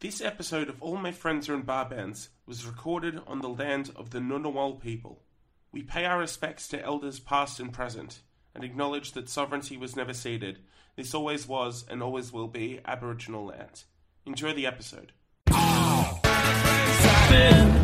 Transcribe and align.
This 0.00 0.22
episode 0.22 0.70
of 0.70 0.80
All 0.80 0.96
My 0.96 1.12
Friends 1.12 1.46
Are 1.50 1.54
in 1.54 1.60
Bar 1.60 1.84
Bands 1.84 2.30
was 2.46 2.64
recorded 2.64 3.20
on 3.26 3.42
the 3.42 3.50
land 3.50 3.90
of 3.94 4.08
the 4.08 4.18
Ngunnawal 4.18 4.80
people. 4.80 5.20
We 5.72 5.82
pay 5.82 6.06
our 6.06 6.18
respects 6.18 6.68
to 6.68 6.82
elders 6.82 7.20
past 7.20 7.60
and 7.60 7.70
present 7.70 8.20
and 8.54 8.64
acknowledge 8.64 9.12
that 9.12 9.28
sovereignty 9.28 9.76
was 9.76 9.96
never 9.96 10.14
ceded. 10.14 10.60
This 10.96 11.12
always 11.12 11.46
was 11.46 11.84
and 11.86 12.02
always 12.02 12.32
will 12.32 12.48
be 12.48 12.80
Aboriginal 12.86 13.44
land. 13.44 13.84
Enjoy 14.24 14.54
the 14.54 14.66
episode. 14.66 15.12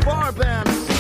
Bar 0.07 0.33
bands. 0.33 0.96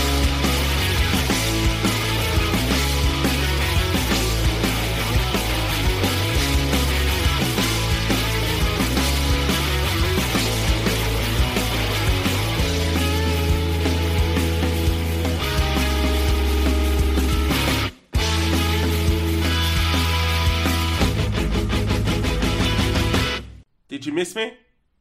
You 24.06 24.12
miss 24.12 24.36
me? 24.36 24.54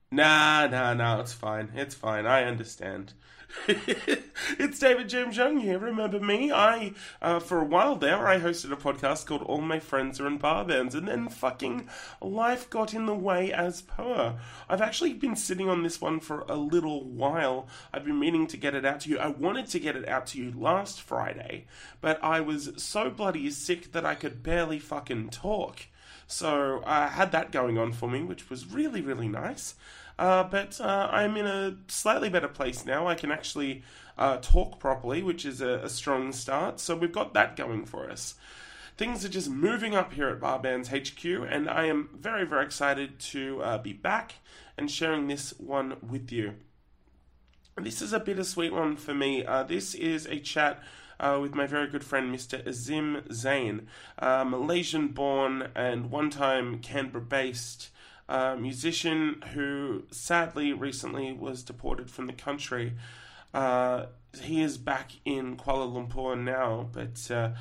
Nah, 0.10 0.66
nah, 0.66 0.96
nah, 0.96 1.20
it's 1.20 1.32
fine. 1.32 1.70
It's 1.76 1.94
fine. 1.94 2.26
I 2.26 2.44
understand. 2.44 3.14
it's 3.68 4.80
David 4.80 5.10
James 5.10 5.38
Young 5.38 5.60
here. 5.60 5.78
Remember 5.78 6.20
me? 6.20 6.52
I, 6.52 6.94
uh, 7.22 7.40
for 7.40 7.62
a 7.62 7.66
while 7.66 7.98
there, 7.98 8.28
I 8.28 8.40
hosted 8.40 8.72
a 8.72 8.76
podcast 8.76 9.28
called 9.28 9.44
All 9.44 9.62
My 9.62 9.80
Friends 9.80 10.20
Are 10.20 10.26
in 10.26 10.40
Bar 10.40 10.66
Bands, 10.66 10.96
and 10.96 11.08
then 11.08 11.30
fucking 11.30 11.88
life 12.20 12.68
got 12.72 12.96
in 12.96 13.06
the 13.06 13.14
way 13.14 13.54
as 13.54 13.84
per. 13.84 14.40
I've 14.68 14.82
actually 14.82 15.14
been 15.14 15.36
sitting 15.36 15.70
on 15.70 15.84
this 15.84 16.02
one 16.02 16.20
for 16.20 16.40
a 16.50 16.56
little 16.56 17.04
while. 17.04 17.68
I've 17.94 18.06
been 18.06 18.20
meaning 18.20 18.48
to 18.48 18.58
get 18.58 18.74
it 18.74 18.86
out 18.86 19.02
to 19.02 19.10
you. 19.12 19.20
I 19.20 19.28
wanted 19.28 19.68
to 19.68 19.80
get 19.80 19.96
it 19.96 20.08
out 20.08 20.26
to 20.28 20.42
you 20.42 20.52
last 20.52 21.00
Friday, 21.00 21.68
but 22.02 22.22
I 22.24 22.42
was 22.42 22.72
so 22.78 23.12
bloody 23.12 23.52
sick 23.52 23.92
that 23.92 24.04
I 24.04 24.16
could 24.16 24.42
barely 24.42 24.80
fucking 24.80 25.30
talk. 25.30 25.82
So 26.28 26.82
I 26.86 27.08
had 27.08 27.32
that 27.32 27.52
going 27.52 27.78
on 27.78 27.94
for 27.94 28.10
me, 28.10 28.24
which 28.24 28.50
was 28.50 28.66
really, 28.72 29.02
really 29.02 29.28
nice. 29.28 29.76
Uh, 30.18 30.44
but 30.44 30.80
uh, 30.80 31.10
I'm 31.12 31.36
in 31.38 31.46
a 31.46 31.78
slightly 31.88 32.30
better 32.30 32.48
place 32.48 32.86
now. 32.86 33.08
I 33.08 33.16
can 33.16 33.32
actually 33.32 33.84
uh, 34.18 34.38
talk 34.38 34.80
properly, 34.80 35.22
which 35.22 35.46
is 35.46 35.62
a, 35.62 35.80
a 35.84 35.90
strong 35.90 36.32
start. 36.32 36.80
So 36.80 36.96
we've 36.96 37.12
got 37.12 37.34
that 37.34 37.56
going 37.56 37.86
for 37.86 38.10
us. 38.10 38.36
Things 38.98 39.26
are 39.26 39.30
just 39.30 39.50
moving 39.50 39.94
up 39.94 40.14
here 40.14 40.30
at 40.30 40.40
Barbands 40.40 40.88
HQ, 40.88 41.26
and 41.52 41.70
I 41.70 41.86
am 41.86 42.10
very, 42.18 42.46
very 42.46 42.64
excited 42.64 43.20
to 43.20 43.62
uh, 43.62 43.78
be 43.78 43.92
back 43.92 44.36
and 44.78 44.90
sharing 44.90 45.28
this 45.28 45.54
one 45.60 45.98
with 46.08 46.32
you. 46.32 46.54
This 47.78 48.02
is 48.02 48.14
a 48.14 48.22
bittersweet 48.22 48.72
one 48.72 48.96
for 48.96 49.14
me. 49.14 49.46
Uh, 49.46 49.64
this 49.64 49.96
is 49.96 50.26
a 50.28 50.40
chat 50.40 50.82
uh, 51.20 51.38
with 51.42 51.56
my 51.56 51.66
very 51.68 51.88
good 51.88 52.04
friend 52.04 52.34
Mr. 52.34 52.66
Azim 52.66 53.24
Zain, 53.32 53.88
uh, 54.20 54.44
Malaysian 54.44 55.10
born 55.10 55.70
and 55.76 56.12
one 56.12 56.30
time 56.30 56.80
Canberra 56.80 57.24
based 57.24 57.90
uh, 58.28 58.56
musician 58.56 59.42
who 59.54 60.04
sadly 60.12 60.74
recently 60.74 61.32
was 61.32 61.64
deported 61.64 62.10
from 62.10 62.28
the 62.28 62.34
country. 62.34 62.94
Uh, 63.54 64.08
he 64.42 64.62
is 64.62 64.78
back 64.78 65.12
in 65.24 65.56
Kuala 65.56 65.88
Lumpur 65.88 66.38
now, 66.38 66.90
but 66.92 67.32
uh, 67.32 67.52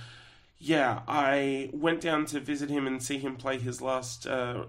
yeah, 0.59 1.03
I 1.07 1.71
went 1.73 2.01
down 2.01 2.25
to 2.27 2.41
visit 2.41 2.71
him 2.71 2.87
and 2.87 3.03
see 3.03 3.19
him 3.19 3.37
play 3.37 3.59
his 3.59 3.81
last 3.81 4.27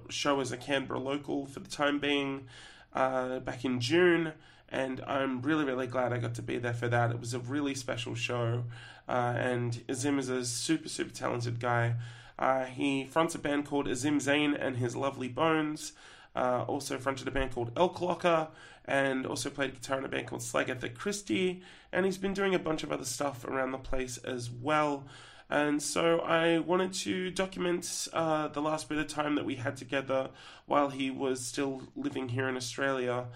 show 0.10 0.40
as 0.40 0.52
a 0.52 0.58
Canberra 0.58 1.00
local 1.00 1.46
for 1.46 1.62
the 1.62 1.70
time 1.70 2.00
being 2.00 2.48
back 2.94 3.66
in 3.66 3.80
June, 3.80 4.34
and 4.76 5.02
I'm 5.08 5.42
really, 5.42 5.64
really 5.64 5.88
glad 5.88 6.12
I 6.12 6.18
got 6.18 6.36
to 6.36 6.42
be 6.42 6.58
there 6.58 6.74
for 6.74 6.90
that. 6.90 7.10
It 7.10 7.20
was 7.20 7.34
a 7.34 7.40
really 7.40 7.74
special 7.76 8.14
show, 8.14 8.66
uh, 9.08 9.34
and 9.38 9.82
Azim 9.88 10.20
is 10.20 10.28
a 10.28 10.44
super, 10.44 10.90
super 10.90 11.14
talented 11.14 11.62
guy. 11.62 11.96
Uh, 12.38 12.66
he 12.66 13.06
fronts 13.06 13.34
a 13.36 13.40
band 13.40 13.66
called 13.66 13.88
Azim 13.88 14.20
Zain 14.20 14.54
and 14.54 14.76
His 14.76 14.94
Lovely 14.96 15.30
Bones. 15.30 15.94
Uh, 16.36 16.66
also 16.68 16.98
fronted 16.98 17.26
a 17.30 17.32
band 17.32 17.52
called 17.54 17.72
Elk 17.78 18.02
Locker, 18.02 18.50
and 18.84 19.26
also 19.26 19.50
played 19.50 19.74
guitar 19.74 19.98
in 19.98 20.04
a 20.04 20.10
band 20.10 20.28
called 20.28 20.42
Slagatha 20.42 20.94
Christie. 20.94 21.62
And 21.94 22.06
he's 22.06 22.18
been 22.18 22.34
doing 22.34 22.54
a 22.54 22.60
bunch 22.60 22.84
of 22.84 22.92
other 22.92 23.06
stuff 23.06 23.46
around 23.46 23.72
the 23.72 23.78
place 23.78 24.18
as 24.18 24.52
well. 24.52 25.06
And 25.50 25.82
so 25.82 26.20
I 26.20 26.60
wanted 26.60 26.92
to 27.06 27.32
document 27.32 28.10
uh, 28.12 28.50
the 28.50 28.62
last 28.62 28.90
bit 28.90 28.98
of 28.98 29.08
time 29.08 29.36
that 29.36 29.46
we 29.46 29.56
had 29.56 29.78
together 29.78 30.32
while 30.66 30.90
he 30.90 31.10
was 31.10 31.46
still 31.46 31.84
living 31.96 32.28
here 32.28 32.50
in 32.50 32.58
Australia. 32.58 33.28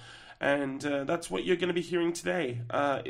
And 0.41 0.85
uh, 0.85 1.03
that's 1.03 1.29
what 1.29 1.43
you're 1.43 1.57
going 1.57 1.67
to 1.67 1.73
be 1.73 1.81
hearing 1.81 2.13
today. 2.13 2.61
Uh, 2.69 3.01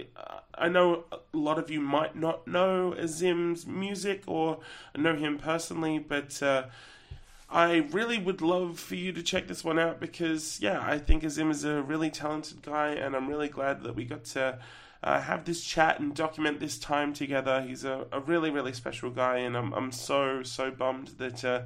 I 0.56 0.68
know 0.68 1.04
a 1.12 1.38
lot 1.38 1.60
of 1.60 1.70
you 1.70 1.80
might 1.80 2.16
not 2.16 2.48
know 2.48 2.94
Azim's 2.94 3.68
music 3.68 4.24
or 4.26 4.60
know 4.98 5.16
him 5.16 5.38
personally, 5.38 6.00
but 6.00 6.42
uh, 6.42 6.64
I 7.50 7.78
really 7.92 8.18
would 8.18 8.42
love 8.42 8.80
for 8.80 8.96
you 8.96 9.12
to 9.12 9.22
check 9.22 9.48
this 9.48 9.64
one 9.64 9.78
out 9.78 10.00
because, 10.00 10.60
yeah, 10.60 10.82
I 10.84 10.98
think 10.98 11.24
Azim 11.24 11.52
is 11.52 11.64
a 11.64 11.84
really 11.84 12.10
talented 12.10 12.64
guy, 12.64 12.90
and 12.90 13.16
I'm 13.16 13.28
really 13.28 13.48
glad 13.48 13.84
that 13.84 13.96
we 13.96 14.06
got 14.06 14.26
to 14.26 14.60
uh, 15.04 15.22
have 15.22 15.46
this 15.46 15.64
chat 15.64 16.00
and 16.00 16.16
document 16.16 16.60
this 16.60 16.78
time 16.78 17.14
together. 17.14 17.62
He's 17.62 17.86
a, 17.86 18.06
a 18.12 18.20
really, 18.20 18.50
really 18.50 18.74
special 18.74 19.12
guy, 19.12 19.38
and 19.38 19.56
I'm, 19.56 19.72
I'm 19.74 19.92
so, 19.92 20.44
so 20.44 20.72
bummed 20.72 21.10
that 21.20 21.46
uh, 21.46 21.62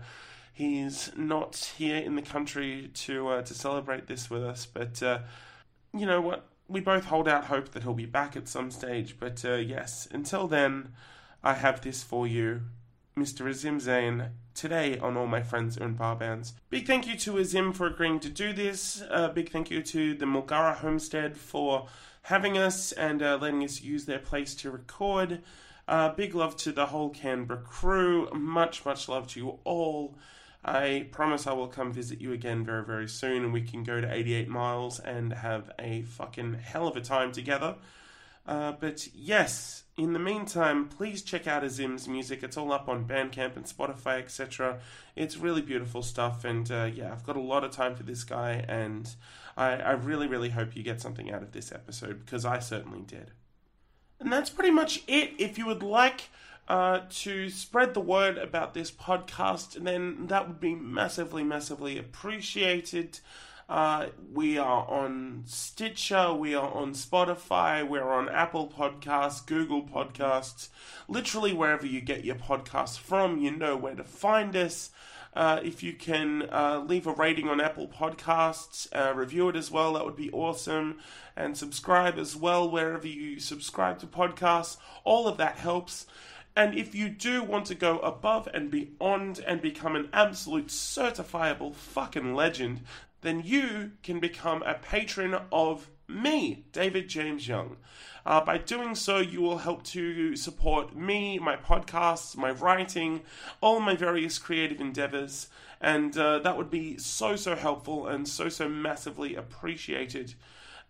he's 0.53 1.11
not 1.17 1.73
here 1.77 1.97
in 1.97 2.15
the 2.15 2.21
country 2.21 2.91
to 2.93 3.27
uh, 3.29 3.41
to 3.41 3.53
celebrate 3.53 4.07
this 4.07 4.29
with 4.29 4.43
us. 4.43 4.65
But 4.65 5.01
you 5.93 6.05
know 6.05 6.21
what? 6.21 6.47
We 6.67 6.79
both 6.79 7.05
hold 7.05 7.27
out 7.27 7.45
hope 7.45 7.69
that 7.69 7.83
he'll 7.83 7.93
be 7.93 8.05
back 8.05 8.35
at 8.35 8.47
some 8.47 8.71
stage. 8.71 9.17
But 9.19 9.43
uh, 9.45 9.55
yes, 9.55 10.07
until 10.11 10.47
then, 10.47 10.93
I 11.43 11.53
have 11.53 11.81
this 11.81 12.03
for 12.03 12.25
you. 12.25 12.61
Mr. 13.17 13.47
Azim 13.47 13.79
Zain, 13.79 14.29
today 14.55 14.97
on 14.97 15.15
All 15.17 15.27
My 15.27 15.43
Friends 15.43 15.77
Are 15.77 15.85
in 15.85 15.93
Bar 15.93 16.15
Bands. 16.15 16.53
Big 16.71 16.87
thank 16.87 17.05
you 17.05 17.15
to 17.17 17.37
Azim 17.37 17.71
for 17.71 17.85
agreeing 17.85 18.19
to 18.21 18.29
do 18.29 18.53
this. 18.53 19.03
Uh, 19.09 19.29
big 19.29 19.51
thank 19.51 19.69
you 19.69 19.83
to 19.83 20.15
the 20.15 20.25
Mulgara 20.25 20.75
Homestead 20.75 21.37
for 21.37 21.87
having 22.23 22.57
us 22.57 22.91
and 22.91 23.21
uh, 23.21 23.37
letting 23.39 23.63
us 23.63 23.81
use 23.81 24.05
their 24.05 24.17
place 24.17 24.55
to 24.55 24.71
record. 24.71 25.41
Uh, 25.87 26.09
big 26.09 26.33
love 26.33 26.55
to 26.57 26.71
the 26.71 26.87
whole 26.87 27.09
Canberra 27.09 27.59
crew. 27.61 28.29
Much, 28.33 28.83
much 28.83 29.07
love 29.07 29.27
to 29.27 29.39
you 29.39 29.59
all. 29.63 30.15
I 30.65 31.07
promise 31.11 31.45
I 31.45 31.53
will 31.53 31.67
come 31.67 31.91
visit 31.91 32.21
you 32.21 32.31
again 32.31 32.63
very, 32.63 32.83
very 32.83 33.07
soon 33.07 33.43
and 33.43 33.53
we 33.53 33.61
can 33.61 33.83
go 33.83 33.99
to 33.99 34.11
88 34.11 34.47
miles 34.47 34.99
and 34.99 35.33
have 35.33 35.71
a 35.77 36.03
fucking 36.03 36.55
hell 36.55 36.87
of 36.87 36.95
a 36.95 37.01
time 37.01 37.31
together. 37.31 37.75
Uh, 38.45 38.73
but 38.73 39.07
yes, 39.13 39.83
in 39.97 40.13
the 40.13 40.19
meantime, 40.19 40.87
please 40.87 41.21
check 41.21 41.47
out 41.47 41.63
Azim's 41.63 42.07
music. 42.07 42.43
It's 42.43 42.57
all 42.57 42.71
up 42.71 42.89
on 42.89 43.05
Bandcamp 43.05 43.55
and 43.55 43.65
Spotify, 43.65 44.19
etc. 44.19 44.79
It's 45.15 45.37
really 45.37 45.61
beautiful 45.61 46.01
stuff, 46.01 46.43
and 46.43 46.69
uh, 46.69 46.89
yeah, 46.93 47.11
I've 47.11 47.23
got 47.23 47.37
a 47.37 47.41
lot 47.41 47.63
of 47.63 47.71
time 47.71 47.95
for 47.95 48.03
this 48.03 48.23
guy, 48.23 48.65
and 48.67 49.09
I, 49.55 49.75
I 49.75 49.91
really, 49.91 50.27
really 50.27 50.49
hope 50.49 50.75
you 50.75 50.83
get 50.83 50.99
something 50.99 51.31
out 51.31 51.41
of 51.41 51.51
this 51.51 51.71
episode 51.71 52.25
because 52.25 52.43
I 52.43 52.59
certainly 52.59 53.01
did. 53.01 53.31
And 54.19 54.31
that's 54.31 54.49
pretty 54.49 54.71
much 54.71 55.03
it. 55.07 55.33
If 55.37 55.57
you 55.57 55.65
would 55.67 55.83
like 55.83 56.29
uh, 56.67 57.01
to 57.09 57.49
spread 57.49 57.93
the 57.93 57.99
word 57.99 58.37
about 58.37 58.73
this 58.73 58.91
podcast, 58.91 59.83
then 59.83 60.27
that 60.27 60.47
would 60.47 60.59
be 60.59 60.75
massively, 60.75 61.43
massively 61.43 61.97
appreciated. 61.97 63.19
Uh, 63.69 64.07
we 64.33 64.57
are 64.57 64.87
on 64.89 65.43
Stitcher, 65.45 66.33
we 66.33 66.53
are 66.53 66.69
on 66.69 66.93
Spotify, 66.93 67.87
we're 67.87 68.11
on 68.11 68.29
Apple 68.29 68.67
Podcasts, 68.67 69.45
Google 69.45 69.83
Podcasts, 69.83 70.69
literally 71.07 71.53
wherever 71.53 71.85
you 71.85 72.01
get 72.01 72.25
your 72.25 72.35
podcasts 72.35 72.99
from, 72.99 73.39
you 73.39 73.51
know 73.51 73.77
where 73.77 73.95
to 73.95 74.03
find 74.03 74.55
us. 74.55 74.89
Uh, 75.35 75.59
if 75.63 75.81
you 75.81 75.93
can 75.93 76.47
uh, 76.51 76.83
leave 76.85 77.07
a 77.07 77.13
rating 77.13 77.47
on 77.47 77.59
Apple 77.59 77.87
Podcasts, 77.87 78.87
uh, 78.93 79.13
review 79.15 79.49
it 79.49 79.55
as 79.55 79.71
well, 79.71 79.93
that 79.93 80.05
would 80.05 80.15
be 80.15 80.31
awesome. 80.31 80.99
And 81.35 81.57
subscribe 81.57 82.19
as 82.19 82.35
well 82.35 82.69
wherever 82.69 83.07
you 83.07 83.39
subscribe 83.39 83.97
to 83.99 84.05
podcasts. 84.05 84.77
All 85.03 85.27
of 85.27 85.37
that 85.37 85.57
helps. 85.57 86.05
And 86.55 86.77
if 86.77 86.93
you 86.93 87.09
do 87.09 87.43
want 87.43 87.65
to 87.67 87.75
go 87.75 87.99
above 87.99 88.47
and 88.53 88.69
beyond 88.69 89.39
and 89.45 89.61
become 89.61 89.95
an 89.95 90.09
absolute 90.13 90.67
certifiable 90.67 91.73
fucking 91.73 92.35
legend, 92.35 92.81
then 93.21 93.41
you 93.43 93.91
can 94.03 94.19
become 94.19 94.61
a 94.63 94.75
patron 94.75 95.35
of 95.51 95.89
me, 96.07 96.65
David 96.71 97.09
James 97.09 97.47
Young. 97.47 97.77
Uh, 98.25 98.39
by 98.39 98.57
doing 98.57 98.95
so, 98.95 99.17
you 99.17 99.41
will 99.41 99.57
help 99.57 99.83
to 99.83 100.35
support 100.35 100.95
me, 100.95 101.39
my 101.39 101.55
podcasts, 101.55 102.37
my 102.37 102.51
writing, 102.51 103.21
all 103.59 103.79
my 103.79 103.95
various 103.95 104.37
creative 104.37 104.79
endeavors, 104.79 105.47
and 105.81 106.17
uh, 106.17 106.39
that 106.39 106.55
would 106.55 106.69
be 106.69 106.97
so, 106.97 107.35
so 107.35 107.55
helpful 107.55 108.07
and 108.07 108.27
so, 108.27 108.47
so 108.47 108.69
massively 108.69 109.35
appreciated. 109.35 110.35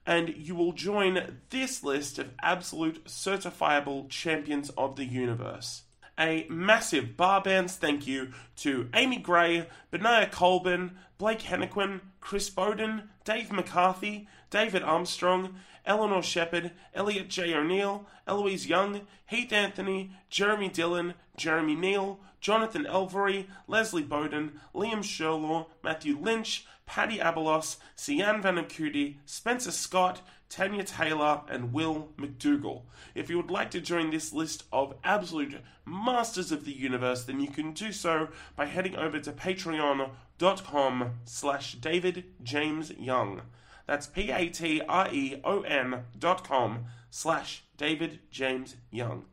And 0.05 0.35
you 0.35 0.55
will 0.55 0.73
join 0.73 1.39
this 1.49 1.83
list 1.83 2.19
of 2.19 2.31
absolute 2.41 3.05
certifiable 3.05 4.09
champions 4.09 4.69
of 4.71 4.95
the 4.95 5.05
universe. 5.05 5.83
A 6.19 6.45
massive 6.49 7.17
bar 7.17 7.41
bands 7.41 7.75
thank 7.75 8.05
you 8.05 8.33
to 8.57 8.89
Amy 8.93 9.17
Gray, 9.17 9.67
Benaya 9.91 10.29
Colbin, 10.29 10.91
Blake 11.17 11.41
Hennequin, 11.41 12.01
Chris 12.21 12.49
Bowden, 12.49 13.09
Dave 13.23 13.51
McCarthy, 13.51 14.27
David 14.49 14.83
Armstrong, 14.83 15.55
Eleanor 15.85 16.23
Shepard, 16.23 16.71
Elliot 16.93 17.29
J. 17.29 17.53
O'Neill, 17.53 18.05
Eloise 18.27 18.67
Young, 18.67 19.01
Heath 19.25 19.51
Anthony, 19.51 20.11
Jeremy 20.29 20.69
Dillon, 20.69 21.13
Jeremy 21.35 21.75
Neal, 21.75 22.19
Jonathan 22.39 22.85
Elvery, 22.85 23.47
Leslie 23.67 24.03
Bowden, 24.03 24.59
Liam 24.75 24.99
Sherlaw, 24.99 25.67
Matthew 25.83 26.17
Lynch, 26.17 26.65
Paddy 26.85 27.17
Abelos, 27.17 27.77
Sian 27.95 28.41
Vanakudi, 28.43 29.15
Spencer 29.25 29.71
Scott, 29.71 30.21
Tanya 30.49 30.83
Taylor, 30.83 31.41
and 31.49 31.73
Will 31.73 32.09
McDougall. 32.17 32.83
If 33.15 33.29
you 33.29 33.37
would 33.37 33.49
like 33.49 33.71
to 33.71 33.81
join 33.81 34.11
this 34.11 34.33
list 34.33 34.65
of 34.71 34.93
absolute 35.03 35.61
masters 35.85 36.51
of 36.51 36.65
the 36.65 36.73
universe, 36.73 37.23
then 37.23 37.39
you 37.39 37.47
can 37.47 37.73
do 37.73 37.91
so 37.91 38.27
by 38.55 38.65
heading 38.65 38.95
over 38.95 39.19
to 39.19 39.31
patreon.com 39.31 41.11
slash 41.25 41.73
David 41.75 42.25
James 42.43 42.91
Young. 42.91 43.41
That's 43.85 44.07
P-A-T-R-E-O-N 44.07 46.03
dot 46.17 46.47
com 46.47 46.85
slash 47.09 47.63
David 47.77 48.19
James 48.31 48.77
Young. 48.91 49.25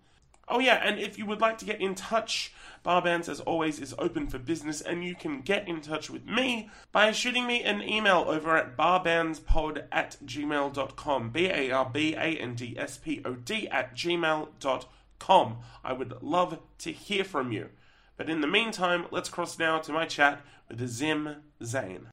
Oh 0.49 0.58
yeah, 0.58 0.81
and 0.82 0.99
if 0.99 1.17
you 1.17 1.26
would 1.26 1.41
like 1.41 1.58
to 1.58 1.64
get 1.64 1.81
in 1.81 1.94
touch, 1.94 2.52
Barbands 2.85 3.29
as 3.29 3.38
always 3.41 3.79
is 3.79 3.94
open 3.99 4.26
for 4.26 4.38
business 4.38 4.81
and 4.81 5.05
you 5.05 5.14
can 5.14 5.43
get 5.43 5.69
in 5.69 5.81
touch 5.81 6.11
with 6.11 6.26
me 6.26 6.69
by 6.91 7.12
shooting 7.12 7.47
me 7.47 7.62
an 7.62 7.81
email 7.82 8.25
over 8.26 8.56
at 8.56 8.76
barbandspod 8.76 9.85
at 9.93 10.17
gmail.com. 10.25 11.31
B-A-R-B-A-N-D-S-P-O-D 11.31 13.69
at 13.69 13.94
gmail.com. 13.94 15.58
I 15.85 15.93
would 15.93 16.20
love 16.20 16.58
to 16.79 16.91
hear 16.91 17.23
from 17.23 17.53
you. 17.53 17.69
But 18.17 18.29
in 18.29 18.41
the 18.41 18.49
meantime, 18.49 19.06
let's 19.11 19.29
cross 19.29 19.56
now 19.58 19.79
to 19.79 19.93
my 19.93 20.06
chat 20.06 20.41
with 20.69 20.85
Zim 20.88 21.37
Zain. 21.62 22.08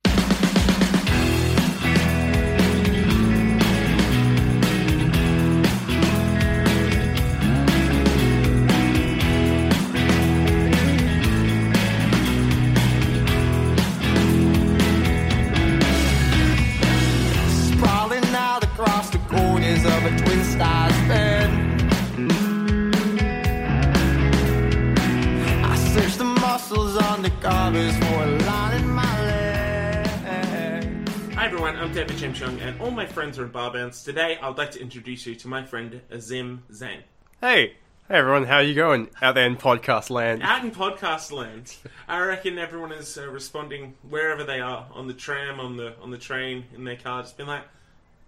Everyone, 31.77 31.89
I'm 31.89 31.93
David 31.93 32.17
James 32.17 32.39
Young, 32.39 32.59
and 32.59 32.81
all 32.81 32.89
my 32.89 33.05
friends 33.05 33.37
are 33.37 33.45
in 33.45 33.51
bar 33.51 33.71
bands. 33.71 34.03
Today, 34.03 34.37
I'd 34.41 34.57
like 34.57 34.71
to 34.71 34.81
introduce 34.81 35.27
you 35.27 35.35
to 35.35 35.47
my 35.47 35.63
friend 35.63 36.01
Azim 36.09 36.63
Zain. 36.73 37.03
Hey, 37.39 37.75
hey 38.07 38.15
everyone, 38.15 38.45
how 38.45 38.59
you 38.59 38.73
going 38.73 39.09
out 39.21 39.35
there 39.35 39.45
in 39.45 39.57
podcast 39.57 40.09
land? 40.09 40.41
Out 40.41 40.63
in 40.63 40.71
podcast 40.71 41.31
land, 41.31 41.75
I 42.07 42.19
reckon 42.21 42.57
everyone 42.57 42.91
is 42.91 43.15
uh, 43.17 43.27
responding 43.27 43.93
wherever 44.09 44.43
they 44.43 44.59
are 44.59 44.87
on 44.91 45.07
the 45.07 45.13
tram, 45.13 45.59
on 45.59 45.77
the 45.77 45.93
on 46.01 46.09
the 46.09 46.17
train, 46.17 46.65
in 46.75 46.83
their 46.83 46.95
car, 46.95 47.21
just 47.21 47.37
been 47.37 47.47
like, 47.47 47.63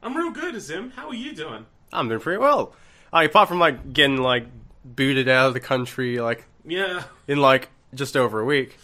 "I'm 0.04 0.16
real 0.16 0.32
good, 0.32 0.54
Azim. 0.54 0.92
How 0.92 1.08
are 1.08 1.16
you 1.16 1.34
doing?" 1.34 1.66
I'm 1.92 2.08
doing 2.08 2.20
pretty 2.22 2.38
well. 2.40 2.76
Like, 3.12 3.30
apart 3.32 3.48
from 3.50 3.58
like 3.60 3.94
getting 3.94 4.18
like 4.18 4.46
booted 4.86 5.28
out 5.28 5.48
of 5.48 5.54
the 5.56 5.60
country 5.60 6.20
like 6.20 6.46
Yeah, 6.66 7.04
in 7.28 7.40
like 7.40 7.70
just 7.96 8.16
over 8.16 8.40
a 8.40 8.46
week. 8.46 8.78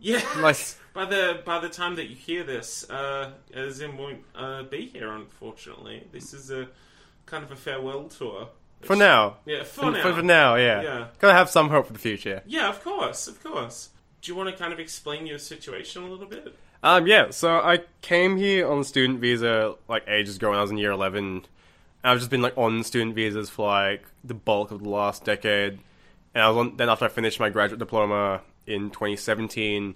yeah. 0.00 0.22
Like 0.38 0.56
by 0.96 1.04
the 1.04 1.40
by 1.44 1.60
the 1.60 1.68
time 1.68 1.94
that 1.96 2.06
you 2.08 2.16
hear 2.16 2.42
this, 2.42 2.88
uh, 2.90 3.32
Azim 3.54 3.96
won't 3.98 4.24
uh, 4.34 4.62
be 4.64 4.86
here. 4.86 5.12
Unfortunately, 5.12 6.08
this 6.10 6.32
is 6.34 6.50
a 6.50 6.68
kind 7.26 7.44
of 7.44 7.52
a 7.52 7.56
farewell 7.56 8.04
tour. 8.08 8.48
for 8.80 8.96
now. 8.96 9.36
Yeah, 9.44 9.62
for 9.62 9.82
For, 9.82 9.90
now. 9.92 10.02
for, 10.02 10.14
for 10.14 10.22
now, 10.22 10.54
yeah. 10.56 10.82
Yeah. 10.82 11.06
Gotta 11.18 11.34
have 11.34 11.50
some 11.50 11.68
hope 11.68 11.86
for 11.86 11.92
the 11.92 11.98
future. 11.98 12.42
Yeah, 12.46 12.68
of 12.68 12.82
course, 12.82 13.28
of 13.28 13.42
course. 13.42 13.90
Do 14.22 14.32
you 14.32 14.36
want 14.36 14.48
to 14.50 14.56
kind 14.56 14.72
of 14.72 14.80
explain 14.80 15.26
your 15.26 15.38
situation 15.38 16.02
a 16.02 16.08
little 16.08 16.26
bit? 16.26 16.56
Um, 16.82 17.06
yeah, 17.06 17.30
so 17.30 17.58
I 17.58 17.80
came 18.00 18.36
here 18.36 18.68
on 18.68 18.82
student 18.84 19.20
visa 19.20 19.74
like 19.88 20.04
ages 20.08 20.36
ago 20.36 20.50
when 20.50 20.58
I 20.58 20.62
was 20.62 20.70
in 20.70 20.78
year 20.78 20.90
11. 20.92 21.24
And 21.24 21.46
I've 22.02 22.18
just 22.18 22.30
been 22.30 22.42
like 22.42 22.56
on 22.56 22.82
student 22.84 23.14
visas 23.14 23.50
for 23.50 23.66
like 23.68 24.04
the 24.24 24.34
bulk 24.34 24.70
of 24.70 24.82
the 24.82 24.88
last 24.88 25.24
decade. 25.24 25.78
And 26.34 26.42
I 26.44 26.48
was 26.48 26.56
on, 26.56 26.76
then 26.76 26.88
after 26.88 27.04
I 27.04 27.08
finished 27.08 27.38
my 27.40 27.50
graduate 27.50 27.78
diploma 27.78 28.40
in 28.66 28.90
2017, 28.90 29.94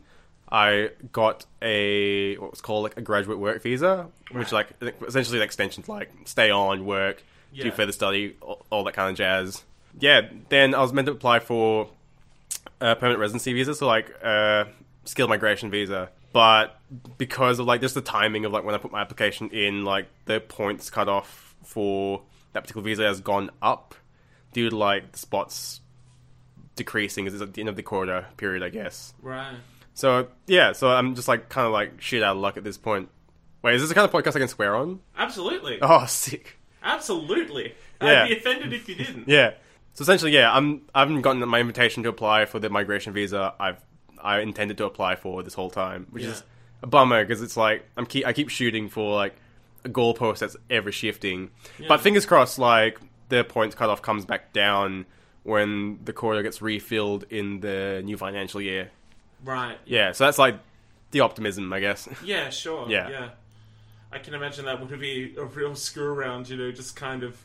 I 0.53 0.91
got 1.13 1.47
a 1.63 2.37
what 2.39 2.51
was 2.51 2.61
called 2.61 2.83
like 2.85 2.97
a 2.97 3.01
graduate 3.03 3.39
work 3.39 3.63
visa, 3.63 4.09
which 4.33 4.51
like 4.53 4.69
essentially 5.07 5.39
an 5.39 5.45
extension 5.45 5.83
to 5.85 5.91
like 5.91 6.11
stay 6.25 6.51
on, 6.51 6.85
work, 6.85 7.23
Yeah. 7.53 7.65
do 7.65 7.71
further 7.71 7.93
study, 7.93 8.37
all, 8.41 8.65
all 8.71 8.85
that 8.85 8.95
kind 8.95 9.11
of 9.11 9.17
jazz. 9.17 9.65
Yeah, 9.99 10.23
then 10.49 10.75
I 10.75 10.81
was 10.81 10.93
meant 10.93 11.07
to 11.07 11.13
apply 11.13 11.41
for 11.41 11.91
a 12.81 12.95
permanent 12.97 13.21
residency 13.21 13.53
visa, 13.53 13.75
so 13.75 13.87
like 13.87 14.13
uh, 14.23 14.65
skilled 15.05 15.31
migration 15.31 15.71
visa. 15.71 16.11
But 16.33 16.79
because 17.19 17.59
of 17.59 17.67
like 17.67 17.81
just 17.81 17.95
the 17.95 18.01
timing 18.01 18.45
of 18.45 18.53
like 18.53 18.65
when 18.65 18.75
I 18.75 18.79
put 18.79 18.93
my 18.93 19.01
application 19.01 19.51
in, 19.51 19.85
like 19.85 20.07
the 20.27 20.41
points 20.41 20.89
cut 20.91 21.09
off 21.09 21.55
for 21.65 22.23
that 22.53 22.61
particular 22.63 22.85
visa 22.85 23.03
has 23.05 23.21
gone 23.21 23.51
up 23.63 23.95
due 24.53 24.71
to 24.71 24.77
like 24.77 25.13
the 25.13 25.19
spots 25.19 25.81
decreasing 26.77 27.27
as 27.27 27.35
it's 27.35 27.43
at 27.43 27.55
the 27.55 27.61
end 27.63 27.69
of 27.69 27.77
the 27.77 27.83
quarter 27.83 28.27
period, 28.37 28.63
I 28.63 28.69
guess. 28.71 29.13
Right. 29.23 29.57
So 29.95 30.29
yeah, 30.47 30.73
so 30.73 30.89
I'm 30.89 31.15
just 31.15 31.29
like 31.29 31.49
kind 31.49 31.67
of 31.67 31.73
like 31.73 32.01
shit 32.01 32.23
out 32.23 32.37
of 32.37 32.43
luck 32.43 32.57
at 32.57 32.65
this 32.65 32.79
point. 32.79 33.09
Wait, 33.63 33.75
is 33.75 33.83
this 33.83 33.89
the 33.91 33.95
kind 33.95 34.07
of 34.07 34.13
podcast 34.13 34.37
I 34.37 34.39
can 34.39 34.49
swear 34.49 34.75
on? 34.77 35.01
Absolutely. 35.17 35.79
Oh, 35.83 36.07
sick. 36.07 36.57
Absolutely. 36.83 37.75
Yeah. 38.01 38.23
I'd 38.25 38.29
be 38.29 38.37
offended 38.39 38.73
if 38.73 38.89
you 38.89 38.95
didn't. 38.95 39.29
Yeah. 39.29 39.53
So 39.95 40.03
essentially, 40.03 40.33
yeah, 40.33 40.51
I'm 40.55 40.83
I 40.95 41.01
haven't 41.01 41.21
gotten 41.23 41.47
my 41.49 41.61
invitation 41.61 42.03
to 42.05 42.09
apply 42.09 42.47
for 42.47 42.59
the 42.59 42.71
migration 42.71 43.13
visa. 43.13 43.55
I've 43.61 43.77
I 44.23 44.41
intended 44.41 44.79
to 44.79 44.85
apply 44.87 45.17
for 45.17 45.43
this 45.43 45.55
whole 45.55 45.71
time, 45.71 46.07
which 46.11 46.23
Yeah. 46.25 46.31
is 46.31 46.43
a 46.83 46.87
bummer 46.87 47.23
because 47.25 47.43
it's 47.43 47.57
like 47.57 47.85
I'm 47.97 48.07
keep 48.07 48.27
I 48.27 48.33
keep 48.33 48.49
shooting 48.49 48.89
for 48.89 49.15
like 49.15 49.35
a 49.85 49.89
goalpost 49.89 50.39
that's 50.39 50.57
ever 50.71 50.93
shifting. 50.93 51.51
Yeah. 51.79 51.89
But 51.89 52.01
fingers 52.01 52.25
crossed, 52.27 52.59
like 52.59 52.99
the 53.29 53.45
points 53.45 53.75
cutoff 53.75 54.01
comes 54.03 54.25
back 54.25 54.53
down 54.53 55.07
when 55.43 55.99
the 56.05 56.13
quarter 56.13 56.43
gets 56.43 56.61
refilled 56.63 57.25
in 57.31 57.61
the 57.61 58.01
new 58.05 58.17
financial 58.17 58.61
year. 58.61 58.91
Right. 59.45 59.79
Yeah, 59.85 60.13
so 60.13 60.25
that's 60.25 60.39
like 60.39 60.59
the 61.11 61.21
optimism, 61.21 61.73
I 61.73 61.81
guess. 61.81 62.09
Yeah, 62.25 62.51
sure. 62.51 62.89
Yeah. 62.89 63.09
Yeah. 63.09 63.29
I 64.13 64.19
can 64.19 64.35
imagine 64.35 64.65
that 64.65 64.81
would 64.81 64.99
be 65.01 65.35
a 65.39 65.45
real 65.45 65.75
screw 65.75 66.13
around, 66.13 66.49
you 66.49 66.57
know, 66.57 66.73
just 66.73 66.97
kind 66.97 67.23
of 67.23 67.45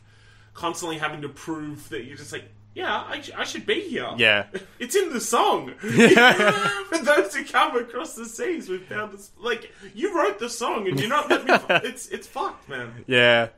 constantly 0.54 0.98
having 0.98 1.22
to 1.22 1.30
prove 1.30 1.90
that 1.90 2.06
you're 2.06 2.18
just 2.18 2.32
like, 2.32 2.46
yeah, 2.74 3.04
I, 3.08 3.22
sh- 3.22 3.32
I 3.38 3.44
should 3.44 3.66
be 3.66 3.82
here. 3.88 4.12
Yeah. 4.18 4.46
It's 4.80 4.96
in 4.96 5.14
the 5.14 5.22
song. 5.22 5.74
Yeah. 5.84 6.68
For 6.90 6.98
those 6.98 7.34
who 7.36 7.46
come 7.46 7.78
across 7.78 8.16
the 8.16 8.26
seas, 8.26 8.68
we've 8.68 8.84
found 8.84 9.14
this. 9.14 9.32
Like, 9.40 9.72
you 9.94 10.18
wrote 10.18 10.40
the 10.40 10.50
song 10.50 10.88
and 10.88 11.00
you're 11.00 11.08
not 11.10 11.30
letting 11.30 11.48
me. 11.48 11.90
It's, 11.90 12.08
it's 12.10 12.28
fucked, 12.28 12.68
man. 12.68 13.06
Yeah. 13.08 13.50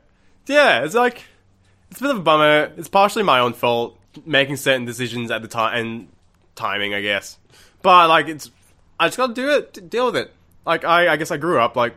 Yeah, 0.46 0.84
it's 0.84 0.94
like 0.94 1.24
it's 1.90 2.00
a 2.00 2.04
bit 2.04 2.10
of 2.12 2.18
a 2.18 2.22
bummer. 2.22 2.72
It's 2.76 2.88
partially 2.88 3.22
my 3.22 3.40
own 3.40 3.52
fault 3.54 3.98
making 4.24 4.56
certain 4.56 4.84
decisions 4.84 5.30
at 5.30 5.42
the 5.42 5.48
time 5.48 5.78
and 5.78 6.08
timing, 6.54 6.94
I 6.94 7.00
guess. 7.00 7.38
But 7.82 8.08
like 8.08 8.28
it's 8.28 8.50
I 8.98 9.08
just 9.08 9.16
got 9.16 9.28
to 9.28 9.34
do 9.34 9.50
it, 9.50 9.88
deal 9.90 10.06
with 10.06 10.16
it. 10.16 10.32
Like 10.66 10.84
I 10.84 11.12
I 11.12 11.16
guess 11.16 11.30
I 11.30 11.36
grew 11.36 11.60
up 11.60 11.76
like 11.76 11.96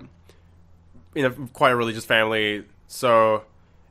in 1.16 1.26
a 1.26 1.32
quite 1.32 1.72
a 1.72 1.76
religious 1.76 2.06
family, 2.06 2.66
so 2.88 3.44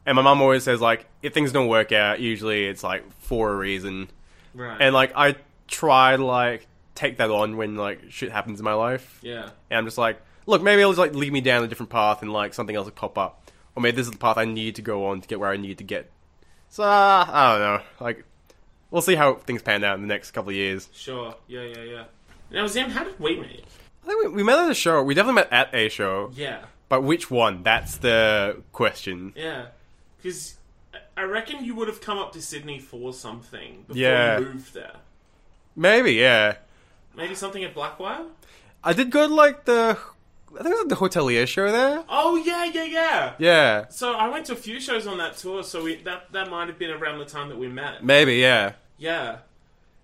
and 0.06 0.16
my 0.16 0.22
mom 0.22 0.40
always 0.40 0.64
says 0.64 0.80
like 0.80 1.06
if 1.22 1.34
things 1.34 1.52
don't 1.52 1.68
work 1.68 1.92
out, 1.92 2.20
usually 2.20 2.66
it's 2.66 2.82
like 2.82 3.10
for 3.20 3.52
a 3.52 3.56
reason. 3.56 4.08
Right. 4.54 4.78
And 4.80 4.94
like 4.94 5.12
I 5.14 5.36
try 5.68 6.16
to 6.16 6.24
like 6.24 6.66
take 6.94 7.18
that 7.18 7.30
on 7.30 7.56
when 7.56 7.76
like 7.76 8.10
shit 8.10 8.32
happens 8.32 8.60
in 8.60 8.64
my 8.64 8.74
life. 8.74 9.18
yeah. 9.22 9.50
And 9.70 9.78
I'm 9.78 9.84
just 9.84 9.98
like, 9.98 10.20
look, 10.46 10.62
maybe 10.62 10.80
it'll 10.80 10.92
just 10.92 10.98
like 10.98 11.14
lead 11.14 11.32
me 11.32 11.40
down 11.40 11.62
a 11.64 11.68
different 11.68 11.90
path 11.90 12.22
and 12.22 12.32
like 12.32 12.54
something 12.54 12.74
else 12.74 12.86
will 12.86 12.92
pop 12.92 13.16
up. 13.18 13.50
Or 13.76 13.82
maybe 13.82 13.96
this 13.96 14.06
is 14.06 14.12
the 14.12 14.18
path 14.18 14.36
I 14.36 14.44
need 14.44 14.74
to 14.76 14.82
go 14.82 15.06
on 15.06 15.20
to 15.20 15.28
get 15.28 15.38
where 15.38 15.50
I 15.50 15.56
need 15.56 15.78
to 15.78 15.84
get. 15.84 16.10
So, 16.68 16.84
uh, 16.84 17.24
I 17.28 17.52
don't 17.52 17.60
know. 17.60 17.82
Like, 18.00 18.24
we'll 18.90 19.02
see 19.02 19.14
how 19.14 19.34
things 19.34 19.62
pan 19.62 19.84
out 19.84 19.96
in 19.96 20.02
the 20.02 20.08
next 20.08 20.30
couple 20.32 20.50
of 20.50 20.56
years. 20.56 20.88
Sure. 20.92 21.34
Yeah, 21.48 21.62
yeah, 21.62 21.82
yeah. 21.82 22.04
Now, 22.50 22.66
Zim, 22.66 22.90
how 22.90 23.04
did 23.04 23.18
we 23.20 23.36
meet? 23.38 23.64
I 24.02 24.06
think 24.06 24.24
we, 24.24 24.28
we 24.36 24.42
met 24.42 24.58
at 24.58 24.70
a 24.70 24.74
show. 24.74 25.02
We 25.02 25.14
definitely 25.14 25.42
met 25.42 25.52
at 25.52 25.74
a 25.74 25.88
show. 25.88 26.30
Yeah. 26.34 26.64
But 26.88 27.02
which 27.02 27.30
one? 27.30 27.62
That's 27.62 27.98
the 27.98 28.62
question. 28.72 29.32
Yeah. 29.36 29.66
Because 30.20 30.56
I 31.16 31.22
reckon 31.22 31.64
you 31.64 31.74
would 31.76 31.88
have 31.88 32.00
come 32.00 32.18
up 32.18 32.32
to 32.32 32.42
Sydney 32.42 32.78
for 32.80 33.12
something 33.12 33.84
before 33.86 34.00
Yeah. 34.00 34.38
you 34.38 34.44
moved 34.46 34.74
there. 34.74 34.96
Maybe, 35.76 36.12
yeah. 36.14 36.56
Maybe 37.16 37.34
something 37.34 37.62
at 37.62 37.74
Blackwire? 37.74 38.26
I 38.82 38.92
did 38.92 39.10
go 39.10 39.28
to 39.28 39.34
like 39.34 39.64
the. 39.66 39.98
I 40.58 40.62
think 40.62 40.74
it 40.74 40.78
was 40.78 40.88
the 40.88 40.96
hotelier 40.96 41.46
show 41.46 41.70
there. 41.70 42.04
Oh, 42.08 42.36
yeah, 42.36 42.64
yeah, 42.64 42.84
yeah. 42.84 43.34
Yeah. 43.38 43.88
So 43.88 44.12
I 44.14 44.28
went 44.28 44.46
to 44.46 44.52
a 44.52 44.56
few 44.56 44.80
shows 44.80 45.06
on 45.06 45.18
that 45.18 45.36
tour, 45.36 45.62
so 45.62 45.84
we, 45.84 45.96
that, 46.02 46.32
that 46.32 46.50
might 46.50 46.68
have 46.68 46.78
been 46.78 46.90
around 46.90 47.18
the 47.18 47.24
time 47.24 47.48
that 47.50 47.58
we 47.58 47.68
met. 47.68 48.04
Maybe, 48.04 48.36
yeah. 48.36 48.72
Yeah. 48.98 49.38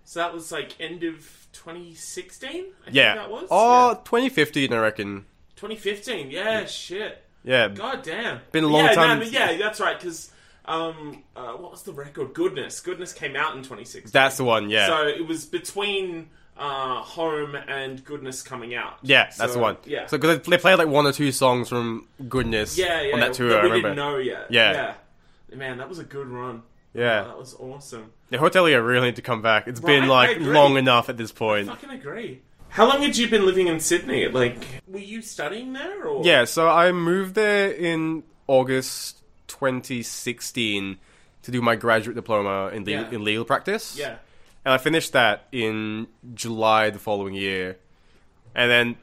So 0.04 0.20
that 0.20 0.32
was 0.32 0.52
like 0.52 0.80
end 0.80 1.02
of 1.02 1.16
2016? 1.52 2.50
I 2.86 2.90
Yeah. 2.90 3.14
think 3.14 3.24
that 3.24 3.30
was? 3.30 3.48
Oh, 3.50 3.94
2015, 4.04 4.72
I 4.72 4.78
reckon. 4.78 5.26
2015. 5.56 6.30
Yeah, 6.30 6.66
shit. 6.66 7.22
Yeah, 7.42 7.68
God 7.68 8.02
damn. 8.02 8.40
Been 8.52 8.64
a 8.64 8.68
long 8.68 8.86
yeah, 8.86 8.92
time. 8.92 9.18
No, 9.20 9.24
yeah, 9.24 9.56
that's 9.56 9.80
right. 9.80 9.98
Because 9.98 10.30
um, 10.64 11.22
uh, 11.36 11.52
what 11.52 11.70
was 11.70 11.82
the 11.84 11.92
record? 11.92 12.34
Goodness. 12.34 12.80
Goodness 12.80 13.12
came 13.12 13.36
out 13.36 13.52
in 13.56 13.62
2016. 13.62 14.10
that's 14.12 14.36
the 14.36 14.44
one. 14.44 14.68
Yeah, 14.68 14.88
So 14.88 15.06
it 15.06 15.26
was 15.26 15.44
between 15.46 16.28
uh, 16.58 17.02
Home 17.02 17.54
and 17.54 18.04
Goodness 18.04 18.42
coming 18.42 18.74
out. 18.74 18.98
yeah, 19.02 19.24
that's 19.24 19.36
So, 19.36 19.46
the 19.54 19.58
one. 19.58 19.76
Yeah. 19.84 20.06
so 20.06 20.16
because 20.18 20.40
they 20.46 20.58
played 20.58 20.78
like 20.78 20.88
one 20.88 21.06
or 21.06 21.12
two 21.12 21.32
songs 21.32 21.68
from 21.68 22.08
Goodness 22.28 22.78
yeah, 22.78 23.02
yeah. 23.02 23.14
on 23.14 23.20
that 23.20 23.34
tour. 23.34 23.48
That 23.50 23.58
I 23.60 23.62
we 23.62 23.68
remember. 23.68 23.88
didn't 23.90 23.96
know 23.96 24.16
yet. 24.18 24.46
Yeah. 24.50 24.94
yeah. 25.50 25.56
Man, 25.56 25.78
that 25.78 25.88
was 25.88 25.98
a 25.98 26.04
good 26.04 26.26
run. 26.28 26.62
Yeah. 26.94 27.22
that 27.24 27.38
was 27.38 27.54
awesome. 27.54 28.12
The 28.30 28.38
Hotelier 28.38 28.84
really 28.84 29.08
need 29.08 29.16
to 29.16 29.22
come 29.22 29.42
back. 29.42 29.68
It's 29.68 29.80
Right, 29.80 30.00
been 30.00 30.08
like 30.08 30.40
long 30.40 30.76
enough 30.78 31.08
at 31.10 31.16
this 31.18 31.30
point. 31.32 31.68
I 31.68 31.74
fucking 31.74 31.90
agree. 31.90 32.40
How 32.70 32.86
long 32.88 33.02
had 33.02 33.16
you 33.16 33.28
been 33.28 33.46
living 33.46 33.68
in 33.68 33.78
Sydney? 33.80 34.26
Like, 34.28 34.82
were 34.86 34.98
you 34.98 35.22
studying 35.22 35.72
there, 35.74 36.04
or 36.06 36.24
Yeah, 36.24 36.44
so 36.44 36.68
I 36.68 36.90
moved 36.92 37.34
there 37.34 37.70
in 37.70 38.22
August 38.48 39.18
2016 39.48 40.98
to 41.42 41.50
do 41.50 41.62
my 41.62 41.76
graduate 41.76 42.16
diploma 42.16 42.68
in, 42.74 42.84
Yeah. 42.84 43.08
in 43.10 43.24
legal 43.24 43.44
practice. 43.44 43.96
Yeah. 43.98 44.16
And 44.66 44.72
I 44.74 44.78
finished 44.78 45.12
that 45.12 45.46
in 45.52 46.08
July 46.34 46.90
the 46.90 46.98
following 46.98 47.34
year. 47.34 47.78
And 48.52 48.68
then, 48.68 48.96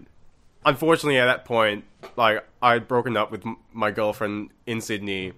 unfortunately, 0.66 1.18
at 1.20 1.26
that 1.28 1.46
point, 1.46 1.86
like, 2.18 2.46
I'd 2.62 2.86
broken 2.86 3.16
up 3.16 3.32
with 3.32 3.46
m- 3.48 3.56
my 3.72 3.90
girlfriend 3.90 4.50
in 4.68 4.82
Sydney. 4.82 5.32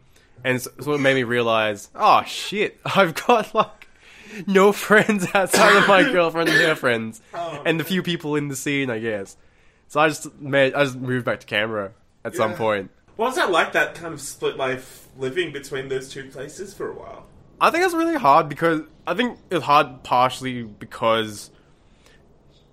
And 0.44 0.60
so 0.60 0.72
so 0.82 0.94
it 0.94 0.98
made 0.98 1.14
me 1.14 1.22
realize, 1.22 1.90
oh 1.94 2.24
shit, 2.24 2.80
I've 2.86 3.14
got, 3.14 3.54
like, 3.54 3.88
no 4.48 4.72
friends 4.88 5.28
outside 5.36 5.76
of 5.76 5.88
my 5.88 6.02
girlfriend 6.12 6.50
and 6.50 6.58
her 6.60 6.76
friends. 6.76 7.22
Oh, 7.32 7.62
and 7.64 7.80
the 7.80 7.84
few 7.84 8.02
people 8.02 8.36
in 8.36 8.48
the 8.48 8.56
scene, 8.56 8.90
I 8.90 8.98
guess. 8.98 9.38
So 9.90 10.00
I 10.00 10.08
just 10.08 10.34
made, 10.42 10.74
I 10.74 10.86
just 10.86 10.96
moved 10.98 11.26
back 11.26 11.42
to 11.42 11.46
Canberra 11.46 11.92
at 12.24 12.36
some 12.36 12.56
point. 12.56 12.90
What 13.16 13.28
was 13.28 13.36
that 13.36 13.52
like? 13.52 13.74
That 13.74 13.94
kind 13.94 14.12
of 14.12 14.20
split 14.20 14.58
life, 14.58 15.08
living 15.20 15.54
between 15.54 15.88
those 15.88 16.10
two 16.10 16.32
places 16.32 16.74
for 16.74 16.90
a 16.90 16.96
while. 16.96 17.28
I 17.60 17.72
think 17.72 17.86
it's 17.86 17.94
really 17.94 18.16
hard 18.16 18.50
because 18.50 18.82
I 19.08 19.14
think 19.14 19.40
it's 19.50 19.64
hard 19.64 20.04
partially 20.04 20.64
because 20.64 21.52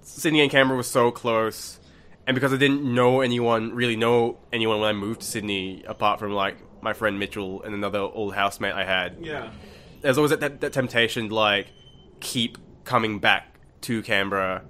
Sydney 0.03 0.41
and 0.41 0.51
Canberra 0.51 0.77
was 0.77 0.89
so 0.89 1.11
close, 1.11 1.79
and 2.27 2.35
because 2.35 2.53
I 2.53 2.57
didn't 2.57 2.83
know 2.83 3.21
anyone, 3.21 3.75
really 3.75 3.97
know 3.97 4.39
anyone 4.53 4.81
when 4.81 4.89
I 4.89 4.93
moved 4.93 5.21
to 5.21 5.27
Sydney, 5.27 5.85
apart 5.87 6.19
from 6.19 6.33
like 6.33 6.57
my 6.83 6.93
friend 6.93 7.19
Mitchell 7.19 7.63
and 7.63 7.75
another 7.75 8.01
old 8.01 8.35
housemate 8.35 8.75
I 8.75 8.85
had. 8.85 9.19
Yeah. 9.21 9.51
There's 10.01 10.19
always 10.19 10.31
that, 10.31 10.41
that, 10.41 10.61
that 10.61 10.73
temptation 10.73 11.29
to 11.29 11.35
like 11.35 11.69
keep 12.21 12.59
coming 12.85 13.21
back 13.21 13.57
to 13.83 14.03
Canberra 14.03 14.63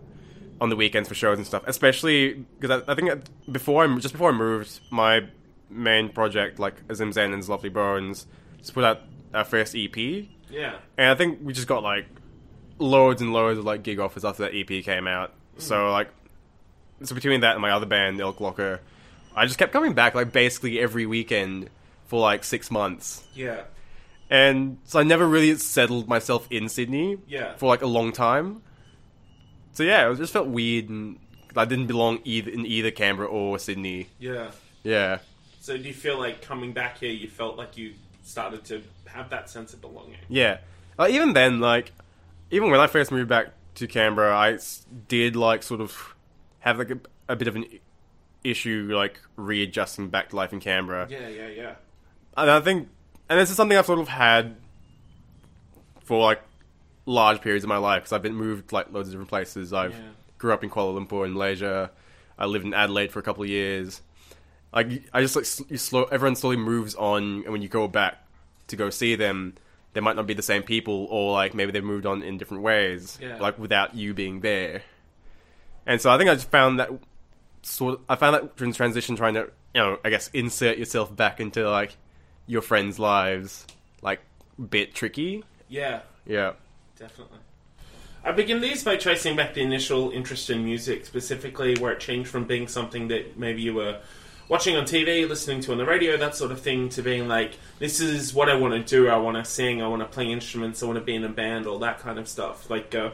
on 0.60 0.68
the 0.68 0.76
weekends 0.76 1.08
for 1.08 1.14
shows 1.14 1.38
and 1.38 1.46
stuff. 1.46 1.62
Especially 1.66 2.44
because 2.60 2.82
I, 2.86 2.92
I 2.92 2.94
think 2.94 3.24
before 3.50 3.84
I 3.84 3.98
just 3.98 4.12
before 4.12 4.30
I 4.30 4.36
moved, 4.36 4.80
my 4.90 5.26
main 5.70 6.10
project 6.10 6.58
like 6.58 6.74
Azim 6.90 7.12
Zain 7.12 7.32
and 7.32 7.48
Lovely 7.48 7.70
Bones 7.70 8.26
just 8.58 8.74
put 8.74 8.84
out 8.84 9.00
our 9.34 9.44
first 9.44 9.74
EP. 9.76 9.96
Yeah. 10.50 10.76
And 10.98 11.08
I 11.10 11.14
think 11.14 11.40
we 11.42 11.52
just 11.52 11.68
got 11.68 11.82
like 11.82 12.06
loads 12.78 13.22
and 13.22 13.32
loads 13.32 13.58
of 13.58 13.64
like 13.64 13.82
gig 13.82 13.98
offers 13.98 14.24
after 14.24 14.42
that 14.44 14.54
EP 14.54 14.84
came 14.84 15.06
out. 15.06 15.30
Hmm. 15.54 15.60
So 15.60 15.90
like, 15.92 16.08
so 17.02 17.14
between 17.14 17.40
that 17.40 17.52
and 17.52 17.62
my 17.62 17.70
other 17.70 17.86
band, 17.86 18.20
Elk 18.20 18.40
Locker, 18.40 18.80
I 19.34 19.46
just 19.46 19.58
kept 19.58 19.72
coming 19.72 19.94
back 19.94 20.14
like 20.14 20.32
basically 20.32 20.78
every 20.78 21.06
weekend 21.06 21.70
for 22.06 22.20
like 22.20 22.44
six 22.44 22.70
months. 22.70 23.24
Yeah. 23.34 23.62
And 24.30 24.78
so 24.84 24.98
I 24.98 25.02
never 25.02 25.26
really 25.26 25.54
settled 25.56 26.08
myself 26.08 26.46
in 26.50 26.68
Sydney 26.68 27.18
Yeah. 27.26 27.54
for 27.56 27.66
like 27.66 27.82
a 27.82 27.86
long 27.86 28.12
time. 28.12 28.62
So 29.72 29.82
yeah, 29.82 30.10
it 30.10 30.16
just 30.16 30.32
felt 30.32 30.48
weird 30.48 30.88
and 30.88 31.18
I 31.56 31.64
didn't 31.64 31.86
belong 31.86 32.20
either 32.24 32.50
in 32.50 32.64
either 32.66 32.90
Canberra 32.90 33.28
or 33.28 33.58
Sydney. 33.58 34.08
Yeah. 34.18 34.50
Yeah. 34.82 35.18
So 35.60 35.76
do 35.76 35.82
you 35.84 35.94
feel 35.94 36.18
like 36.18 36.42
coming 36.42 36.72
back 36.72 36.98
here, 36.98 37.10
you 37.12 37.28
felt 37.28 37.56
like 37.56 37.76
you 37.76 37.94
started 38.22 38.64
to 38.66 38.82
have 39.12 39.30
that 39.30 39.48
sense 39.50 39.72
of 39.72 39.80
belonging? 39.80 40.18
Yeah. 40.28 40.58
Like, 40.98 41.12
even 41.12 41.32
then, 41.32 41.60
like, 41.60 41.92
even 42.50 42.70
when 42.70 42.80
I 42.80 42.86
first 42.86 43.10
moved 43.10 43.28
back 43.28 43.48
to 43.76 43.86
Canberra, 43.86 44.34
I 44.34 44.58
did, 45.08 45.36
like, 45.36 45.62
sort 45.62 45.80
of 45.80 46.14
have, 46.60 46.78
like, 46.78 46.90
a, 46.90 46.98
a 47.28 47.36
bit 47.36 47.48
of 47.48 47.56
an 47.56 47.64
issue, 48.44 48.90
like, 48.94 49.18
readjusting 49.36 50.08
back 50.08 50.30
to 50.30 50.36
life 50.36 50.52
in 50.52 50.60
Canberra. 50.60 51.06
Yeah, 51.08 51.28
yeah, 51.28 51.48
yeah. 51.48 51.74
And 52.36 52.50
I 52.50 52.60
think, 52.60 52.88
and 53.28 53.38
this 53.40 53.50
is 53.50 53.56
something 53.56 53.76
I've 53.76 53.86
sort 53.86 53.98
of 54.00 54.08
had 54.08 54.56
for, 56.04 56.22
like, 56.22 56.42
large 57.06 57.40
periods 57.40 57.64
of 57.64 57.68
my 57.68 57.78
life, 57.78 58.02
because 58.02 58.12
I've 58.12 58.22
been 58.22 58.34
moved, 58.34 58.72
like, 58.72 58.92
loads 58.92 59.08
of 59.08 59.12
different 59.12 59.30
places. 59.30 59.72
I've 59.72 59.92
Yeah. 59.92 60.00
grew 60.38 60.52
up 60.52 60.62
in 60.62 60.70
Kuala 60.70 60.98
Lumpur 60.98 61.24
in 61.24 61.32
Malaysia. 61.32 61.90
I 62.38 62.46
lived 62.46 62.64
in 62.64 62.74
Adelaide 62.74 63.12
for 63.12 63.18
a 63.18 63.22
couple 63.22 63.42
of 63.42 63.48
years. 63.48 64.02
Like, 64.74 65.04
I 65.12 65.20
just, 65.20 65.36
like, 65.36 65.70
you 65.70 65.78
slow, 65.78 66.04
everyone 66.04 66.36
slowly 66.36 66.56
moves 66.56 66.94
on, 66.94 67.42
and 67.44 67.48
when 67.52 67.62
you 67.62 67.68
go 67.68 67.88
back 67.88 68.18
to 68.68 68.76
go 68.76 68.90
see 68.90 69.14
them, 69.16 69.54
they 69.92 70.00
might 70.00 70.16
not 70.16 70.26
be 70.26 70.34
the 70.34 70.42
same 70.42 70.62
people, 70.62 71.06
or 71.10 71.32
like 71.32 71.54
maybe 71.54 71.72
they've 71.72 71.84
moved 71.84 72.06
on 72.06 72.22
in 72.22 72.38
different 72.38 72.62
ways, 72.62 73.18
Yeah. 73.20 73.36
like 73.38 73.58
without 73.58 73.94
you 73.94 74.14
being 74.14 74.40
there. 74.40 74.82
And 75.86 76.00
so 76.00 76.10
I 76.10 76.18
think 76.18 76.30
I 76.30 76.34
just 76.34 76.50
found 76.50 76.78
that 76.80 76.90
sort. 77.62 77.94
Of, 77.94 78.00
I 78.08 78.14
found 78.16 78.34
that 78.34 78.56
during 78.56 78.72
transition, 78.72 79.16
trying 79.16 79.34
to 79.34 79.50
you 79.74 79.80
know, 79.80 79.98
I 80.04 80.10
guess 80.10 80.28
insert 80.34 80.78
yourself 80.78 81.14
back 81.14 81.40
into 81.40 81.68
like 81.68 81.96
your 82.46 82.62
friends' 82.62 82.98
lives, 82.98 83.66
like 84.02 84.20
bit 84.70 84.94
tricky. 84.94 85.44
Yeah, 85.68 86.00
Yeah, 86.26 86.52
definitely. 86.98 87.38
I 88.24 88.30
begin 88.32 88.60
these 88.60 88.84
by 88.84 88.96
tracing 88.96 89.34
back 89.34 89.54
the 89.54 89.62
initial 89.62 90.10
interest 90.10 90.48
in 90.50 90.64
music, 90.64 91.06
specifically 91.06 91.74
where 91.76 91.92
it 91.92 92.00
changed 92.00 92.28
from 92.30 92.44
being 92.44 92.68
something 92.68 93.08
that 93.08 93.36
maybe 93.38 93.62
you 93.62 93.74
were 93.74 94.00
watching 94.52 94.76
on 94.76 94.84
TV, 94.84 95.26
listening 95.26 95.62
to 95.62 95.72
on 95.72 95.78
the 95.78 95.86
radio, 95.86 96.14
that 96.18 96.36
sort 96.36 96.52
of 96.52 96.60
thing, 96.60 96.90
to 96.90 97.00
being 97.00 97.26
like, 97.26 97.56
this 97.78 98.00
is 98.00 98.34
what 98.34 98.50
I 98.50 98.54
want 98.54 98.74
to 98.74 98.82
do. 98.82 99.08
I 99.08 99.16
want 99.16 99.38
to 99.38 99.46
sing. 99.46 99.80
I 99.80 99.88
want 99.88 100.02
to 100.02 100.06
play 100.06 100.30
instruments. 100.30 100.82
I 100.82 100.86
want 100.86 100.98
to 100.98 101.04
be 101.04 101.14
in 101.14 101.24
a 101.24 101.30
band. 101.30 101.66
All 101.66 101.78
that 101.78 102.00
kind 102.00 102.18
of 102.18 102.28
stuff. 102.28 102.68
Like, 102.68 102.94
uh, 102.94 103.12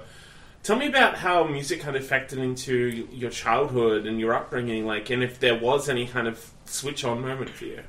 tell 0.64 0.76
me 0.76 0.88
about 0.88 1.14
how 1.14 1.45
music 1.45 1.80
kind 1.80 1.95
of 1.95 2.02
factored 2.02 2.38
into 2.38 3.07
your 3.12 3.30
childhood 3.30 4.04
and 4.04 4.18
your 4.18 4.35
upbringing. 4.35 4.85
Like, 4.85 5.11
and 5.11 5.23
if 5.23 5.38
there 5.38 5.57
was 5.57 5.88
any 5.88 6.09
kind 6.09 6.26
of 6.26 6.52
switch 6.64 7.04
on 7.04 7.23
moment 7.23 7.50
for 7.50 7.66
you. 7.66 7.85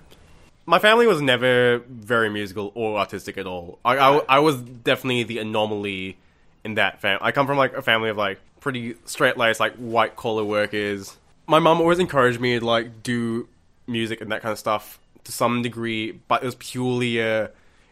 my 0.68 0.78
family 0.78 1.08
was 1.08 1.20
never 1.20 1.80
very 1.90 2.30
musical 2.30 2.72
or 2.76 3.00
artistic 3.00 3.36
at 3.40 3.48
all. 3.48 3.80
I, 3.84 3.98
I, 3.98 4.18
I 4.30 4.40
was 4.40 4.62
definitely 4.62 5.24
the 5.24 5.40
anomaly 5.40 6.20
in 6.64 6.76
that 6.76 7.02
family. 7.02 7.22
I 7.24 7.32
come 7.32 7.48
from 7.48 7.58
like 7.58 7.74
a 7.74 7.82
family 7.82 8.12
of 8.12 8.18
like 8.18 8.40
pretty 8.60 8.94
straight 9.06 9.38
laced 9.38 9.60
like 9.60 9.74
white 9.78 10.16
collar 10.16 10.44
workers. 10.44 11.18
My 11.50 11.60
mum 11.60 11.82
always 11.82 12.00
encouraged 12.00 12.40
me 12.40 12.60
to 12.60 12.66
like 12.66 13.04
do 13.04 13.50
music 13.88 14.22
and 14.22 14.32
that 14.32 14.42
kind 14.42 14.52
of 14.52 14.60
stuff 14.60 15.00
to 15.24 15.32
some 15.32 15.62
degree, 15.64 16.12
but 16.12 16.44
it 16.44 16.46
was 16.46 16.56
purely 16.56 17.20
a 17.20 17.52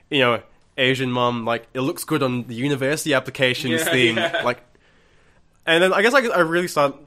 you 0.10 0.20
know 0.20 0.42
Asian 0.78 1.12
mum 1.12 1.44
like 1.44 1.68
it 1.74 1.82
looks 1.82 2.04
good 2.04 2.22
on 2.22 2.44
the 2.44 2.54
university 2.54 3.14
applications 3.14 3.82
Yeah, 3.82 3.92
thing 3.92 4.16
yeah. 4.16 4.42
like. 4.46 4.64
And 5.66 5.84
then 5.84 5.92
I 5.92 6.02
guess 6.02 6.14
like 6.14 6.26
I 6.26 6.40
really 6.40 6.68
started. 6.68 6.98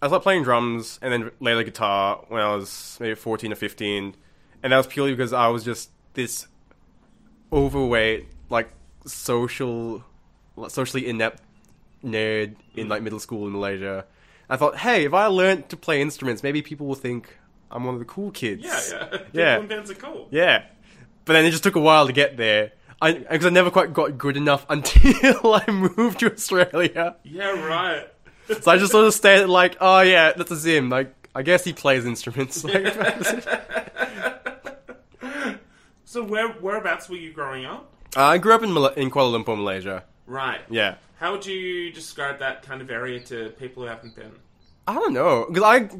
I 0.00 0.06
started 0.06 0.22
playing 0.22 0.44
drums 0.44 0.98
and 1.02 1.12
then 1.12 1.30
later 1.40 1.62
guitar 1.62 2.24
when 2.28 2.40
I 2.40 2.54
was 2.54 2.96
maybe 3.00 3.14
fourteen 3.14 3.52
or 3.52 3.56
fifteen, 3.56 4.14
and 4.62 4.72
that 4.72 4.76
was 4.76 4.86
purely 4.86 5.12
because 5.12 5.32
I 5.32 5.48
was 5.48 5.62
just 5.62 5.90
this 6.14 6.46
overweight, 7.52 8.28
like 8.48 8.70
social, 9.06 10.04
socially 10.68 11.06
inept 11.08 11.42
nerd 12.04 12.56
in 12.74 12.86
mm. 12.86 12.90
like 12.90 13.02
middle 13.02 13.18
school 13.20 13.46
in 13.46 13.52
Malaysia. 13.52 14.04
I 14.50 14.56
thought, 14.56 14.76
hey, 14.78 15.04
if 15.04 15.12
I 15.14 15.26
learned 15.26 15.68
to 15.70 15.76
play 15.76 16.00
instruments, 16.00 16.42
maybe 16.42 16.62
people 16.62 16.86
will 16.86 16.94
think 16.94 17.36
I'm 17.70 17.84
one 17.84 17.94
of 17.94 17.98
the 18.00 18.06
cool 18.06 18.30
kids. 18.30 18.64
Yeah, 18.64 18.80
yeah. 19.10 19.18
Yeah. 19.32 19.58
Bands 19.60 19.90
are 19.90 19.94
cool. 19.94 20.28
Yeah. 20.30 20.64
But 21.24 21.34
then 21.34 21.44
it 21.44 21.50
just 21.50 21.62
took 21.62 21.76
a 21.76 21.80
while 21.80 22.06
to 22.06 22.12
get 22.12 22.36
there. 22.36 22.72
I 23.00 23.12
because 23.12 23.46
I 23.46 23.50
never 23.50 23.70
quite 23.70 23.92
got 23.92 24.16
good 24.18 24.36
enough 24.36 24.64
until 24.70 25.54
I 25.54 25.70
moved 25.70 26.20
to 26.20 26.32
Australia. 26.32 27.16
Yeah, 27.22 27.50
right. 27.66 28.08
So 28.62 28.70
I 28.70 28.78
just 28.78 28.92
sort 28.92 29.04
of 29.06 29.12
stayed 29.12 29.44
like, 29.44 29.76
oh 29.78 30.00
yeah, 30.00 30.32
that's 30.32 30.50
a 30.50 30.56
Zim. 30.56 30.88
Like, 30.88 31.12
I 31.34 31.42
guess 31.42 31.64
he 31.64 31.74
plays 31.74 32.06
instruments. 32.06 32.64
Like, 32.64 32.86
So 36.04 36.24
where 36.24 36.48
whereabouts 36.52 37.10
were 37.10 37.16
you 37.16 37.32
growing 37.32 37.66
up? 37.66 37.92
Uh, 38.16 38.22
I 38.22 38.38
grew 38.38 38.54
up 38.54 38.62
in 38.62 38.72
Mal- 38.72 38.94
in 38.94 39.10
Kuala 39.10 39.36
Lumpur, 39.44 39.54
Malaysia. 39.56 40.04
Right. 40.28 40.60
Yeah. 40.68 40.96
How 41.18 41.32
would 41.32 41.46
you 41.46 41.90
describe 41.90 42.38
that 42.38 42.62
kind 42.62 42.80
of 42.80 42.90
area 42.90 43.18
to 43.20 43.48
people 43.58 43.82
who 43.82 43.88
haven't 43.88 44.14
been? 44.14 44.32
I 44.86 44.94
don't 44.94 45.12
know 45.12 45.46
because 45.48 45.64
I 45.64 45.90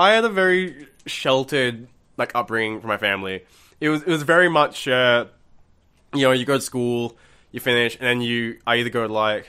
I 0.00 0.12
had 0.12 0.24
a 0.24 0.28
very 0.28 0.88
sheltered 1.04 1.88
like 2.16 2.32
upbringing 2.34 2.80
from 2.80 2.88
my 2.88 2.96
family. 2.96 3.44
It 3.80 3.88
was 3.88 4.02
it 4.02 4.08
was 4.08 4.22
very 4.22 4.48
much 4.48 4.88
uh, 4.88 5.26
you 6.14 6.22
know 6.22 6.32
you 6.32 6.44
go 6.44 6.54
to 6.54 6.60
school, 6.60 7.16
you 7.50 7.60
finish, 7.60 7.96
and 7.96 8.06
then 8.06 8.20
you 8.22 8.58
I 8.66 8.76
either 8.76 8.90
go 8.90 9.06
to 9.06 9.12
like 9.12 9.48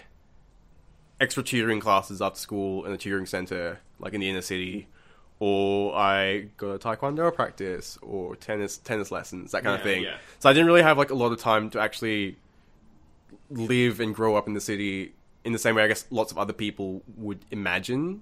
extra 1.21 1.43
tutoring 1.43 1.79
classes 1.79 2.21
after 2.21 2.39
school 2.39 2.85
in 2.85 2.91
a 2.91 2.97
tutoring 2.97 3.27
center 3.27 3.79
like 3.99 4.13
in 4.13 4.19
the 4.19 4.29
inner 4.29 4.41
city, 4.41 4.87
or 5.39 5.95
I 5.95 6.47
go 6.57 6.75
to 6.75 6.87
taekwondo 6.87 7.33
practice 7.33 7.97
or 8.01 8.35
tennis 8.35 8.77
tennis 8.77 9.11
lessons 9.11 9.51
that 9.51 9.63
kind 9.63 9.75
of 9.75 9.83
thing. 9.83 10.03
yeah. 10.03 10.17
So 10.39 10.49
I 10.49 10.53
didn't 10.53 10.67
really 10.67 10.81
have 10.81 10.97
like 10.97 11.11
a 11.11 11.15
lot 11.15 11.31
of 11.31 11.39
time 11.39 11.69
to 11.69 11.79
actually 11.79 12.37
live 13.57 13.99
and 13.99 14.13
grow 14.13 14.35
up 14.35 14.47
in 14.47 14.53
the 14.53 14.61
city 14.61 15.13
in 15.43 15.53
the 15.53 15.59
same 15.59 15.75
way 15.75 15.83
I 15.83 15.87
guess 15.87 16.05
lots 16.09 16.31
of 16.31 16.37
other 16.37 16.53
people 16.53 17.03
would 17.17 17.39
imagine. 17.51 18.21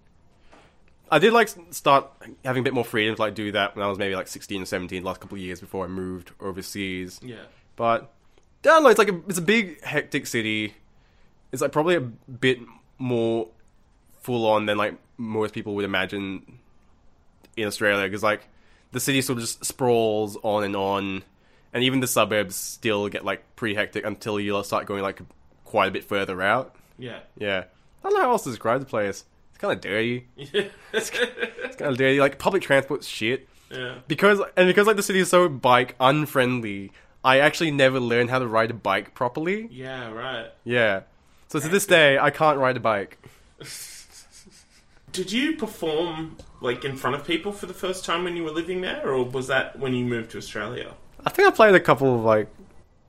I 1.11 1.19
did 1.19 1.33
like 1.33 1.49
start 1.71 2.09
having 2.45 2.61
a 2.61 2.63
bit 2.63 2.73
more 2.73 2.85
freedom 2.85 3.15
to 3.15 3.21
like 3.21 3.35
do 3.35 3.51
that 3.51 3.75
when 3.75 3.85
I 3.85 3.89
was 3.89 3.97
maybe 3.97 4.15
like 4.15 4.27
16 4.27 4.61
or 4.61 4.65
17, 4.65 5.03
last 5.03 5.19
couple 5.19 5.35
of 5.35 5.41
years 5.41 5.59
before 5.59 5.83
I 5.83 5.87
moved 5.89 6.31
overseas. 6.39 7.19
Yeah. 7.21 7.43
But 7.75 8.03
I 8.63 8.79
don't. 8.79 8.89
It's 8.89 8.97
like 8.97 9.09
a, 9.09 9.21
it's 9.27 9.37
a 9.37 9.43
big 9.43 9.83
hectic 9.83 10.25
city. 10.25 10.75
It's 11.51 11.61
like 11.61 11.73
probably 11.73 11.95
a 11.95 12.01
bit 12.01 12.59
more 12.97 13.49
full 14.21 14.47
on 14.47 14.67
than 14.67 14.77
like 14.77 14.95
most 15.17 15.53
people 15.53 15.75
would 15.75 15.85
imagine 15.85 16.59
in 17.57 17.67
Australia 17.67 18.05
because 18.05 18.23
like 18.23 18.47
the 18.91 18.99
city 18.99 19.21
sort 19.21 19.37
of 19.37 19.43
just 19.43 19.65
sprawls 19.65 20.37
on 20.43 20.63
and 20.63 20.75
on, 20.75 21.23
and 21.73 21.83
even 21.83 21.99
the 21.99 22.07
suburbs 22.07 22.55
still 22.55 23.09
get 23.09 23.23
like 23.25 23.55
pretty 23.55 23.75
hectic 23.75 24.05
until 24.05 24.39
you 24.39 24.61
start 24.63 24.85
going 24.85 25.01
like 25.01 25.21
quite 25.65 25.87
a 25.87 25.91
bit 25.91 26.03
further 26.03 26.41
out. 26.41 26.75
Yeah. 26.97 27.19
Yeah, 27.37 27.65
I 28.03 28.09
don't 28.09 28.17
know 28.17 28.25
how 28.25 28.31
else 28.31 28.43
to 28.43 28.49
describe 28.49 28.79
the 28.79 28.85
place. 28.85 29.25
It's 29.49 29.57
kind 29.57 29.73
of 29.73 29.81
dirty. 29.81 30.27
Yeah. 30.35 30.65
It's 30.93 31.09
kind 31.09 31.91
of 31.91 31.97
dirty. 31.97 32.19
Like 32.19 32.37
public 32.37 32.63
transport's 32.63 33.07
shit 33.07 33.47
yeah. 33.71 33.99
because 34.07 34.41
and 34.57 34.67
because 34.67 34.87
like 34.87 34.97
the 34.97 35.03
city 35.03 35.19
is 35.19 35.29
so 35.29 35.47
bike 35.49 35.95
unfriendly. 35.99 36.91
I 37.23 37.39
actually 37.39 37.71
never 37.71 37.99
learned 37.99 38.31
how 38.31 38.39
to 38.39 38.47
ride 38.47 38.71
a 38.71 38.73
bike 38.73 39.13
properly. 39.13 39.67
Yeah, 39.71 40.11
right. 40.11 40.47
Yeah. 40.63 41.01
So 41.49 41.59
to 41.59 41.67
this 41.67 41.85
day, 41.85 42.17
I 42.17 42.31
can't 42.31 42.57
ride 42.57 42.77
a 42.77 42.79
bike. 42.79 43.19
Did 45.11 45.31
you 45.31 45.55
perform 45.55 46.37
like 46.61 46.85
in 46.85 46.95
front 46.95 47.15
of 47.15 47.25
people 47.25 47.51
for 47.51 47.65
the 47.65 47.73
first 47.73 48.05
time 48.05 48.23
when 48.23 48.35
you 48.35 48.43
were 48.43 48.51
living 48.51 48.81
there, 48.81 49.07
or 49.07 49.23
was 49.23 49.47
that 49.47 49.77
when 49.77 49.93
you 49.93 50.05
moved 50.05 50.31
to 50.31 50.37
Australia? 50.37 50.93
I 51.25 51.29
think 51.29 51.47
I 51.47 51.51
played 51.51 51.75
a 51.75 51.79
couple 51.79 52.15
of 52.15 52.21
like 52.21 52.47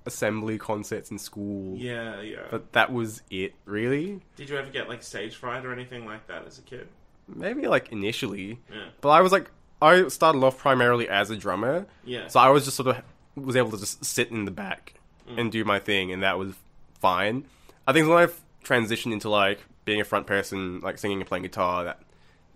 assembly 0.07 0.59
concerts 0.59 1.11
in 1.11 1.19
school, 1.19 1.77
Yeah, 1.77 2.21
yeah. 2.21 2.41
but 2.51 2.73
that 2.73 2.93
was 2.93 3.23
it 3.31 3.55
really. 3.65 4.21
Did 4.37 4.51
you 4.51 4.57
ever 4.57 4.71
get 4.71 4.89
like 4.89 5.03
stage 5.03 5.37
fright 5.37 5.65
or 5.65 5.73
anything 5.73 6.05
like 6.05 6.27
that 6.27 6.47
as 6.47 6.59
a 6.59 6.63
kid? 6.63 6.89
Maybe 7.29 7.67
like 7.69 7.93
initially, 7.93 8.59
Yeah. 8.71 8.87
but 9.01 9.11
I 9.11 9.21
was 9.21 9.33
like 9.33 9.51
I 9.81 10.07
started 10.09 10.43
off 10.45 10.59
primarily 10.59 11.09
as 11.09 11.31
a 11.31 11.37
drummer, 11.37 11.87
Yeah. 12.05 12.29
so 12.29 12.41
I 12.41 12.51
was 12.51 12.65
just 12.65 12.77
sort 12.77 12.89
of 12.97 13.03
was 13.35 13.57
able 13.57 13.71
to 13.73 13.79
just 13.79 14.05
sit 14.05 14.31
in 14.31 14.45
the 14.45 14.51
back 14.51 14.95
mm. 15.29 15.41
and 15.41 15.51
do 15.51 15.65
my 15.65 15.79
thing, 15.79 16.13
and 16.13 16.23
that 16.23 16.39
was 16.39 16.55
fine. 17.01 17.47
I 17.87 17.93
think 17.93 18.09
when 18.09 18.19
I 18.19 18.29
transitioned 18.65 19.13
into 19.13 19.29
like 19.29 19.61
being 19.85 20.01
a 20.01 20.05
front 20.05 20.27
person, 20.27 20.81
like 20.81 20.99
singing 20.99 21.21
and 21.21 21.27
playing 21.27 21.43
guitar, 21.43 21.85
that 21.85 22.01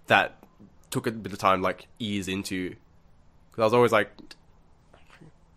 that 0.06 0.36
took 0.90 1.06
a 1.06 1.10
bit 1.10 1.32
of 1.32 1.38
time 1.38 1.62
like 1.62 1.86
ease 1.98 2.28
into. 2.28 2.76
Because 3.50 3.62
I 3.62 3.64
was 3.64 3.74
always 3.74 3.92
like, 3.92 4.10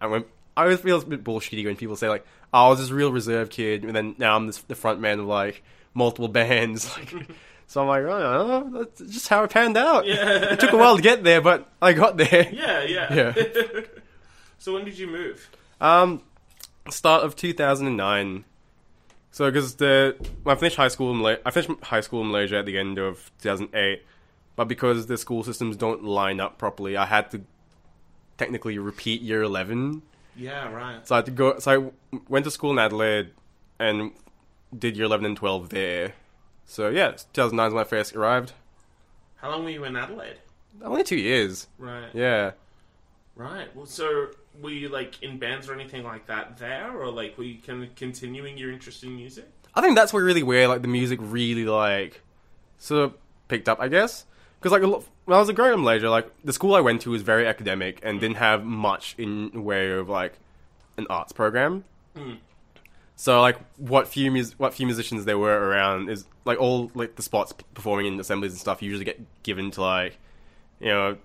I 0.01 0.08
went. 0.08 0.27
I 0.58 0.63
always 0.63 0.79
feel 0.79 0.98
it's 0.98 1.06
a 1.06 1.10
bit 1.10 1.24
bullshitty 1.24 1.65
when 1.65 1.75
people 1.75 1.96
say 1.96 2.10
like, 2.10 2.25
oh, 2.53 2.65
"I 2.65 2.70
was 2.70 2.79
this 2.79 2.91
real 2.91 3.12
reserved 3.12 3.51
kid," 3.51 3.86
and 3.86 3.96
then 3.96 4.15
now 4.18 4.36
I'm 4.36 4.48
this, 4.48 4.58
the 4.60 4.75
front 4.75 5.00
man 5.00 5.20
of 5.20 5.25
like 5.25 5.63
multiple 5.94 6.27
bands. 6.27 6.89
Like, 6.98 7.27
so 7.70 7.82
I'm 7.82 7.88
like, 7.88 8.03
oh, 8.03 8.68
that's 8.74 9.13
just 9.13 9.27
how 9.27 9.44
it 9.44 9.51
panned 9.51 9.77
out. 9.77 10.08
Yeah. 10.08 10.53
It 10.53 10.60
took 10.60 10.74
a 10.74 10.77
while 10.77 10.96
to 10.96 11.03
get 11.03 11.24
there, 11.24 11.39
but 11.39 11.72
I 11.79 11.94
got 11.94 12.18
there. 12.18 12.50
Yeah, 12.51 12.84
yeah. 12.84 13.13
Yeah. 13.13 13.82
so 14.58 14.74
when 14.74 14.86
did 14.86 14.98
you 14.98 15.06
move? 15.06 15.48
Um, 15.79 16.24
start 16.89 17.24
of 17.24 17.36
2009. 17.36 18.44
So 19.29 19.46
because 19.51 19.75
the 19.75 20.15
when 20.41 20.58
I 20.58 20.60
finished 20.60 20.77
high 20.77 20.88
school 20.88 21.12
in 21.12 21.18
Malaysia, 21.18 21.41
I 21.46 21.51
finished 21.51 21.84
high 21.84 22.01
school 22.01 22.22
in 22.22 22.32
Malaysia 22.32 22.58
at 22.58 22.65
the 22.65 22.75
end 22.75 22.98
of 22.98 23.32
2008, 23.44 24.03
but 24.56 24.65
because 24.65 25.06
the 25.06 25.18
school 25.18 25.44
systems 25.44 25.77
don't 25.77 26.03
line 26.03 26.39
up 26.39 26.58
properly, 26.58 26.98
I 26.98 27.06
had 27.06 27.29
to 27.32 27.41
technically 28.39 28.79
repeat 28.79 29.22
year 29.22 29.43
11. 29.43 30.01
Yeah, 30.36 30.72
right. 30.72 31.05
So 31.08 31.15
I 31.15 31.17
had 31.17 31.25
to 31.25 31.31
go. 31.31 31.60
So 31.60 31.72
I 31.72 32.17
went 32.27 32.46
to 32.46 32.51
school 32.51 32.72
in 32.72 32.79
Adelaide 32.79 33.31
and 33.77 34.13
did 34.77 34.96
year 34.96 35.05
11 35.05 35.25
and 35.25 35.38
12 35.38 35.69
there. 35.69 36.13
So 36.65 36.89
yeah, 36.89 37.12
2009 37.34 37.67
is 37.67 37.74
when 37.74 37.81
I 37.81 37.88
first 37.88 38.15
arrived. 38.15 38.53
How 39.36 39.51
long 39.51 39.63
were 39.63 39.69
you 39.69 39.84
in 39.84 39.96
Adelaide? 39.96 40.38
Only 40.81 41.03
two 41.03 41.17
years. 41.17 41.67
Right. 41.77 42.10
Yeah. 42.13 42.51
Right. 43.36 43.74
Well, 43.75 43.86
so 43.86 44.27
were 44.62 44.69
you 44.69 44.89
like 44.89 45.22
in 45.22 45.39
bands 45.39 45.69
or 45.69 45.74
anything 45.74 46.03
like 46.03 46.27
that 46.27 46.58
there, 46.58 46.91
or 46.91 47.10
like 47.12 47.38
were 47.38 47.43
you 47.43 47.62
kind 47.62 47.84
of 47.84 47.93
continuing 47.96 48.58
your 48.58 48.72
interest 48.72 49.03
in 49.03 49.16
music? 49.16 49.46
I 49.75 49.81
think 49.81 49.96
that's 49.96 50.14
where 50.14 50.24
really 50.24 50.44
where 50.44 50.68
like 50.68 50.81
the 50.81 50.87
music 50.87 51.20
really 51.22 51.66
like 51.66 52.22
sort 52.77 53.03
of 53.03 53.14
picked 53.48 53.68
up, 53.68 53.79
I 53.79 53.87
guess. 53.90 54.25
Because 54.59 54.72
like 54.72 54.83
a 54.83 54.87
lot, 54.87 55.03
when 55.29 55.37
I 55.37 55.39
was 55.39 55.51
growing 55.51 55.74
up 55.74 55.77
in 55.77 55.83
Malaysia, 55.83 56.09
like 56.09 56.29
the 56.44 56.53
school 56.53 56.74
I 56.75 56.81
went 56.81 57.01
to 57.01 57.11
was 57.11 57.22
very 57.22 57.48
academic 57.48 58.00
and 58.03 58.20
didn't 58.20 58.37
have 58.37 58.63
much 58.65 59.13
in 59.18 59.63
way 59.63 59.92
of 59.92 60.09
like 60.09 60.33
an 60.98 61.05
arts 61.09 61.31
program. 61.31 61.83
Hmm. 62.15 62.33
So 63.15 63.39
like 63.42 63.57
what 63.77 64.07
few 64.07 64.31
mus- 64.31 64.57
what 64.57 64.74
few 64.74 64.85
musicians 64.85 65.25
there 65.25 65.37
were 65.37 65.57
around 65.70 66.09
is 66.09 66.25
like 66.46 66.59
all 66.59 66.89
like 66.96 67.15
the 67.15 67.22
spots 67.22 67.53
performing 67.74 68.05
in 68.07 68.20
assemblies 68.20 68.51
and 68.53 68.59
stuff 68.59 68.81
usually 68.81 69.05
get 69.05 69.20
given 69.44 69.72
to 69.72 69.81
like 69.81 70.18
you 70.79 70.87
know 70.87 71.18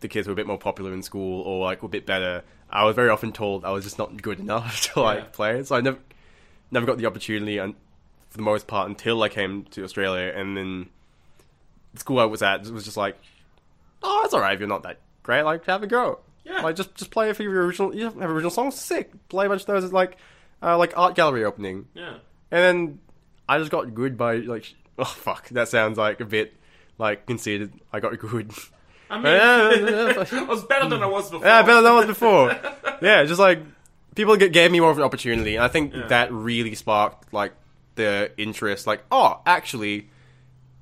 the 0.00 0.08
kids 0.08 0.26
who 0.26 0.30
were 0.30 0.34
a 0.34 0.36
bit 0.36 0.46
more 0.46 0.58
popular 0.58 0.92
in 0.92 1.02
school 1.02 1.42
or 1.42 1.64
like 1.64 1.82
were 1.82 1.86
a 1.86 1.90
bit 1.90 2.06
better. 2.06 2.44
I 2.70 2.84
was 2.84 2.94
very 2.94 3.08
often 3.08 3.32
told 3.32 3.64
I 3.64 3.70
was 3.70 3.84
just 3.84 3.98
not 3.98 4.20
good 4.22 4.38
enough 4.40 4.82
to 4.92 5.00
like 5.00 5.18
Yeah. 5.18 5.24
play, 5.32 5.62
so 5.64 5.74
I 5.76 5.80
never 5.80 5.98
never 6.70 6.86
got 6.86 6.98
the 6.98 7.06
opportunity 7.06 7.58
un- 7.58 7.74
for 8.28 8.36
the 8.36 8.42
most 8.44 8.66
part 8.66 8.88
until 8.88 9.22
I 9.22 9.28
came 9.30 9.64
to 9.70 9.82
Australia, 9.84 10.32
and 10.36 10.54
then 10.56 10.90
the 11.94 12.00
school 12.00 12.18
I 12.20 12.26
was 12.26 12.42
at 12.42 12.66
was 12.68 12.84
just 12.84 12.98
like, 12.98 13.16
oh, 14.02 14.22
it's 14.24 14.34
alright 14.34 14.54
if 14.54 14.60
you're 14.60 14.68
not 14.68 14.82
that 14.84 15.00
great. 15.22 15.42
Like, 15.42 15.64
have 15.66 15.82
a 15.82 15.86
go. 15.86 16.20
Yeah. 16.44 16.62
Like, 16.62 16.76
just 16.76 16.94
just 16.94 17.10
play 17.10 17.30
a 17.30 17.34
few 17.34 17.48
of 17.48 17.54
your 17.54 17.66
original. 17.66 17.94
You 17.94 18.04
have 18.04 18.16
original 18.18 18.50
songs, 18.50 18.74
sick. 18.74 19.10
Play 19.28 19.46
a 19.46 19.48
bunch 19.48 19.62
of 19.62 19.66
those 19.66 19.84
at 19.84 19.92
like 19.92 20.16
uh, 20.62 20.76
like 20.78 20.96
art 20.96 21.14
gallery 21.14 21.44
opening, 21.44 21.86
Yeah. 21.94 22.14
and 22.50 22.62
then 22.62 22.98
I 23.48 23.58
just 23.58 23.70
got 23.70 23.94
good 23.94 24.16
by 24.16 24.36
like 24.36 24.74
oh 24.98 25.04
fuck 25.04 25.48
that 25.50 25.68
sounds 25.68 25.98
like 25.98 26.20
a 26.20 26.24
bit 26.24 26.54
like 26.98 27.26
conceited. 27.26 27.72
I 27.92 28.00
got 28.00 28.18
good. 28.18 28.52
I 29.10 29.16
mean, 29.20 29.26
I 30.32 30.42
was 30.44 30.64
better 30.64 30.88
than 30.88 31.02
I 31.02 31.06
was 31.06 31.30
before. 31.30 31.46
Yeah, 31.46 31.62
better 31.62 31.82
than 31.82 31.92
I 31.92 31.94
was 31.94 32.06
before. 32.06 32.56
yeah, 33.02 33.24
just 33.24 33.40
like 33.40 33.60
people 34.14 34.36
g- 34.36 34.48
gave 34.48 34.70
me 34.72 34.80
more 34.80 34.90
of 34.90 34.98
an 34.98 35.04
opportunity, 35.04 35.56
and 35.56 35.64
I 35.64 35.68
think 35.68 35.94
Yeah. 35.94 36.06
that 36.08 36.32
really 36.32 36.74
sparked 36.74 37.32
like 37.32 37.52
the 37.94 38.30
interest. 38.38 38.86
Like, 38.86 39.04
oh, 39.12 39.40
actually, 39.46 40.08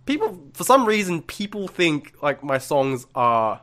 people 0.06 0.40
for 0.54 0.64
some 0.64 0.86
reason 0.86 1.22
people 1.22 1.68
think 1.68 2.14
like 2.22 2.42
my 2.42 2.58
songs 2.58 3.06
are 3.14 3.60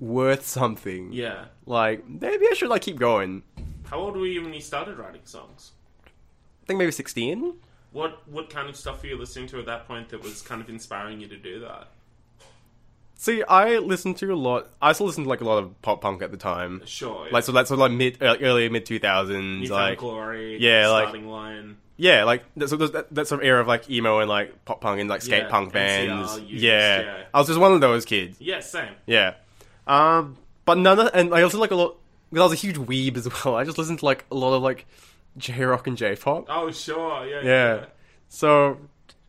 worth 0.00 0.46
something. 0.46 1.12
Yeah. 1.12 1.46
Like 1.66 2.08
maybe 2.08 2.46
I 2.50 2.54
should 2.54 2.68
like 2.68 2.82
keep 2.82 2.98
going. 2.98 3.42
How 3.84 3.98
old 4.00 4.16
were 4.16 4.26
you 4.26 4.42
when 4.42 4.52
you 4.52 4.60
started 4.60 4.98
writing 4.98 5.20
songs? 5.24 5.72
I 6.06 6.66
think 6.66 6.78
maybe 6.78 6.90
sixteen. 6.92 7.54
What 7.92 8.26
what 8.28 8.50
kind 8.50 8.68
of 8.68 8.76
stuff 8.76 9.02
were 9.02 9.08
you 9.08 9.18
listening 9.18 9.46
to 9.48 9.58
at 9.60 9.66
that 9.66 9.86
point 9.86 10.08
that 10.08 10.22
was 10.22 10.42
kind 10.42 10.60
of 10.60 10.68
inspiring 10.68 11.20
you 11.20 11.28
to 11.28 11.36
do 11.36 11.60
that? 11.60 11.88
See, 13.18 13.42
I 13.44 13.78
listened 13.78 14.18
to 14.18 14.30
a 14.32 14.36
lot. 14.36 14.68
I 14.82 14.92
still 14.92 15.06
listened 15.06 15.24
to 15.24 15.30
like 15.30 15.40
a 15.40 15.44
lot 15.44 15.56
of 15.62 15.80
pop 15.80 16.02
punk 16.02 16.20
at 16.20 16.30
the 16.30 16.36
time. 16.36 16.82
Sure. 16.84 17.26
Like 17.30 17.44
so, 17.44 17.52
that's 17.52 17.70
of 17.70 17.78
like 17.78 17.92
mid, 17.92 18.18
early 18.20 18.68
mid 18.68 18.84
two 18.84 18.98
thousands. 18.98 19.70
Like 19.70 19.98
Glory. 19.98 20.58
yeah, 20.58 20.88
like- 20.88 21.04
starting 21.08 21.28
line. 21.28 21.76
Yeah, 21.98 22.24
like 22.24 22.44
that, 22.56 22.68
so 22.68 22.76
there's 22.76 22.90
that, 22.92 23.12
that 23.14 23.26
sort 23.26 23.40
of 23.40 23.46
era 23.46 23.60
of 23.60 23.66
like 23.66 23.88
emo 23.90 24.18
and 24.20 24.28
like 24.28 24.64
pop 24.66 24.80
punk 24.82 25.00
and 25.00 25.08
like 25.08 25.22
skate 25.22 25.44
Yeah, 25.44 25.48
punk 25.48 25.70
MCR 25.70 25.72
bands. 25.72 26.38
used, 26.40 26.62
yeah. 26.62 27.00
yeah. 27.00 27.16
I 27.32 27.38
was 27.38 27.46
just 27.48 27.58
one 27.58 27.72
of 27.72 27.80
those 27.80 28.04
kids. 28.04 28.38
Yeah, 28.40 28.60
same. 28.60 28.92
Yeah, 29.06 29.34
um, 29.86 30.36
but 30.64 30.78
none 30.78 30.98
of 30.98 31.10
and 31.14 31.34
I 31.34 31.42
also 31.42 31.58
like 31.58 31.70
a 31.70 31.74
lot 31.76 31.96
because 32.30 32.40
I 32.42 32.44
was 32.44 32.52
a 32.52 32.56
huge 32.56 32.76
weeb 32.76 33.16
as 33.16 33.44
well. 33.44 33.54
I 33.56 33.64
just 33.64 33.78
listened 33.78 34.00
to 34.00 34.04
like 34.04 34.24
a 34.30 34.34
lot 34.34 34.54
of 34.54 34.62
like 34.62 34.86
J 35.38 35.64
rock 35.64 35.86
and 35.86 35.96
J 35.96 36.16
pop. 36.16 36.46
Oh, 36.48 36.70
sure. 36.70 37.26
Yeah. 37.26 37.40
Yeah, 37.42 37.84
so 38.28 38.78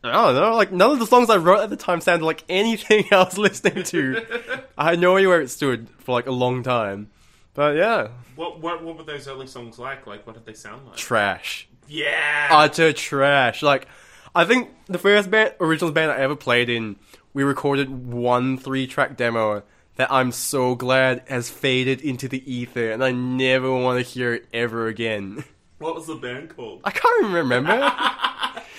I 0.04 0.12
don't 0.12 0.34
know. 0.34 0.54
Like 0.56 0.70
none 0.72 0.90
of 0.90 0.98
the 0.98 1.06
songs 1.06 1.30
I 1.30 1.36
wrote 1.36 1.60
at 1.60 1.70
the 1.70 1.76
time 1.76 2.00
sounded 2.02 2.24
like 2.26 2.44
anything 2.48 3.06
I 3.12 3.22
was 3.24 3.38
listening 3.38 3.84
to. 3.84 4.26
I 4.78 4.90
had 4.90 4.98
no 5.00 5.16
idea 5.16 5.28
where 5.28 5.40
it 5.40 5.48
stood 5.48 5.88
for 6.00 6.12
like 6.12 6.26
a 6.26 6.32
long 6.32 6.62
time. 6.62 7.10
But 7.54 7.76
yeah, 7.76 8.08
What 8.36 8.60
what 8.60 8.82
what 8.84 8.98
were 8.98 9.04
those 9.04 9.26
early 9.26 9.46
songs 9.46 9.78
like? 9.78 10.06
Like, 10.06 10.26
what 10.26 10.34
did 10.34 10.44
they 10.46 10.52
sound 10.52 10.86
like? 10.86 10.96
trash. 10.96 11.66
Yeah. 11.88 12.48
utter 12.50 12.92
trash. 12.92 13.62
Like, 13.62 13.88
I 14.34 14.44
think 14.44 14.70
the 14.86 14.98
first 14.98 15.30
band, 15.30 15.54
original 15.60 15.90
band 15.92 16.10
I 16.12 16.18
ever 16.18 16.36
played 16.36 16.68
in, 16.68 16.96
we 17.34 17.42
recorded 17.42 18.06
one 18.06 18.58
three-track 18.58 19.16
demo 19.16 19.62
that 19.96 20.12
I'm 20.12 20.30
so 20.32 20.74
glad 20.74 21.22
has 21.28 21.50
faded 21.50 22.00
into 22.00 22.28
the 22.28 22.42
ether, 22.52 22.90
and 22.92 23.02
I 23.02 23.10
never 23.12 23.72
want 23.72 24.04
to 24.04 24.08
hear 24.08 24.34
it 24.34 24.46
ever 24.52 24.86
again. 24.86 25.44
what 25.78 25.94
was 25.94 26.06
the 26.06 26.14
band 26.14 26.54
called? 26.54 26.82
I 26.84 26.90
can't 26.90 27.20
even 27.24 27.32
remember. 27.34 27.92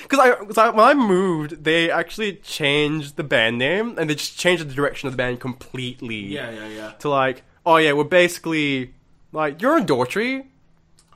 Because 0.04 0.20
I, 0.26 0.32
'cause 0.44 0.58
I, 0.58 0.70
when 0.70 0.80
I 0.86 0.94
moved, 0.96 1.64
they 1.64 1.92
actually 1.92 2.38
changed 2.38 3.16
the 3.16 3.24
band 3.24 3.60
name, 3.60 3.96
and 4.00 4.10
they 4.10 4.16
just 4.16 4.40
changed 4.40 4.68
the 4.68 4.74
direction 4.74 5.06
of 5.08 5.14
the 5.14 5.18
band 5.18 5.40
completely. 5.40 6.16
Yeah, 6.16 6.50
yeah, 6.50 6.68
yeah. 6.68 6.92
To 7.00 7.10
like, 7.10 7.44
oh 7.64 7.78
yeah, 7.78 7.94
we're 7.94 8.06
basically 8.06 8.96
like 9.32 9.62
you're 9.62 9.78
in 9.78 9.86
Daughtry. 9.86 10.48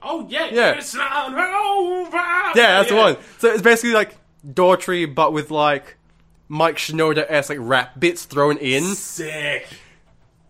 Oh 0.04 0.26
yeah, 0.30 0.50
Yeah. 0.52 0.72
It's 0.74 0.94
not 0.94 1.34
over. 1.34 2.18
Yeah, 2.56 2.82
that's 2.82 2.89
the 2.89 2.96
one. 2.96 3.18
So 3.39 3.52
it's 3.52 3.62
basically 3.62 3.94
like 3.94 4.16
Daughtry, 4.46 5.13
but 5.13 5.34
with 5.34 5.52
like 5.52 5.98
Mike 6.50 6.78
Shinoda 6.78 7.26
esque 7.30 7.50
like 7.50 7.60
rap 7.62 8.00
bits 8.00 8.26
thrown 8.26 8.58
in. 8.58 8.84
Sick. 8.96 9.68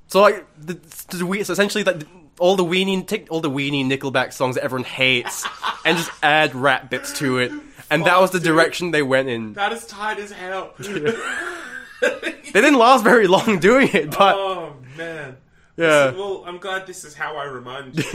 So 0.08 0.22
like 0.22 0.46
the, 0.60 0.74
the 0.74 1.44
so 1.44 1.54
essentially 1.54 1.84
that 1.84 2.04
all 2.40 2.56
the 2.56 2.66
weenie 2.66 3.06
take 3.06 3.32
all 3.32 3.42
the 3.42 3.50
weenie 3.50 3.86
Nickelback 3.86 4.34
songs 4.34 4.56
that 4.56 4.64
everyone 4.64 4.86
hates 4.86 5.46
and 5.86 5.98
just 5.98 6.12
add 6.22 6.56
rap 6.56 6.90
bits 6.90 7.18
to 7.20 7.38
it. 7.38 7.52
And 7.92 8.06
that 8.06 8.20
was 8.20 8.32
the 8.32 8.40
dude. 8.40 8.48
direction 8.48 8.92
they 8.92 9.04
went 9.04 9.30
in. 9.30 9.54
That 9.54 9.72
is 9.72 9.86
tight 9.86 10.18
as 10.18 10.32
hell. 10.32 10.74
they 10.80 12.42
didn't 12.52 12.76
last 12.78 13.04
very 13.04 13.28
long 13.28 13.60
doing 13.60 13.90
it, 13.94 14.12
but 14.12 14.36
oh 14.36 14.76
man. 14.98 15.38
Yeah. 15.78 16.12
Well, 16.12 16.44
I'm 16.46 16.58
glad 16.58 16.88
this 16.88 17.04
is 17.04 17.14
how 17.14 17.36
I 17.38 17.46
remind 17.46 17.98
you. 17.98 18.04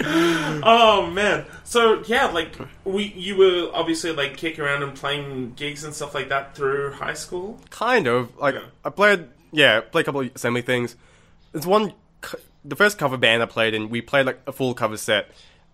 oh 0.00 1.10
man. 1.12 1.44
So 1.64 2.02
yeah, 2.06 2.26
like 2.26 2.56
we 2.84 3.04
you 3.04 3.36
were 3.36 3.70
obviously 3.72 4.12
like 4.12 4.36
kicking 4.36 4.64
around 4.64 4.82
and 4.82 4.94
playing 4.94 5.54
gigs 5.54 5.84
and 5.84 5.92
stuff 5.94 6.14
like 6.14 6.28
that 6.28 6.54
through 6.54 6.92
high 6.92 7.14
school. 7.14 7.60
Kind 7.70 8.06
of. 8.06 8.36
Like 8.38 8.54
Yeah. 8.54 8.62
I 8.84 8.90
played, 8.90 9.28
yeah, 9.50 9.80
played 9.80 10.02
a 10.02 10.04
couple 10.04 10.20
of 10.20 10.30
assembly 10.34 10.62
things. 10.62 10.96
There's 11.52 11.66
one, 11.66 11.92
the 12.64 12.76
first 12.76 12.98
cover 12.98 13.16
band 13.16 13.42
I 13.42 13.46
played 13.46 13.74
in. 13.74 13.88
We 13.90 14.00
played 14.00 14.26
like 14.26 14.40
a 14.46 14.52
full 14.52 14.74
cover 14.74 14.96
set 14.96 15.30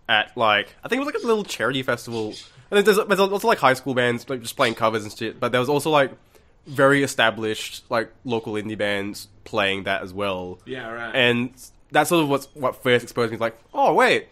at 0.09 0.35
like 0.35 0.75
I 0.83 0.87
think 0.87 1.01
it 1.01 1.05
was 1.05 1.13
like 1.13 1.23
a 1.23 1.27
little 1.27 1.43
charity 1.43 1.83
festival. 1.83 2.33
And 2.71 2.85
there's, 2.85 2.97
there's 2.97 3.19
also 3.19 3.47
like 3.47 3.59
high 3.59 3.75
school 3.75 3.93
bands 3.93 4.27
like 4.27 4.41
just 4.41 4.55
playing 4.55 4.73
covers 4.73 5.03
and 5.03 5.15
shit. 5.15 5.39
But 5.39 5.51
there 5.51 5.61
was 5.61 5.69
also 5.69 5.91
like 5.91 6.11
very 6.67 7.03
established 7.03 7.83
like 7.89 8.11
local 8.23 8.53
indie 8.53 8.77
bands 8.77 9.27
playing 9.43 9.83
that 9.83 10.01
as 10.01 10.13
well. 10.13 10.59
Yeah, 10.65 10.89
right. 10.89 11.15
And 11.15 11.53
that's 11.91 12.09
sort 12.09 12.23
of 12.23 12.29
what's 12.29 12.47
what 12.55 12.81
first 12.83 13.03
exposed 13.03 13.31
me. 13.31 13.37
Like, 13.37 13.57
oh 13.73 13.93
wait, 13.93 14.27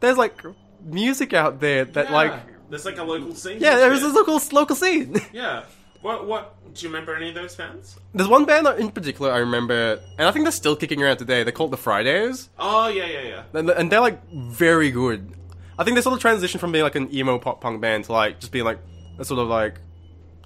there's 0.00 0.16
like 0.18 0.40
music 0.84 1.32
out 1.32 1.60
there 1.60 1.84
that 1.84 2.06
Yeah. 2.10 2.14
like 2.14 2.32
there's 2.70 2.84
like 2.84 2.98
a 2.98 3.04
local 3.04 3.34
scene. 3.34 3.58
yeah, 3.60 3.76
there's 3.76 4.00
this 4.00 4.14
local 4.14 4.40
local 4.52 4.76
scene. 4.76 5.16
Yeah. 5.32 5.64
What 6.02 6.26
what 6.26 6.54
do 6.74 6.82
you 6.82 6.88
remember 6.88 7.14
any 7.14 7.28
of 7.28 7.34
those 7.34 7.54
bands? 7.56 7.98
There's 8.14 8.28
one 8.28 8.46
band 8.46 8.66
in 8.80 8.90
particular 8.90 9.32
I 9.32 9.38
remember, 9.38 10.00
and 10.18 10.26
I 10.26 10.30
think 10.30 10.46
they're 10.46 10.52
still 10.52 10.74
kicking 10.76 11.02
around 11.02 11.18
today. 11.18 11.42
They're 11.42 11.52
called 11.52 11.72
the 11.72 11.76
Fridays, 11.76 12.48
Oh 12.58 12.88
yeah, 12.88 13.04
yeah, 13.06 13.22
yeah. 13.22 13.42
and, 13.52 13.68
and 13.68 13.92
they're 13.92 14.00
like 14.00 14.18
very 14.32 14.90
good. 14.90 15.30
I 15.78 15.84
think 15.84 15.96
they 15.96 16.00
sort 16.02 16.16
of 16.16 16.22
transitioned 16.22 16.60
from 16.60 16.72
being 16.72 16.84
like 16.84 16.94
an 16.94 17.14
emo 17.14 17.38
pop 17.38 17.60
punk 17.60 17.80
band 17.82 18.04
to 18.04 18.12
like 18.12 18.40
just 18.40 18.50
being 18.52 18.64
like 18.64 18.78
a 19.18 19.24
sort 19.26 19.40
of 19.40 19.48
like 19.48 19.78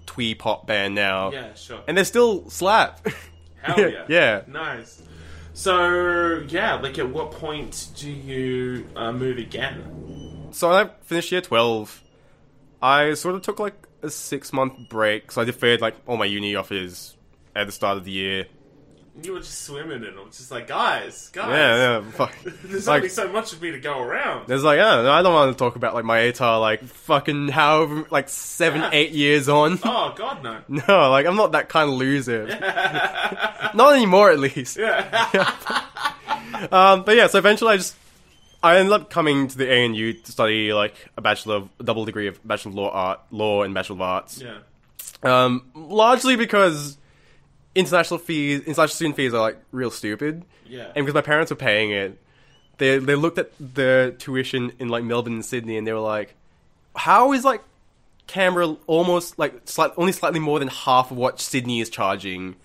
twee 0.06 0.34
pop 0.34 0.66
band 0.66 0.94
now. 0.94 1.32
Yeah, 1.32 1.54
sure. 1.54 1.82
And 1.86 1.96
they're 1.96 2.04
still 2.04 2.48
slap. 2.50 3.06
Hell 3.62 3.90
yeah. 3.90 4.04
yeah. 4.08 4.42
Nice. 4.46 5.02
So 5.54 6.44
yeah, 6.48 6.74
like 6.74 6.98
at 6.98 7.08
what 7.08 7.30
point 7.30 7.88
do 7.96 8.10
you 8.10 8.86
uh, 8.96 9.12
move 9.12 9.38
again? 9.38 10.48
So 10.50 10.70
I 10.72 10.90
finished 11.02 11.32
year 11.32 11.40
12, 11.40 12.02
I 12.82 13.14
sort 13.14 13.34
of 13.34 13.42
took 13.42 13.58
like 13.58 13.86
a 14.02 14.10
six 14.10 14.52
month 14.52 14.88
break. 14.88 15.32
So 15.32 15.42
I 15.42 15.44
deferred 15.44 15.80
like 15.80 15.96
all 16.06 16.16
my 16.16 16.26
uni 16.26 16.56
offers 16.56 17.16
at 17.56 17.66
the 17.66 17.72
start 17.72 17.98
of 17.98 18.04
the 18.04 18.10
year. 18.10 18.46
You 19.22 19.32
were 19.34 19.38
just 19.38 19.62
swimming 19.62 20.02
in 20.02 20.16
them, 20.16 20.26
just 20.32 20.50
like 20.50 20.66
guys, 20.66 21.28
guys. 21.32 21.48
Yeah, 21.48 22.00
yeah. 22.00 22.10
Fuck. 22.10 22.34
There's 22.64 22.88
Like- 22.88 22.96
only 23.02 23.08
so 23.08 23.28
much 23.28 23.52
of 23.52 23.62
me 23.62 23.70
to 23.70 23.78
go 23.78 24.00
around. 24.02 24.48
There's 24.48 24.64
like, 24.64 24.80
I 24.80 24.96
don't, 24.96 25.06
I 25.06 25.22
don't 25.22 25.32
want 25.32 25.52
to 25.52 25.58
talk 25.58 25.76
about 25.76 25.94
like 25.94 26.04
my 26.04 26.18
ATAR 26.18 26.60
like 26.60 26.82
fucking 26.84 27.48
however 27.48 28.06
like 28.10 28.28
seven, 28.28 28.82
eight 28.92 29.12
years 29.12 29.48
on. 29.48 29.78
Oh 29.84 30.12
God, 30.16 30.42
no. 30.42 30.60
No, 30.88 31.10
like 31.10 31.26
I'm 31.26 31.36
not 31.36 31.52
that 31.52 31.68
kind 31.68 31.88
of 31.90 31.96
loser. 31.96 32.46
not 33.74 33.94
anymore, 33.94 34.30
at 34.32 34.40
least. 34.40 34.76
Yeah. 34.76 35.52
um, 36.72 37.04
but 37.04 37.16
yeah, 37.16 37.26
so 37.28 37.38
eventually 37.38 37.72
I 37.74 37.76
just 37.76 37.94
I 38.62 38.78
ended 38.78 38.92
up 38.92 39.10
coming 39.10 39.46
to 39.48 39.56
the 39.58 39.70
ANU 39.72 40.14
to 40.14 40.32
study 40.32 40.72
like 40.72 40.94
a 41.16 41.20
bachelor 41.20 41.56
of 41.56 41.68
a 41.78 41.84
double 41.84 42.04
degree 42.04 42.26
of 42.28 42.46
bachelor 42.46 42.70
of 42.70 42.74
law 42.76 42.90
art, 42.90 43.20
law 43.30 43.62
and 43.62 43.74
bachelor 43.74 43.94
of 43.96 44.00
arts. 44.02 44.42
Yeah. 44.42 44.58
Um, 45.22 45.70
largely 45.74 46.36
because 46.36 46.96
international 47.74 48.18
fees, 48.18 48.60
international 48.60 48.88
student 48.88 49.16
fees 49.16 49.34
are 49.34 49.40
like 49.40 49.58
real 49.72 49.90
stupid. 49.90 50.44
Yeah. 50.66 50.86
And 50.94 51.04
because 51.04 51.14
my 51.14 51.20
parents 51.20 51.50
were 51.50 51.56
paying 51.56 51.90
it, 51.90 52.18
they 52.78 52.98
they 52.98 53.14
looked 53.14 53.38
at 53.38 53.50
the 53.58 54.14
tuition 54.18 54.72
in 54.78 54.88
like 54.88 55.04
Melbourne 55.04 55.34
and 55.34 55.44
Sydney, 55.44 55.76
and 55.76 55.86
they 55.86 55.92
were 55.92 56.00
like, 56.00 56.34
"How 56.96 57.32
is 57.32 57.44
like 57.44 57.62
Canberra 58.26 58.76
almost 58.86 59.38
like 59.38 59.62
slight, 59.66 59.92
only 59.96 60.12
slightly 60.12 60.40
more 60.40 60.58
than 60.58 60.68
half 60.68 61.10
of 61.10 61.16
what 61.16 61.40
Sydney 61.40 61.80
is 61.80 61.88
charging?" 61.88 62.56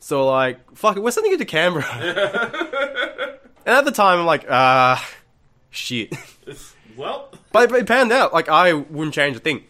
So 0.00 0.26
like, 0.26 0.58
fuck 0.76 0.96
it, 0.96 1.02
we're 1.02 1.12
sending 1.12 1.32
you 1.32 1.38
to 1.38 1.44
Canberra. 1.44 1.86
and 3.64 3.74
at 3.76 3.84
the 3.86 3.90
time, 3.90 4.18
I'm 4.18 4.26
like, 4.26 4.44
ah, 4.50 5.02
shit. 5.70 6.14
Well, 6.96 7.28
but, 7.50 7.70
but 7.70 7.80
it 7.80 7.86
panned 7.88 8.12
out. 8.12 8.32
Like 8.32 8.48
I 8.48 8.72
wouldn't 8.72 9.14
change 9.14 9.36
a 9.36 9.40
thing. 9.40 9.64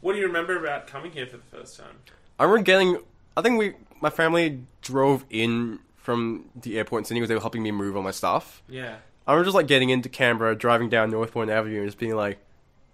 what 0.00 0.14
do 0.14 0.18
you 0.18 0.26
remember 0.26 0.58
about 0.58 0.88
coming 0.88 1.12
here 1.12 1.24
for 1.24 1.36
the 1.36 1.56
first 1.56 1.78
time? 1.78 1.94
I 2.38 2.44
remember 2.44 2.64
getting. 2.64 2.98
I 3.36 3.42
think 3.42 3.60
we, 3.60 3.74
my 4.02 4.10
family 4.10 4.62
drove 4.82 5.24
in 5.30 5.78
from 5.96 6.46
the 6.60 6.76
airport 6.78 7.00
in 7.00 7.04
Sydney 7.06 7.20
because 7.20 7.28
they 7.28 7.34
were 7.36 7.40
helping 7.40 7.62
me 7.62 7.70
move 7.70 7.96
all 7.96 8.02
my 8.02 8.10
stuff. 8.10 8.62
Yeah. 8.68 8.96
I 9.26 9.32
remember 9.32 9.46
just 9.46 9.54
like 9.54 9.68
getting 9.68 9.90
into 9.90 10.08
Canberra, 10.08 10.56
driving 10.56 10.88
down 10.88 11.10
Northbourne 11.10 11.48
Avenue, 11.48 11.78
and 11.78 11.86
just 11.86 11.98
being 11.98 12.16
like, 12.16 12.38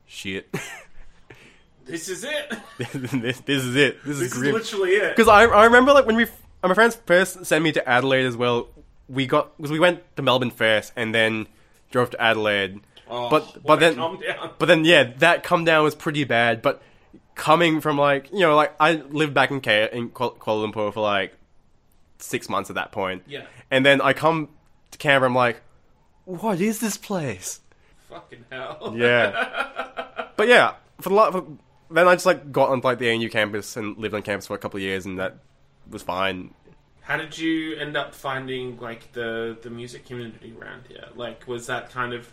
"Shit, 0.06 0.54
This 1.86 2.08
is 2.10 2.22
it. 2.22 2.52
this, 2.92 3.40
this 3.40 3.64
is 3.64 3.74
it. 3.74 4.04
This, 4.04 4.18
This 4.18 4.26
is 4.26 4.32
is 4.32 4.32
grim." 4.34 4.52
literally 4.54 4.90
it. 4.90 5.16
Because 5.16 5.28
I, 5.28 5.44
I 5.44 5.64
remember 5.64 5.92
like 5.94 6.04
when 6.04 6.16
we, 6.16 6.26
my 6.62 6.74
friends 6.74 6.96
first 7.06 7.46
sent 7.46 7.64
me 7.64 7.72
to 7.72 7.88
Adelaide 7.88 8.26
as 8.26 8.36
well. 8.36 8.68
We 9.08 9.26
got 9.26 9.56
because 9.56 9.70
we 9.70 9.78
went 9.80 10.00
to 10.16 10.22
Melbourne 10.22 10.50
first, 10.50 10.92
and 10.96 11.14
then 11.14 11.46
drove 11.90 12.10
to 12.10 12.20
Adelaide. 12.20 12.80
Oh, 13.08 13.30
but 13.30 13.62
but 13.64 13.80
then 13.80 13.94
calm 13.94 14.20
down. 14.20 14.50
but 14.58 14.66
then 14.66 14.84
yeah, 14.84 15.04
that 15.18 15.42
come 15.44 15.64
down 15.64 15.82
was 15.82 15.94
pretty 15.94 16.24
bad. 16.24 16.60
But 16.60 16.82
coming 17.38 17.80
from 17.80 17.96
like 17.96 18.30
you 18.32 18.40
know 18.40 18.54
like 18.56 18.74
I 18.78 18.94
lived 18.96 19.32
back 19.32 19.50
in 19.50 19.60
K- 19.62 19.88
in 19.92 20.10
Kuala 20.10 20.36
Lumpur 20.70 20.92
for 20.92 21.00
like 21.00 21.34
six 22.18 22.48
months 22.50 22.68
at 22.68 22.74
that 22.76 22.92
point. 22.92 23.22
Yeah. 23.26 23.46
and 23.70 23.86
then 23.86 24.00
I 24.02 24.12
come 24.12 24.48
to 24.90 24.98
Canberra. 24.98 25.30
I'm 25.30 25.34
like, 25.34 25.62
what 26.26 26.60
is 26.60 26.80
this 26.80 26.96
place? 26.98 27.60
Fucking 28.10 28.44
hell. 28.50 28.92
Yeah, 28.96 30.28
but 30.36 30.48
yeah, 30.48 30.74
for 31.00 31.08
the 31.10 31.14
lot. 31.14 31.32
For, 31.32 31.44
then 31.90 32.06
I 32.06 32.14
just 32.14 32.26
like 32.26 32.52
got 32.52 32.68
on 32.68 32.80
like 32.80 32.98
the 32.98 33.08
ANU 33.10 33.30
campus 33.30 33.76
and 33.76 33.96
lived 33.96 34.14
on 34.14 34.22
campus 34.22 34.46
for 34.46 34.54
a 34.54 34.58
couple 34.58 34.76
of 34.78 34.82
years, 34.82 35.06
and 35.06 35.18
that 35.18 35.38
was 35.88 36.02
fine. 36.02 36.52
How 37.02 37.16
did 37.16 37.38
you 37.38 37.76
end 37.76 37.96
up 37.96 38.14
finding 38.14 38.78
like 38.78 39.12
the 39.12 39.56
the 39.62 39.70
music 39.70 40.04
community 40.06 40.54
around 40.60 40.82
here? 40.88 41.04
Like, 41.14 41.46
was 41.46 41.66
that 41.68 41.90
kind 41.90 42.12
of, 42.12 42.30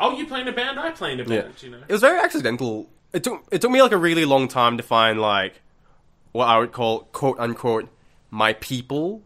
oh, 0.00 0.16
you 0.16 0.26
play 0.26 0.40
in 0.40 0.48
a 0.48 0.52
band, 0.52 0.80
I 0.80 0.90
play 0.90 1.12
in 1.12 1.20
a 1.20 1.24
band, 1.24 1.54
you 1.62 1.70
know? 1.70 1.78
It 1.86 1.92
was 1.92 2.00
very 2.00 2.18
accidental. 2.18 2.88
It 3.16 3.24
took 3.24 3.46
it 3.50 3.62
took 3.62 3.70
me 3.70 3.80
like 3.80 3.92
a 3.92 3.96
really 3.96 4.26
long 4.26 4.46
time 4.46 4.76
to 4.76 4.82
find 4.82 5.18
like 5.18 5.62
what 6.32 6.48
I 6.48 6.58
would 6.58 6.72
call 6.72 7.04
quote 7.12 7.38
unquote 7.38 7.88
my 8.30 8.52
people 8.52 9.22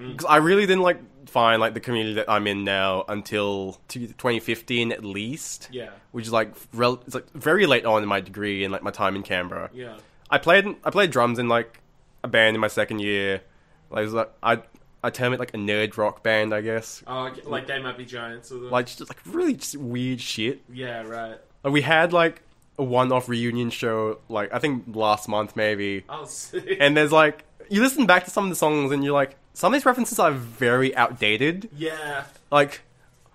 mm. 0.00 0.12
because 0.12 0.24
I 0.24 0.38
really 0.38 0.62
didn't 0.62 0.80
like 0.80 0.98
find 1.28 1.60
like 1.60 1.74
the 1.74 1.80
community 1.80 2.14
that 2.14 2.30
I'm 2.30 2.46
in 2.46 2.64
now 2.64 3.04
until 3.06 3.78
2015 3.88 4.92
at 4.92 5.04
least. 5.04 5.68
Yeah. 5.70 5.90
which 6.12 6.24
is 6.24 6.32
like 6.32 6.54
rel- 6.72 7.02
it's 7.04 7.14
like 7.14 7.30
very 7.32 7.66
late 7.66 7.84
on 7.84 8.02
in 8.02 8.08
my 8.08 8.22
degree 8.22 8.64
and 8.64 8.72
like 8.72 8.82
my 8.82 8.90
time 8.90 9.14
in 9.14 9.22
Canberra. 9.22 9.68
Yeah. 9.74 9.98
I 10.30 10.38
played 10.38 10.64
I 10.82 10.88
played 10.88 11.10
drums 11.10 11.38
in 11.38 11.46
like 11.46 11.80
a 12.22 12.28
band 12.28 12.54
in 12.54 12.62
my 12.62 12.68
second 12.68 13.00
year. 13.00 13.42
Like, 13.90 14.00
it 14.00 14.04
was, 14.04 14.14
like 14.14 14.32
I 14.42 14.62
I 15.02 15.10
term 15.10 15.34
it 15.34 15.38
like 15.38 15.52
a 15.52 15.58
nerd 15.58 15.98
rock 15.98 16.22
band, 16.22 16.54
I 16.54 16.62
guess. 16.62 17.02
Oh, 17.06 17.26
okay, 17.26 17.42
like 17.42 17.66
they 17.66 17.78
might 17.78 17.98
be 17.98 18.06
giants. 18.06 18.50
Or 18.50 18.58
the... 18.58 18.68
Like 18.68 18.86
just 18.86 19.06
like 19.06 19.18
really 19.26 19.52
just 19.52 19.76
weird 19.76 20.22
shit. 20.22 20.62
yeah, 20.72 21.02
right. 21.02 21.36
Like, 21.62 21.72
we 21.74 21.82
had 21.82 22.14
like 22.14 22.40
one-off 22.76 23.28
reunion 23.28 23.70
show, 23.70 24.18
like 24.28 24.52
I 24.52 24.58
think 24.58 24.84
last 24.94 25.28
month 25.28 25.56
maybe. 25.56 26.04
Oh, 26.08 26.24
sick. 26.24 26.78
And 26.80 26.96
there's 26.96 27.12
like 27.12 27.44
you 27.68 27.80
listen 27.82 28.06
back 28.06 28.24
to 28.24 28.30
some 28.30 28.44
of 28.44 28.50
the 28.50 28.56
songs 28.56 28.92
and 28.92 29.04
you're 29.04 29.12
like, 29.14 29.36
some 29.54 29.72
of 29.72 29.78
these 29.78 29.86
references 29.86 30.18
are 30.18 30.32
very 30.32 30.94
outdated. 30.96 31.68
yeah. 31.76 32.24
Like, 32.50 32.82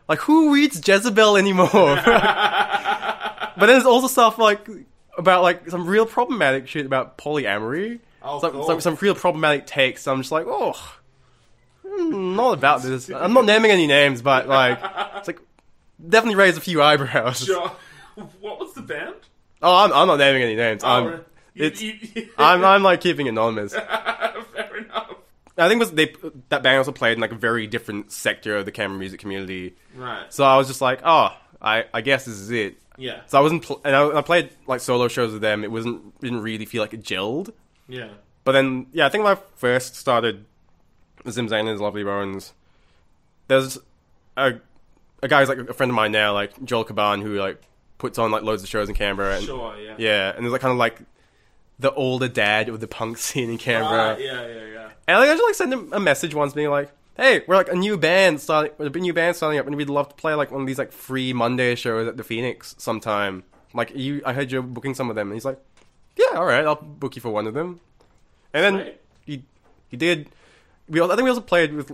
like 0.07 0.19
who 0.19 0.53
reads 0.53 0.85
Jezebel 0.85 1.37
anymore? 1.37 1.67
but 2.05 3.53
then 3.57 3.67
there's 3.67 3.85
also 3.85 4.07
stuff 4.07 4.37
like 4.37 4.67
about 5.17 5.43
like 5.43 5.69
some 5.69 5.85
real 5.87 6.05
problematic 6.05 6.67
shit 6.67 6.85
about 6.85 7.17
polyamory. 7.17 7.99
Oh, 8.21 8.39
some, 8.41 8.51
cool. 8.51 8.65
some, 8.65 8.81
some 8.81 8.95
real 9.01 9.15
problematic 9.15 9.65
takes. 9.65 10.07
I'm 10.07 10.17
just 10.19 10.31
like, 10.31 10.45
oh, 10.47 10.97
not 11.85 12.53
about 12.53 12.81
this. 12.83 13.09
I'm 13.09 13.33
not 13.33 13.45
naming 13.45 13.71
any 13.71 13.87
names, 13.87 14.21
but 14.21 14.47
like, 14.47 14.79
it's 15.15 15.27
like 15.27 15.39
definitely 16.05 16.35
raise 16.35 16.57
a 16.57 16.61
few 16.61 16.81
eyebrows. 16.81 17.45
Sure. 17.45 17.71
What 18.41 18.59
was 18.59 18.73
the 18.73 18.81
band? 18.81 19.15
Oh, 19.61 19.75
I'm, 19.75 19.91
I'm 19.93 20.07
not 20.07 20.17
naming 20.19 20.41
any 20.43 20.55
names. 20.55 20.83
Oh, 20.83 20.87
I'm, 20.87 21.05
right. 21.05 21.23
You- 21.53 21.65
it's, 21.65 21.81
you- 21.81 22.29
I'm, 22.37 22.63
I'm 22.63 22.83
like 22.83 23.01
keeping 23.01 23.27
anonymous. 23.27 23.73
Fair 24.53 24.77
enough. 24.77 25.15
I 25.57 25.67
think 25.67 25.79
was 25.79 25.91
they 25.91 26.13
that 26.49 26.63
band 26.63 26.77
also 26.77 26.93
played 26.93 27.13
in 27.13 27.19
like 27.19 27.33
a 27.33 27.35
very 27.35 27.67
different 27.67 28.11
sector 28.13 28.55
of 28.57 28.65
the 28.65 28.71
Canberra 28.71 28.97
music 28.99 29.19
community. 29.19 29.75
Right. 29.95 30.31
So 30.33 30.45
I 30.45 30.55
was 30.57 30.67
just 30.67 30.79
like, 30.79 31.01
oh, 31.03 31.35
I, 31.61 31.85
I 31.93 31.99
guess 32.01 32.23
this 32.25 32.35
is 32.35 32.49
it. 32.51 32.77
Yeah. 32.97 33.21
So 33.27 33.37
I 33.37 33.41
wasn't, 33.41 33.63
pl- 33.63 33.81
and 33.83 33.93
I, 33.95 34.19
I 34.19 34.21
played 34.21 34.51
like 34.67 34.79
solo 34.79 35.09
shows 35.09 35.33
with 35.33 35.41
them. 35.41 35.65
It 35.65 35.71
wasn't 35.71 36.17
didn't 36.21 36.41
really 36.41 36.65
feel 36.65 36.81
like 36.81 36.93
it 36.93 37.03
gelled. 37.03 37.51
Yeah. 37.89 38.07
But 38.45 38.53
then, 38.53 38.87
yeah, 38.93 39.05
I 39.05 39.09
think 39.09 39.25
when 39.25 39.35
I 39.35 39.39
first 39.57 39.95
started 39.95 40.45
Zim 41.29 41.49
Zain 41.49 41.67
and 41.67 41.79
Lovely 41.81 42.03
Bones, 42.05 42.53
there's 43.49 43.77
a 44.37 44.53
a 45.21 45.27
guy 45.27 45.39
who's 45.41 45.49
like 45.49 45.57
a 45.57 45.73
friend 45.73 45.89
of 45.89 45.95
mine 45.95 46.13
now, 46.13 46.33
like 46.33 46.63
Joel 46.63 46.85
Caban, 46.85 47.21
who 47.21 47.37
like 47.37 47.61
puts 47.99 48.17
on 48.17 48.31
like 48.31 48.41
loads 48.41 48.63
of 48.63 48.69
shows 48.69 48.89
in 48.89 48.95
Canberra. 48.95 49.35
And, 49.37 49.45
Sure. 49.45 49.77
Yeah. 49.77 49.95
Yeah, 49.99 50.33
and 50.35 50.43
there's 50.43 50.51
like 50.51 50.61
kind 50.61 50.71
of 50.71 50.77
like 50.79 50.99
the 51.77 51.93
older 51.93 52.27
dad 52.27 52.67
of 52.67 52.79
the 52.79 52.87
punk 52.87 53.17
scene 53.25 53.49
in 53.51 53.55
ah, 53.55 53.59
Canberra. 53.59 54.13
Right, 54.13 54.21
yeah. 54.21 54.47
Yeah. 54.47 54.65
Yeah. 54.65 54.89
And 55.07 55.19
like, 55.19 55.29
I 55.29 55.33
just 55.33 55.43
like 55.43 55.55
sent 55.55 55.73
him 55.73 55.93
a 55.93 55.99
message 55.99 56.33
once, 56.33 56.53
being 56.53 56.69
like, 56.69 56.91
"Hey, 57.15 57.43
we're 57.47 57.55
like 57.55 57.69
a 57.69 57.75
new 57.75 57.95
band 57.97 58.41
starting, 58.41 58.71
we're 58.79 58.87
a 58.87 58.89
new 58.89 59.13
band 59.13 59.35
starting 59.35 59.59
up, 59.59 59.67
and 59.67 59.75
we'd 59.75 59.89
love 59.89 60.09
to 60.09 60.15
play 60.15 60.33
like 60.33 60.49
one 60.51 60.61
of 60.61 60.67
these 60.67 60.79
like 60.79 60.91
free 60.91 61.31
Monday 61.33 61.75
shows 61.75 62.07
at 62.07 62.17
the 62.17 62.23
Phoenix 62.23 62.73
sometime. 62.79 63.43
Like, 63.73 63.95
you, 63.95 64.23
I 64.25 64.33
heard 64.33 64.51
you're 64.51 64.63
booking 64.63 64.95
some 64.95 65.11
of 65.11 65.15
them." 65.15 65.27
And 65.27 65.35
he's 65.35 65.45
like, 65.45 65.59
yeah, 66.19 66.37
all 66.37 66.45
right, 66.45 66.65
I'll 66.65 66.75
book 66.75 67.15
you 67.15 67.21
for 67.21 67.29
one 67.29 67.47
of 67.47 67.53
them. 67.53 67.79
And 68.53 68.63
then 68.63 68.83
Sweet. 68.83 68.99
he 69.25 69.43
he 69.89 69.97
did. 69.97 70.29
We 70.87 71.01
I 71.01 71.07
think 71.07 71.21
we 71.21 71.29
also 71.29 71.41
played 71.41 71.73
with 71.73 71.91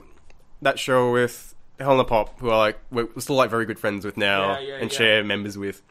that 0.61 0.79
show 0.79 1.11
with 1.11 1.53
Helena 1.79 2.05
Pop, 2.05 2.39
who 2.39 2.49
are 2.49 2.57
like 2.57 2.79
we're 2.91 3.07
still 3.19 3.35
like 3.35 3.49
very 3.49 3.65
good 3.65 3.79
friends 3.79 4.03
with 4.05 4.17
now 4.17 4.53
Yeah, 4.53 4.59
yeah, 4.59 4.73
and 4.75 4.91
yeah. 4.91 4.97
share 4.97 5.23
members 5.23 5.57
with. 5.57 5.81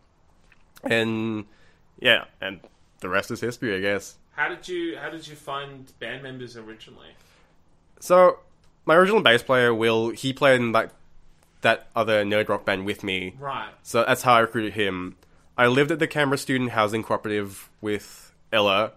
And 0.87 1.45
yeah, 1.99 2.25
and 2.41 2.61
the 3.01 3.09
rest 3.09 3.31
is 3.31 3.41
history, 3.41 3.77
I 3.77 3.81
guess. 3.81 4.17
How 4.33 4.49
did 4.49 4.67
you 4.69 4.97
How 4.97 5.11
did 5.11 5.27
you 5.27 5.37
find 5.37 5.93
band 5.99 6.23
members 6.23 6.57
originally? 6.57 7.11
So 8.01 8.41
my 8.85 8.97
original 8.97 9.23
bass 9.23 9.43
player, 9.43 9.75
Will, 9.75 10.11
he 10.11 10.33
played 10.33 10.61
in 10.61 10.73
like 10.73 10.91
that 11.63 11.89
other 11.97 12.25
nerd 12.25 12.49
rock 12.49 12.65
band 12.65 12.85
with 12.85 13.03
me. 13.03 13.35
Right. 13.39 13.71
So 13.83 14.05
that's 14.05 14.23
how 14.23 14.35
I 14.35 14.41
recruited 14.41 14.75
him. 14.75 15.17
I 15.57 15.69
lived 15.69 15.91
at 15.91 15.99
the 15.99 16.07
Canberra 16.07 16.39
Student 16.39 16.71
Housing 16.71 17.03
Cooperative 17.03 17.71
with 17.81 18.33
Ella 18.53 18.93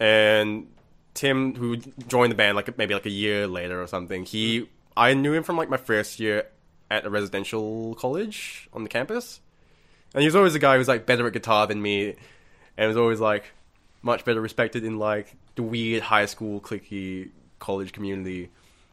and 0.00 0.68
Tim, 1.14 1.54
who 1.54 1.76
joined 1.76 2.30
the 2.30 2.36
band 2.36 2.56
like 2.56 2.76
maybe 2.78 2.94
like 2.94 3.06
a 3.06 3.10
year 3.10 3.46
later 3.46 3.82
or 3.82 3.86
something. 3.86 4.24
He, 4.24 4.68
I 4.96 5.14
knew 5.14 5.32
him 5.32 5.42
from 5.42 5.56
like 5.56 5.68
my 5.68 5.76
first 5.76 6.20
year 6.20 6.46
at 6.90 7.04
a 7.04 7.10
residential 7.10 7.94
college 7.96 8.68
on 8.72 8.82
the 8.82 8.88
campus, 8.88 9.40
and 10.14 10.20
he 10.22 10.26
was 10.26 10.36
always 10.36 10.54
a 10.54 10.58
guy 10.58 10.74
who 10.74 10.78
was 10.78 10.88
like 10.88 11.06
better 11.06 11.26
at 11.26 11.32
guitar 11.32 11.66
than 11.66 11.80
me, 11.82 12.16
and 12.76 12.88
was 12.88 12.96
always 12.96 13.20
like 13.20 13.44
much 14.02 14.24
better 14.24 14.40
respected 14.40 14.84
in 14.84 14.98
like 14.98 15.34
the 15.56 15.62
weird 15.62 16.02
high 16.02 16.26
school 16.26 16.60
clicky 16.60 17.30
college 17.58 17.92
community. 17.92 18.50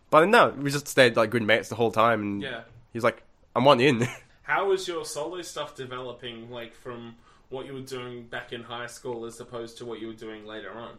But 0.10 0.28
no, 0.30 0.50
we 0.50 0.72
just 0.72 0.88
stayed 0.88 1.16
like 1.16 1.30
good 1.30 1.44
mates 1.44 1.70
the 1.70 1.76
whole 1.76 1.92
time, 1.92 2.22
and 2.22 2.42
Yeah. 2.42 2.62
he's 2.94 3.04
like, 3.04 3.24
"I'm 3.56 3.66
one 3.66 3.80
in." 3.80 4.08
How 4.44 4.70
was 4.70 4.88
your 4.88 5.04
solo 5.06 5.42
stuff 5.42 5.76
developing, 5.76 6.50
like 6.50 6.74
from 6.76 7.16
what 7.50 7.66
you 7.66 7.74
were 7.74 7.82
doing 7.82 8.24
back 8.24 8.54
in 8.54 8.64
high 8.64 8.88
school 8.88 9.26
as 9.26 9.40
opposed 9.40 9.78
to 9.80 9.86
what 9.86 10.00
you 10.00 10.08
were 10.08 10.14
doing 10.14 10.46
later 10.46 10.72
on? 10.72 10.92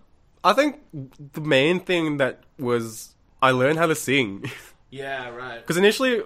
I 0.44 0.52
think 0.52 0.80
the 1.32 1.40
main 1.40 1.80
thing 1.80 2.18
that 2.18 2.40
was 2.58 3.14
I 3.42 3.50
learned 3.52 3.78
how 3.78 3.86
to 3.86 3.94
sing 3.94 4.50
Yeah, 4.90 5.28
right. 5.30 5.60
because 5.60 5.76
initially, 5.76 6.22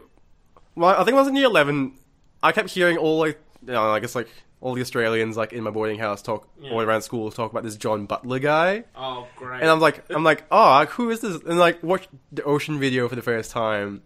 well, 0.75 0.91
I 0.91 0.99
think 0.99 1.09
when 1.09 1.17
I 1.17 1.21
was 1.21 1.29
in 1.29 1.37
year 1.37 1.47
eleven, 1.47 1.99
I 2.43 2.53
kept 2.53 2.71
hearing 2.71 2.97
all 2.99 3.19
like, 3.19 3.41
you 3.67 3.73
know, 3.73 3.91
I 3.91 4.01
guess 4.01 4.15
like 4.15 4.29
all 4.61 4.75
the 4.75 4.81
Australians 4.81 5.37
like 5.37 5.53
in 5.53 5.63
my 5.65 5.71
boarding 5.71 5.99
house 5.99 6.23
talk 6.23 6.49
all 6.71 6.81
around 6.81 7.03
school 7.03 7.31
talk 7.33 7.51
about 7.51 7.65
this 7.65 7.77
John 7.77 8.07
Butler 8.07 8.39
guy, 8.39 8.85
Oh, 8.97 9.27
great. 9.37 9.61
and 9.61 9.71
I'm 9.71 9.81
like, 9.81 10.05
I'm 10.11 10.23
like, 10.25 10.45
oh, 10.51 10.85
who 10.87 11.11
is 11.11 11.21
this? 11.21 11.37
And 11.43 11.59
like 11.59 11.83
watch 11.83 12.09
the 12.31 12.43
Ocean 12.45 12.79
video 12.79 13.09
for 13.09 13.17
the 13.17 13.23
first 13.23 13.51
time, 13.51 14.03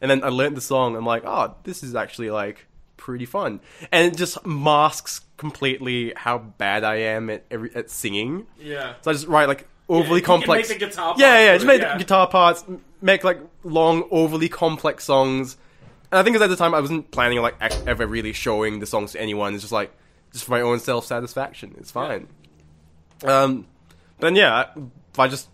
and 0.00 0.10
then 0.10 0.22
I 0.22 0.28
learned 0.28 0.56
the 0.56 0.60
song. 0.60 0.94
I'm 0.96 1.06
like, 1.06 1.24
oh, 1.26 1.56
this 1.64 1.82
is 1.82 1.94
actually 1.94 2.30
like 2.30 2.66
pretty 2.96 3.26
fun, 3.26 3.60
and 3.90 4.12
it 4.12 4.16
just 4.16 4.44
masks 4.46 5.22
completely 5.36 6.12
how 6.16 6.38
bad 6.38 6.84
I 6.84 6.96
am 6.96 7.30
at 7.30 7.44
every 7.50 7.74
at 7.74 7.90
singing. 7.90 8.46
yeah. 8.60 8.94
So 9.02 9.10
I 9.10 9.14
just 9.14 9.26
write 9.26 9.48
like 9.48 9.66
overly 9.88 10.20
you 10.20 10.24
can 10.26 10.36
complex. 10.40 10.68
make 10.68 10.78
the 10.78 10.86
guitar 10.86 11.14
yeah, 11.18 11.26
parts 11.32 11.40
yeah, 11.46 11.54
just 11.54 11.66
make 11.66 11.82
yeah. 11.82 11.92
the 11.94 11.98
guitar 12.04 12.28
parts, 12.28 12.64
make 13.02 13.24
like 13.24 13.40
long, 13.64 14.04
overly 14.12 14.48
complex 14.48 15.02
songs. 15.04 15.56
And 16.12 16.18
I 16.18 16.22
think 16.22 16.34
'cause 16.36 16.42
at 16.42 16.50
the 16.50 16.56
time 16.56 16.74
I 16.74 16.80
wasn't 16.80 17.10
planning 17.10 17.38
on 17.38 17.42
like 17.42 17.56
ever 17.86 18.06
really 18.06 18.32
showing 18.32 18.80
the 18.80 18.86
songs 18.86 19.12
to 19.12 19.20
anyone. 19.20 19.54
It's 19.54 19.62
just 19.62 19.72
like 19.72 19.92
just 20.32 20.44
for 20.44 20.50
my 20.52 20.60
own 20.60 20.80
self 20.80 21.06
satisfaction. 21.06 21.74
It's 21.78 21.90
fine. 21.90 22.26
Um, 23.24 23.66
but 24.18 24.26
then 24.28 24.36
yeah, 24.36 24.70
by 25.12 25.28
just 25.28 25.48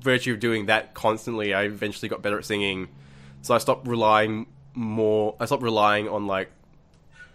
virtue 0.00 0.32
of 0.34 0.40
doing 0.40 0.66
that 0.66 0.94
constantly, 0.94 1.54
I 1.54 1.62
eventually 1.62 2.08
got 2.08 2.22
better 2.22 2.38
at 2.38 2.44
singing. 2.44 2.88
So 3.42 3.54
I 3.54 3.58
stopped 3.58 3.86
relying 3.88 4.46
more. 4.74 5.36
I 5.40 5.46
stopped 5.46 5.62
relying 5.62 6.08
on 6.08 6.26
like 6.26 6.50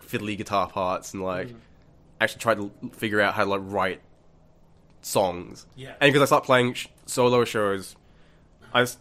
fiddly 0.08 0.38
guitar 0.38 0.68
parts 0.68 1.14
and 1.14 1.24
like 1.24 1.50
actually 2.22 2.40
tried 2.40 2.58
to 2.58 2.72
figure 2.94 3.20
out 3.20 3.34
how 3.34 3.44
to 3.46 3.50
like 3.50 3.62
write 3.64 4.02
songs. 5.02 5.66
Yeah. 5.76 5.94
And 6.00 6.10
because 6.12 6.22
I 6.22 6.26
started 6.26 6.46
playing 6.46 6.74
sh- 6.74 6.88
solo 7.06 7.46
shows, 7.46 7.96
I 8.74 8.82
s- 8.84 8.98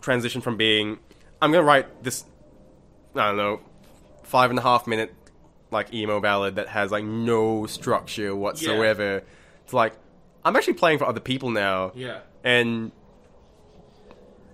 transitioned 0.00 0.42
from 0.42 0.56
being 0.56 0.98
I'm 1.42 1.52
gonna 1.52 1.64
write 1.64 2.02
this 2.02 2.24
I 3.14 3.28
don't 3.28 3.36
know 3.36 3.60
five 4.24 4.50
and 4.50 4.58
a 4.58 4.62
half 4.62 4.86
minute 4.86 5.14
like 5.70 5.92
emo 5.92 6.20
ballad 6.20 6.56
that 6.56 6.68
has 6.68 6.90
like 6.90 7.04
no 7.04 7.66
structure 7.66 8.34
whatsoever 8.34 9.22
It's 9.64 9.72
like 9.72 9.94
I'm 10.44 10.56
actually 10.56 10.74
playing 10.74 10.98
for 10.98 11.04
other 11.06 11.20
people 11.20 11.50
now 11.50 11.92
Yeah. 11.94 12.20
and 12.42 12.92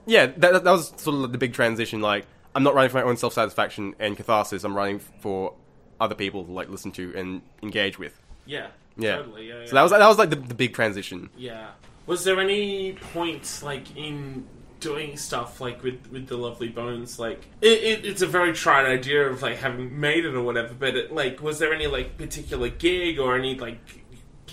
yeah, 0.06 0.26
that, 0.26 0.64
that 0.64 0.70
was 0.70 0.92
sort 0.96 1.24
of 1.24 1.30
the 1.32 1.38
big 1.38 1.52
transition. 1.52 2.00
Like, 2.00 2.26
I'm 2.54 2.62
not 2.64 2.74
writing 2.74 2.90
for 2.90 2.96
my 2.96 3.04
own 3.04 3.16
self 3.16 3.32
satisfaction 3.32 3.94
and 4.00 4.16
catharsis. 4.16 4.64
I'm 4.64 4.74
writing 4.76 4.98
for 4.98 5.54
other 6.00 6.14
people 6.14 6.44
to 6.44 6.50
like 6.50 6.68
listen 6.68 6.90
to 6.92 7.12
and 7.16 7.42
engage 7.62 7.98
with. 7.98 8.20
Yeah. 8.46 8.68
Yeah. 8.96 9.16
Totally. 9.16 9.48
Yeah. 9.48 9.66
So 9.66 9.74
that 9.74 9.82
was 9.82 9.92
that 9.92 10.08
was 10.08 10.18
like 10.18 10.30
the, 10.30 10.36
the 10.36 10.54
big 10.54 10.74
transition. 10.74 11.28
Yeah. 11.36 11.68
Was 12.06 12.24
there 12.24 12.40
any 12.40 12.94
point 12.94 13.60
like 13.62 13.96
in 13.96 14.46
doing 14.80 15.16
stuff 15.16 15.60
like 15.60 15.82
with 15.82 16.10
with 16.10 16.26
the 16.26 16.36
Lovely 16.36 16.68
Bones? 16.68 17.18
Like 17.18 17.46
it, 17.60 17.82
it, 17.82 18.04
it's 18.04 18.22
a 18.22 18.26
very 18.26 18.52
tried 18.52 18.86
idea 18.86 19.28
of 19.28 19.42
like 19.42 19.58
having 19.58 20.00
made 20.00 20.24
it 20.24 20.34
or 20.34 20.42
whatever. 20.42 20.74
But 20.74 20.96
it, 20.96 21.12
like, 21.12 21.40
was 21.40 21.58
there 21.58 21.72
any 21.72 21.86
like 21.86 22.16
particular 22.16 22.68
gig 22.68 23.18
or 23.18 23.36
any 23.36 23.58
like 23.58 23.78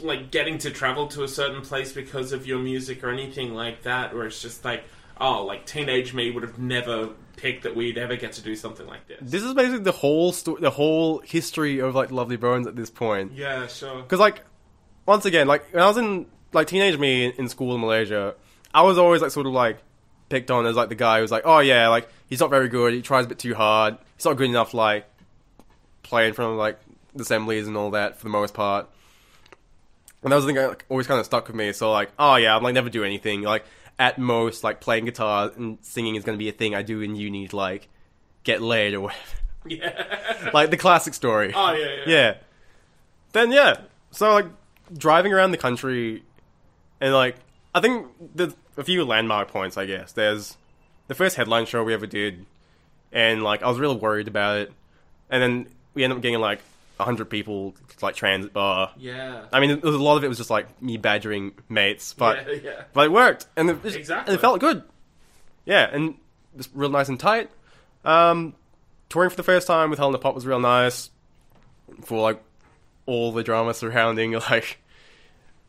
like 0.02 0.30
getting 0.30 0.58
to 0.60 0.70
travel 0.70 1.08
to 1.08 1.24
a 1.24 1.28
certain 1.28 1.62
place 1.62 1.92
because 1.92 2.32
of 2.32 2.46
your 2.46 2.60
music 2.60 3.04
or 3.04 3.10
anything 3.10 3.54
like 3.54 3.84
that? 3.84 4.14
Or 4.14 4.26
it's 4.26 4.42
just 4.42 4.64
like 4.64 4.84
oh, 5.20 5.46
like 5.46 5.66
teenage 5.66 6.14
me 6.14 6.32
would 6.32 6.44
have 6.44 6.60
never 6.60 7.10
picked 7.36 7.64
that 7.64 7.76
we'd 7.76 7.98
ever 7.98 8.16
get 8.16 8.34
to 8.34 8.42
do 8.42 8.56
something 8.56 8.88
like 8.88 9.08
this. 9.08 9.18
This 9.22 9.44
is 9.44 9.54
basically 9.54 9.80
the 9.80 9.92
whole 9.92 10.32
sto- 10.32 10.58
the 10.58 10.70
whole 10.70 11.20
history 11.20 11.80
of 11.80 11.96
like 11.96 12.12
Lovely 12.12 12.38
Bones 12.38 12.68
at 12.68 12.76
this 12.76 12.90
point. 12.90 13.34
yeah. 13.34 13.68
Sure. 13.68 14.02
Because 14.02 14.20
like, 14.20 14.44
once 15.06 15.26
again, 15.26 15.48
like 15.48 15.72
when 15.74 15.84
I 15.84 15.88
was 15.88 15.98
in 15.98 16.26
like 16.54 16.68
teenage 16.68 16.98
me 16.98 17.26
in, 17.26 17.32
in 17.34 17.50
school 17.50 17.76
in 17.76 17.82
Malaysia, 17.82 18.36
I 18.74 18.82
was 18.82 18.98
always 18.98 19.22
like 19.22 19.32
sort 19.32 19.46
of 19.46 19.54
like 19.54 19.80
picked 20.30 20.52
on 20.52 20.66
as 20.66 20.76
like 20.76 20.90
the 20.90 20.96
guy 20.96 21.20
who's 21.20 21.32
like, 21.32 21.44
oh 21.46 21.60
yeah, 21.60 21.88
like 21.90 22.10
he's 22.28 22.40
not 22.40 22.50
very 22.50 22.70
good. 22.70 22.94
He 22.94 23.02
tries 23.02 23.26
a 23.26 23.28
bit 23.28 23.40
too 23.40 23.56
hard. 23.56 23.98
He's 24.16 24.26
not 24.26 24.38
good 24.38 24.50
enough 24.50 24.74
like 24.74 25.06
play 26.04 26.28
in 26.28 26.34
front 26.34 26.54
of 26.54 26.58
like 26.58 26.80
assemblies 27.20 27.68
and 27.68 27.78
all 27.78 27.92
that 27.92 28.18
for 28.18 28.24
the 28.24 28.30
most 28.30 28.54
part. 28.54 28.90
And 30.24 30.32
that 30.32 30.36
was 30.36 30.46
the 30.46 30.50
thing 30.50 30.56
that 30.56 30.70
like, 30.70 30.86
always 30.90 31.08
kind 31.08 31.20
of 31.20 31.26
stuck 31.26 31.48
with 31.48 31.56
me. 31.56 31.72
So 31.74 31.92
like, 31.92 32.12
oh 32.18 32.36
yeah, 32.36 32.56
I'm 32.56 32.64
like 32.64 32.74
never 32.74 32.90
do 32.90 33.04
anything. 33.04 33.42
Like 33.42 33.66
at 34.00 34.18
most, 34.18 34.64
like 34.64 34.82
playing 34.82 35.06
guitar 35.06 35.52
and 35.56 35.78
singing 35.82 36.16
is 36.16 36.24
going 36.24 36.38
to 36.38 36.40
be 36.44 36.50
a 36.50 36.54
thing 36.54 36.76
I 36.76 36.82
do 36.82 37.02
in 37.02 37.16
uni 37.16 37.48
to 37.48 37.56
like 37.56 37.88
get 38.44 38.62
laid 38.62 38.94
or 38.94 39.02
whatever. 39.02 39.22
Yeah. 39.70 40.50
like 40.54 40.70
the 40.70 40.78
classic 40.78 41.14
story. 41.14 41.52
oh 41.54 41.74
yeah. 41.74 41.88
Yeah. 41.88 42.04
Yeah. 42.06 42.34
Then 43.34 43.52
yeah. 43.52 43.82
So 44.12 44.32
like 44.32 44.46
driving 44.98 45.34
around 45.34 45.52
the 45.52 45.58
country 45.58 46.24
and 47.02 47.14
like 47.14 47.36
I 47.76 47.82
think 47.82 48.08
there's 48.34 48.56
a 48.78 48.84
few 48.84 49.04
landmark 49.04 49.50
points 49.50 49.78
I 49.78 49.86
guess. 49.86 50.12
There's 50.14 50.56
the 51.08 51.16
first 51.16 51.36
headline 51.36 51.66
show 51.66 51.84
we 51.84 51.94
ever 51.94 52.06
did 52.08 52.46
and 53.12 53.44
like 53.44 53.64
I 53.64 53.68
was 53.70 53.80
really 53.80 53.96
worried 53.98 54.28
about 54.28 54.58
it. 54.58 54.72
And 55.30 55.42
then 55.42 55.68
we 55.94 56.04
ended 56.04 56.18
up 56.18 56.22
getting 56.22 56.40
like 56.40 56.60
hundred 57.00 57.26
people 57.26 57.74
to, 57.98 58.06
like 58.06 58.16
transit 58.16 58.54
bar. 58.54 58.92
Yeah. 58.98 59.46
I 59.54 59.60
mean 59.60 59.82
a 59.84 59.90
lot 59.90 60.18
of 60.18 60.24
it 60.24 60.28
was 60.28 60.38
just 60.38 60.50
like 60.50 60.82
me 60.82 60.98
badgering 60.98 61.54
mates, 61.70 62.14
but 62.14 62.48
yeah, 62.48 62.54
yeah. 62.64 62.84
but 62.94 63.06
it 63.06 63.12
worked, 63.12 63.46
and 63.56 63.70
it, 63.70 63.84
just- 63.84 63.96
Exactly. 63.98 64.32
and 64.34 64.40
it 64.40 64.42
felt 64.42 64.60
good. 64.60 64.84
Yeah, 65.66 65.90
and 65.92 66.16
it's 66.58 66.70
real 66.74 66.90
nice 66.90 67.10
and 67.10 67.20
tight. 67.20 67.50
Um, 68.06 68.56
touring 69.10 69.30
for 69.30 69.36
the 69.36 69.44
first 69.44 69.68
time 69.68 69.90
with 69.90 70.00
Helena 70.00 70.18
Pop 70.18 70.34
was 70.34 70.46
real 70.46 70.60
nice. 70.60 71.10
For 72.04 72.20
like 72.20 72.42
all 73.06 73.32
the 73.32 73.44
drama 73.44 73.74
surrounding 73.74 74.32
like 74.50 74.80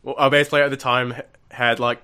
well, 0.03 0.15
our 0.17 0.29
bass 0.29 0.49
player 0.49 0.63
at 0.63 0.71
the 0.71 0.77
time 0.77 1.13
had 1.51 1.79
like 1.79 2.01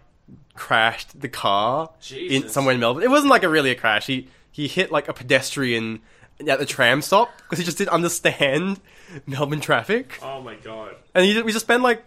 crashed 0.54 1.20
the 1.20 1.30
car 1.30 1.90
in 2.12 2.50
somewhere 2.50 2.74
in 2.74 2.80
Melbourne. 2.80 3.04
It 3.04 3.10
wasn't 3.10 3.30
like 3.30 3.44
a 3.44 3.50
really 3.50 3.72
a 3.72 3.76
crash. 3.76 4.08
He 4.08 4.28
he 4.52 4.68
hit 4.68 4.92
like 4.92 5.08
a 5.08 5.14
pedestrian 5.14 6.02
at 6.48 6.60
the 6.60 6.66
tram 6.66 7.02
stop 7.02 7.30
because 7.38 7.60
he 7.60 7.66
just 7.66 7.78
didn't 7.78 7.92
understand 7.92 8.80
Melbourne 9.26 9.62
traffic. 9.62 10.20
Oh 10.22 10.42
my 10.42 10.56
god. 10.56 10.96
And 11.14 11.26
he, 11.26 11.42
we 11.42 11.52
just 11.52 11.66
spent 11.66 11.84
like 11.84 12.04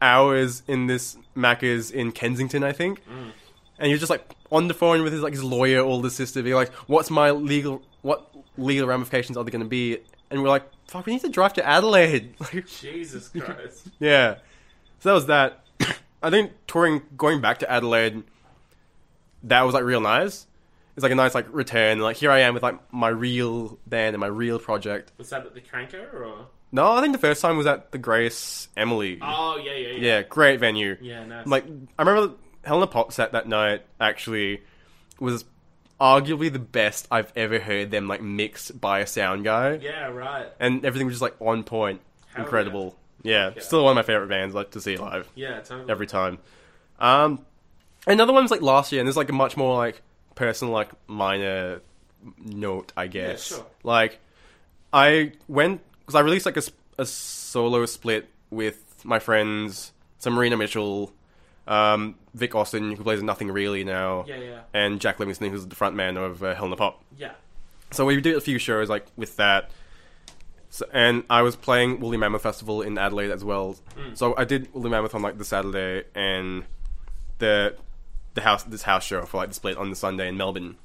hours 0.00 0.62
in 0.68 0.86
this 0.86 1.16
Macca's 1.36 1.90
in 1.90 2.12
Kensington, 2.12 2.62
I 2.64 2.72
think. 2.72 3.00
Mm. 3.06 3.32
And 3.78 3.86
he 3.86 3.92
was 3.92 4.00
just 4.00 4.10
like 4.10 4.28
on 4.50 4.68
the 4.68 4.74
phone 4.74 5.02
with 5.02 5.12
his 5.12 5.22
like 5.22 5.32
his 5.32 5.44
lawyer, 5.44 5.80
all 5.80 6.00
the 6.00 6.10
sister, 6.10 6.42
being 6.42 6.56
like, 6.56 6.72
"What's 6.88 7.10
my 7.10 7.30
legal? 7.30 7.82
What 8.02 8.28
legal 8.56 8.88
ramifications 8.88 9.36
are 9.36 9.44
there 9.44 9.52
going 9.52 9.62
to 9.62 9.68
be?" 9.68 9.98
And 10.30 10.42
we're 10.42 10.48
like, 10.48 10.64
"Fuck, 10.88 11.06
we 11.06 11.12
need 11.12 11.22
to 11.22 11.28
drive 11.28 11.52
to 11.54 11.66
Adelaide." 11.66 12.34
Like, 12.40 12.66
Jesus 12.66 13.28
Christ. 13.38 13.88
yeah. 14.00 14.36
So 15.00 15.10
that 15.10 15.14
was 15.14 15.26
that. 15.26 15.64
I 16.22 16.30
think 16.30 16.52
touring, 16.66 17.02
going 17.16 17.40
back 17.40 17.58
to 17.60 17.70
Adelaide, 17.70 18.22
that 19.44 19.62
was 19.62 19.74
like 19.74 19.84
real 19.84 20.00
nice. 20.00 20.46
It's 20.96 21.02
like 21.04 21.12
a 21.12 21.14
nice 21.14 21.34
like 21.34 21.46
return. 21.52 22.00
Like 22.00 22.16
here 22.16 22.30
I 22.30 22.40
am 22.40 22.54
with 22.54 22.62
like 22.62 22.78
my 22.92 23.08
real 23.08 23.78
band 23.86 24.14
and 24.14 24.20
my 24.20 24.26
real 24.26 24.58
project. 24.58 25.12
Was 25.16 25.30
that 25.30 25.46
at 25.46 25.54
the 25.54 25.60
Cranker 25.60 26.12
or? 26.12 26.46
No, 26.72 26.90
I 26.90 27.00
think 27.00 27.12
the 27.12 27.20
first 27.20 27.40
time 27.40 27.56
was 27.56 27.66
at 27.66 27.92
the 27.92 27.98
Grace 27.98 28.68
Emily. 28.76 29.18
Oh 29.22 29.60
yeah, 29.62 29.74
yeah, 29.74 29.88
yeah. 29.88 29.98
Yeah, 30.00 30.22
great 30.22 30.58
venue. 30.58 30.96
Yeah, 31.00 31.24
nice. 31.24 31.46
Like 31.46 31.64
I 31.98 32.02
remember 32.02 32.34
Helena 32.64 32.88
Pop 32.88 33.12
set 33.12 33.32
that 33.32 33.46
night 33.46 33.84
actually 34.00 34.62
was 35.20 35.44
arguably 36.00 36.52
the 36.52 36.58
best 36.58 37.06
I've 37.10 37.32
ever 37.36 37.58
heard 37.58 37.90
them 37.90 38.08
like 38.08 38.20
mixed 38.20 38.80
by 38.80 39.00
a 39.00 39.06
sound 39.06 39.44
guy. 39.44 39.74
Yeah, 39.74 40.08
right. 40.08 40.46
And 40.58 40.84
everything 40.84 41.06
was 41.06 41.14
just 41.14 41.22
like 41.22 41.36
on 41.40 41.62
point. 41.64 42.00
Hell 42.34 42.44
Incredible. 42.44 42.84
Yeah, 42.86 43.07
Yeah. 43.22 43.50
still 43.58 43.84
one 43.84 43.92
of 43.92 43.96
my 43.96 44.02
favorite 44.02 44.28
bands 44.28 44.54
like 44.54 44.70
to 44.72 44.80
see 44.80 44.96
live 44.96 45.28
Yeah, 45.34 45.60
totally. 45.60 45.90
every 45.90 46.06
time. 46.06 46.38
Um, 47.00 47.44
another 48.06 48.32
one 48.32 48.42
was 48.44 48.50
like 48.50 48.62
last 48.62 48.92
year, 48.92 49.00
and 49.00 49.06
there's 49.06 49.16
like 49.16 49.28
a 49.28 49.32
much 49.34 49.56
more 49.56 49.76
like 49.76 50.02
personal, 50.34 50.72
like 50.72 50.90
minor 51.08 51.80
note, 52.44 52.92
I 52.96 53.06
guess. 53.06 53.44
sure. 53.46 53.66
Like, 53.82 54.18
I 54.92 55.32
went 55.48 55.80
because 56.00 56.14
I 56.14 56.20
released 56.20 56.46
like 56.46 56.56
a, 56.56 56.62
a 56.98 57.06
solo 57.06 57.84
split 57.86 58.28
with 58.50 58.82
my 59.04 59.18
friends, 59.18 59.92
some 60.18 60.32
Marina 60.34 60.56
Mitchell, 60.56 61.12
um, 61.66 62.14
Vic 62.34 62.54
Austin, 62.54 62.96
who 62.96 63.02
plays 63.04 63.22
Nothing 63.22 63.50
Really 63.50 63.84
now, 63.84 64.24
Yeah, 64.26 64.36
yeah, 64.36 64.60
and 64.72 65.00
Jack 65.00 65.18
Livingston, 65.20 65.50
who's 65.50 65.66
the 65.66 65.76
front 65.76 65.94
man 65.96 66.16
of 66.16 66.42
uh, 66.42 66.54
Helena 66.54 66.76
Pop. 66.76 67.02
yeah. 67.16 67.32
So 67.90 68.04
we 68.04 68.20
did 68.20 68.36
a 68.36 68.40
few 68.40 68.58
shows 68.58 68.88
like 68.90 69.06
with 69.16 69.36
that. 69.36 69.70
So, 70.70 70.86
and 70.92 71.24
I 71.30 71.42
was 71.42 71.56
playing 71.56 71.98
Woolly 72.00 72.18
Mammoth 72.18 72.42
Festival 72.42 72.82
in 72.82 72.98
Adelaide 72.98 73.30
as 73.30 73.42
well. 73.44 73.76
So 74.14 74.34
I 74.36 74.44
did 74.44 74.72
Woolly 74.74 74.90
Mammoth 74.90 75.14
on 75.14 75.22
like 75.22 75.38
the 75.38 75.44
Saturday 75.44 76.04
and 76.14 76.64
the 77.38 77.74
the 78.34 78.40
house 78.42 78.62
this 78.64 78.82
house 78.82 79.04
show 79.04 79.22
for 79.22 79.38
like 79.38 79.48
the 79.48 79.54
split 79.54 79.76
on 79.78 79.90
the 79.90 79.96
Sunday 79.96 80.28
in 80.28 80.36
Melbourne. 80.36 80.76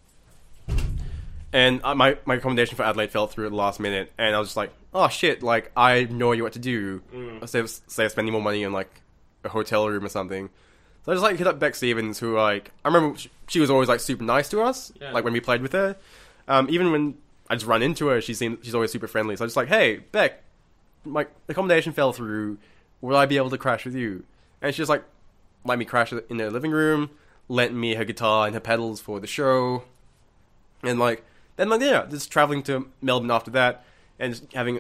And 1.52 1.82
uh, 1.84 1.94
my 1.94 2.18
my 2.26 2.36
accommodation 2.36 2.76
for 2.76 2.84
Adelaide 2.84 3.12
fell 3.12 3.28
through 3.28 3.46
at 3.46 3.52
the 3.52 3.56
last 3.56 3.80
minute, 3.80 4.12
and 4.18 4.36
I 4.36 4.40
was 4.40 4.48
just 4.50 4.58
like, 4.58 4.72
"Oh 4.94 5.08
shit! 5.08 5.44
Like 5.44 5.72
I 5.78 6.06
know 6.06 6.32
you 6.32 6.42
what 6.44 6.54
to 6.54 6.60
do. 6.60 7.04
Instead 7.42 7.64
of 7.66 7.70
say 7.88 8.08
spending 8.08 8.32
more 8.32 8.42
money 8.42 8.66
on 8.66 8.74
like 8.74 8.90
a 9.44 9.50
hotel 9.50 9.88
room 9.88 10.04
or 10.04 10.10
something." 10.10 10.50
So 11.06 11.12
I 11.12 11.16
just 11.16 11.24
like 11.24 11.38
hit 11.38 11.46
up 11.46 11.60
Beck 11.60 11.76
Stevens, 11.76 12.18
who 12.18 12.36
like 12.36 12.72
I 12.84 12.88
remember 12.88 13.20
she, 13.20 13.30
she 13.48 13.60
was 13.60 13.70
always 13.70 13.88
like 13.88 14.00
super 14.00 14.24
nice 14.24 14.50
to 14.50 14.62
us, 14.62 14.92
Yeah. 15.00 15.12
like 15.12 15.24
when 15.26 15.34
we 15.34 15.42
played 15.42 15.62
with 15.62 15.74
her. 15.74 15.96
Um, 16.48 16.68
even 16.72 16.92
when 16.92 17.16
I 17.54 17.56
just 17.56 17.66
run 17.68 17.82
into 17.84 18.08
her, 18.08 18.20
she 18.20 18.34
seems 18.34 18.60
she's 18.66 18.74
always 18.76 18.92
super 18.92 19.08
friendly. 19.08 19.36
So 19.36 19.44
I 19.44 19.48
just 19.48 19.56
like, 19.56 19.68
hey 19.68 19.98
Beck, 20.12 20.42
my 21.06 21.28
accommodation 21.48 21.94
fell 21.94 22.12
through. 22.14 22.58
Will 23.02 23.16
I 23.16 23.26
be 23.26 23.38
able 23.38 23.50
to 23.52 23.58
crash 23.58 23.86
with 23.86 23.96
you? 23.96 24.24
And 24.62 24.74
she's 24.74 24.90
like 24.90 25.04
let 25.66 25.78
me 25.80 25.86
crash 25.86 26.12
in 26.12 26.40
her 26.40 26.50
living 26.52 26.72
room, 26.72 27.10
lent 27.48 27.74
me 27.74 27.94
her 27.96 28.04
guitar 28.04 28.46
and 28.48 28.54
her 28.54 28.60
pedals 28.60 29.00
for 29.00 29.20
the 29.20 29.28
show, 29.28 29.84
and 30.82 31.00
like 31.00 31.24
then 31.56 31.70
like 31.70 31.82
yeah, 31.82 32.06
just 32.10 32.32
traveling 32.32 32.64
to 32.64 32.90
Melbourne 33.02 33.32
after 33.32 33.52
that 33.52 33.86
and 34.20 34.34
just 34.34 34.52
having 34.54 34.80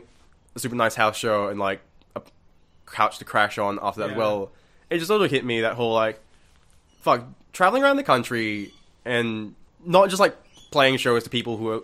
a 0.55 0.59
super 0.59 0.75
nice 0.75 0.95
house 0.95 1.15
show 1.17 1.47
and 1.47 1.59
like 1.59 1.81
a 2.15 2.21
couch 2.87 3.17
to 3.19 3.25
crash 3.25 3.57
on 3.57 3.79
after 3.81 3.99
that 4.01 4.05
as 4.07 4.11
Yeah. 4.13 4.17
well. 4.17 4.51
It 4.89 4.97
just 4.97 5.07
sort 5.07 5.21
of 5.21 5.31
hit 5.31 5.45
me 5.45 5.61
that 5.61 5.75
whole 5.75 5.93
like 5.93 6.19
fuck 7.01 7.23
traveling 7.51 7.83
around 7.83 7.97
the 7.97 8.03
country 8.03 8.71
and 9.05 9.55
not 9.85 10.09
just 10.09 10.19
like 10.19 10.35
playing 10.71 10.97
shows 10.97 11.23
to 11.23 11.29
people 11.29 11.57
who 11.57 11.69
are, 11.69 11.81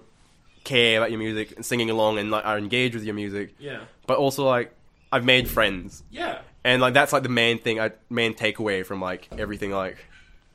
care 0.69 0.97
about 0.99 1.11
your 1.11 1.19
music 1.19 1.53
and 1.55 1.65
singing 1.65 1.89
along 1.89 2.17
and 2.19 2.29
like 2.31 2.45
are 2.45 2.57
engaged 2.57 2.95
with 2.95 3.03
your 3.03 3.15
music, 3.15 3.53
Yeah. 3.59 3.81
but 4.07 4.17
also 4.17 4.45
like 4.45 4.73
I've 5.11 5.25
made 5.25 5.49
friends 5.49 6.03
Yeah. 6.11 6.39
and 6.63 6.81
like 6.81 6.93
that's 6.93 7.11
like 7.13 7.23
the 7.23 7.29
main 7.29 7.57
thing, 7.59 7.79
I 7.79 7.91
main 8.09 8.33
takeaway 8.33 8.85
from 8.85 9.01
like 9.01 9.27
everything 9.37 9.71
like 9.71 9.97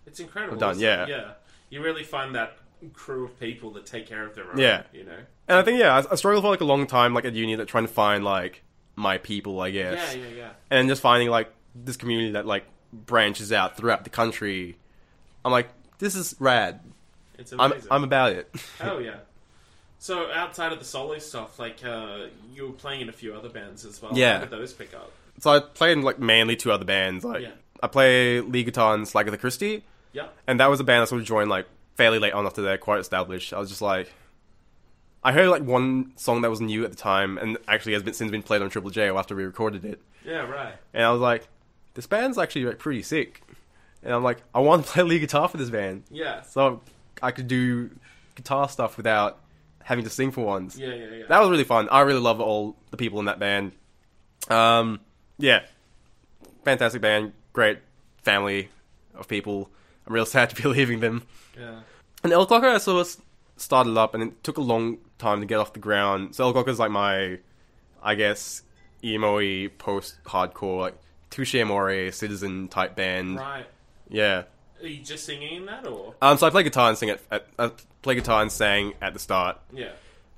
It's 0.06 0.20
incredible. 0.20 0.56
done, 0.58 0.72
isn't 0.72 0.82
yeah. 0.84 1.02
it? 1.04 1.08
Yeah. 1.08 1.30
You 1.70 1.82
really 1.82 2.04
find 2.04 2.34
that 2.34 2.56
crew 2.92 3.24
of 3.24 3.38
people 3.40 3.70
that 3.72 3.86
take 3.86 4.06
care 4.06 4.24
of 4.26 4.34
their 4.34 4.50
own. 4.50 4.58
Yeah. 4.58 4.82
You 4.92 5.04
know? 5.04 5.18
And 5.48 5.58
I 5.58 5.62
think 5.62 5.78
yeah, 5.80 5.96
I, 5.96 6.12
I 6.12 6.14
struggled 6.14 6.44
for 6.44 6.50
like 6.50 6.60
a 6.60 6.64
long 6.66 6.86
time, 6.86 7.14
like 7.14 7.24
at 7.24 7.32
uni, 7.34 7.54
that 7.56 7.66
trying 7.68 7.86
to 7.86 7.92
find 7.92 8.24
like 8.24 8.62
my 8.96 9.18
people, 9.18 9.60
I 9.60 9.70
guess, 9.70 10.14
Yeah, 10.14 10.22
yeah, 10.22 10.36
yeah. 10.36 10.50
and 10.70 10.88
just 10.88 11.02
finding 11.02 11.28
like 11.30 11.52
this 11.74 11.96
community 11.96 12.32
that 12.32 12.46
like 12.46 12.64
branches 12.92 13.52
out 13.52 13.76
throughout 13.76 14.04
the 14.04 14.10
country. 14.10 14.76
I'm 15.44 15.50
like, 15.52 15.68
this 15.98 16.14
is 16.14 16.36
rad. 16.38 16.80
It's 17.38 17.52
I'm 17.52 17.72
amazing. 17.72 17.88
I'm 17.90 18.04
about 18.04 18.32
it. 18.32 18.54
Oh 18.80 18.98
yeah. 18.98 19.16
So 20.04 20.30
outside 20.32 20.70
of 20.70 20.78
the 20.78 20.84
solo 20.84 21.18
stuff, 21.18 21.58
like 21.58 21.82
uh, 21.82 22.26
you 22.52 22.66
were 22.66 22.72
playing 22.74 23.00
in 23.00 23.08
a 23.08 23.12
few 23.12 23.32
other 23.34 23.48
bands 23.48 23.86
as 23.86 24.02
well. 24.02 24.12
Yeah. 24.14 24.34
How 24.34 24.40
did 24.40 24.50
those 24.50 24.74
pick 24.74 24.92
up? 24.92 25.10
so 25.38 25.50
I 25.50 25.60
played 25.60 25.92
in 25.96 26.02
like 26.02 26.18
mainly 26.18 26.56
two 26.56 26.70
other 26.70 26.84
bands. 26.84 27.24
Like 27.24 27.40
Yeah. 27.40 27.52
I 27.82 27.86
play 27.86 28.40
lead 28.42 28.64
guitar 28.66 28.94
in 28.94 29.04
Slagatha 29.04 29.40
Christie, 29.40 29.82
Yeah. 30.12 30.26
and 30.46 30.60
that 30.60 30.66
was 30.68 30.78
a 30.78 30.84
band 30.84 31.00
I 31.00 31.04
sort 31.06 31.22
of 31.22 31.26
joined 31.26 31.48
like 31.48 31.64
fairly 31.94 32.18
late 32.18 32.34
on 32.34 32.44
after 32.44 32.60
they're 32.60 32.76
quite 32.76 33.00
established. 33.00 33.54
I 33.54 33.58
was 33.58 33.70
just 33.70 33.80
like. 33.80 34.12
I 35.26 35.32
heard 35.32 35.48
like 35.48 35.62
one 35.62 36.12
song 36.16 36.42
that 36.42 36.50
was 36.50 36.60
new 36.60 36.84
at 36.84 36.90
the 36.90 36.98
time, 36.98 37.38
and 37.38 37.56
actually 37.66 37.94
has 37.94 38.02
been, 38.02 38.12
since 38.12 38.30
been 38.30 38.42
played 38.42 38.60
on 38.60 38.68
Triple 38.68 38.90
J 38.90 39.08
after 39.08 39.34
we 39.34 39.44
recorded 39.44 39.86
it. 39.86 40.02
Yeah. 40.22 40.42
Right. 40.42 40.74
And 40.92 41.02
I 41.02 41.10
was 41.12 41.22
like, 41.22 41.48
this 41.94 42.06
band's 42.06 42.36
actually 42.36 42.66
like 42.66 42.78
pretty 42.78 43.00
sick. 43.02 43.40
And 44.02 44.12
I'm 44.12 44.22
like, 44.22 44.42
I 44.54 44.60
want 44.60 44.84
to 44.84 44.92
play 44.92 45.02
lead 45.02 45.20
guitar 45.20 45.48
for 45.48 45.56
this 45.56 45.70
band. 45.70 46.02
Yeah. 46.10 46.42
So 46.42 46.82
I 47.22 47.30
could 47.30 47.48
do 47.48 47.88
guitar 48.34 48.68
stuff 48.68 48.98
without 48.98 49.38
having 49.84 50.02
to 50.04 50.10
sing 50.10 50.30
for 50.32 50.44
once. 50.44 50.76
Yeah. 50.76 50.88
Yeah. 50.88 51.06
Yeah. 51.06 51.24
That 51.28 51.40
was 51.40 51.50
really 51.50 51.64
fun. 51.64 51.88
I 51.90 52.00
really 52.00 52.20
love 52.20 52.40
all 52.40 52.76
the 52.90 52.96
people 52.96 53.20
in 53.20 53.26
that 53.26 53.38
band. 53.38 53.72
Um, 54.48 55.00
yeah. 55.38 55.60
Fantastic 56.64 57.00
band. 57.02 57.32
Great 57.52 57.78
family 58.22 58.68
of 59.14 59.28
people. 59.28 59.70
I'm 60.06 60.12
real 60.14 60.26
sad 60.34 60.50
to 60.50 60.60
be 60.62 60.68
leaving 60.68 61.00
them. 61.00 61.26
yeah. 61.58 61.80
And 62.22 62.32
El 62.32 62.46
Clocker, 62.46 62.74
I 62.74 62.78
sort 62.78 63.06
of 63.06 63.16
started 63.58 63.96
up, 63.98 64.14
and 64.14 64.22
it 64.22 64.42
took 64.42 64.56
a 64.56 64.62
long 64.62 64.96
time 65.18 65.40
to 65.40 65.46
get 65.46 65.58
off 65.60 65.74
the 65.74 65.78
ground. 65.78 66.34
So 66.34 66.44
El 66.44 66.54
Clocker's 66.54 66.78
like 66.78 66.90
my, 66.90 67.38
I 68.02 68.14
guess, 68.14 68.62
emo-y 69.04 69.68
post-hardcore, 69.76 70.80
like 70.80 70.94
Touche 71.28 71.54
Amore, 71.56 72.10
Citizen 72.12 72.68
type 72.68 72.96
band. 72.96 73.36
Right. 73.36 73.66
Yeah. 74.08 74.44
Are 74.84 74.88
you 74.88 75.02
just 75.02 75.24
singing 75.24 75.56
in 75.56 75.66
that, 75.66 75.86
or 75.86 76.14
Um, 76.20 76.38
so 76.38 76.46
I 76.46 76.50
play 76.50 76.62
guitar 76.62 76.88
and 76.88 76.98
sing 76.98 77.10
at, 77.10 77.20
at 77.30 77.46
I 77.58 77.70
play 78.02 78.14
guitar 78.14 78.42
and 78.42 78.52
sang 78.52 78.94
at 79.00 79.12
the 79.14 79.18
start. 79.18 79.58
yeah? 79.72 79.92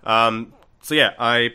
Um, 0.04 0.52
so 0.82 0.94
yeah, 0.94 1.14
I 1.18 1.54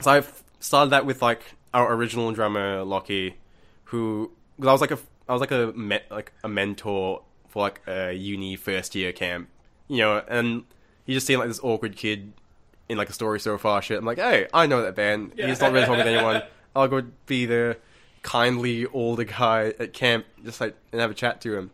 so 0.00 0.10
I 0.10 0.22
started 0.60 0.90
that 0.90 1.06
with 1.06 1.22
like 1.22 1.42
our 1.74 1.92
original 1.92 2.32
drummer 2.32 2.82
Lockie, 2.84 3.36
who 3.84 4.30
because 4.56 4.68
I 4.68 4.72
was 4.72 4.80
like 4.80 4.90
a 4.92 4.98
I 5.28 5.32
was 5.32 5.40
like 5.40 5.50
a 5.50 5.72
me, 5.74 5.98
like 6.10 6.32
a 6.42 6.48
mentor 6.48 7.22
for 7.48 7.62
like 7.62 7.80
a 7.86 8.12
uni 8.12 8.56
first 8.56 8.94
year 8.94 9.12
camp, 9.12 9.48
you 9.88 9.98
know, 9.98 10.22
and 10.28 10.64
you 11.04 11.14
just 11.14 11.26
see 11.26 11.36
like 11.36 11.48
this 11.48 11.60
awkward 11.62 11.96
kid 11.96 12.32
in 12.88 12.96
like 12.96 13.10
a 13.10 13.12
story 13.12 13.40
so 13.40 13.58
far 13.58 13.82
shit. 13.82 13.98
I'm 13.98 14.04
like, 14.04 14.18
hey, 14.18 14.46
I 14.54 14.66
know 14.66 14.82
that 14.82 14.94
band. 14.94 15.32
He's 15.36 15.60
not 15.60 15.72
really 15.72 15.86
talking 15.86 16.04
to 16.04 16.10
anyone. 16.10 16.42
I'll 16.76 16.88
go 16.88 17.02
be 17.26 17.46
the 17.46 17.78
kindly 18.26 18.86
older 18.86 19.22
guy 19.24 19.72
at 19.78 19.92
camp, 19.92 20.26
just 20.44 20.60
like 20.60 20.74
and 20.90 21.00
have 21.00 21.12
a 21.12 21.14
chat 21.14 21.40
to 21.42 21.56
him. 21.56 21.70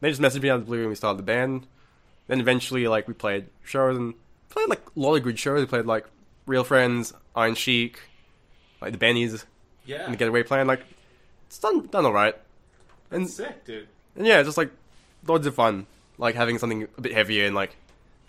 They 0.00 0.10
just 0.10 0.20
messaged 0.20 0.42
me 0.42 0.50
out 0.50 0.56
of 0.56 0.60
the 0.62 0.66
blue 0.66 0.80
and 0.80 0.88
we 0.88 0.94
started 0.96 1.18
the 1.18 1.22
band. 1.22 1.66
Then 2.26 2.40
eventually, 2.40 2.88
like, 2.88 3.06
we 3.06 3.14
played 3.14 3.46
shows 3.64 3.96
and 3.96 4.14
played 4.50 4.68
like 4.68 4.80
a 4.96 5.00
lot 5.00 5.14
of 5.14 5.22
good 5.22 5.38
shows. 5.38 5.60
We 5.60 5.66
played 5.66 5.86
like 5.86 6.06
Real 6.46 6.64
Friends, 6.64 7.12
Iron 7.36 7.54
Chic, 7.54 8.00
like 8.80 8.92
the 8.92 8.98
Bennies, 8.98 9.44
Yeah. 9.86 10.04
and 10.04 10.12
the 10.12 10.18
Getaway 10.18 10.42
Plan. 10.42 10.66
Like, 10.66 10.80
it's 11.46 11.58
done 11.58 11.86
done 11.86 12.04
all 12.06 12.12
right. 12.12 12.34
And, 13.10 13.30
Sick, 13.30 13.64
dude. 13.64 13.86
and 14.16 14.26
yeah, 14.26 14.42
just 14.42 14.58
like 14.58 14.70
loads 15.26 15.46
of 15.46 15.54
fun. 15.54 15.86
Like 16.18 16.34
having 16.34 16.58
something 16.58 16.88
a 16.98 17.00
bit 17.00 17.12
heavier 17.12 17.46
and 17.46 17.54
like 17.54 17.76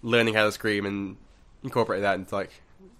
learning 0.03 0.33
how 0.35 0.45
to 0.45 0.51
scream 0.51 0.85
and 0.85 1.17
incorporate 1.63 2.01
that 2.01 2.15
into 2.15 2.35
like 2.35 2.51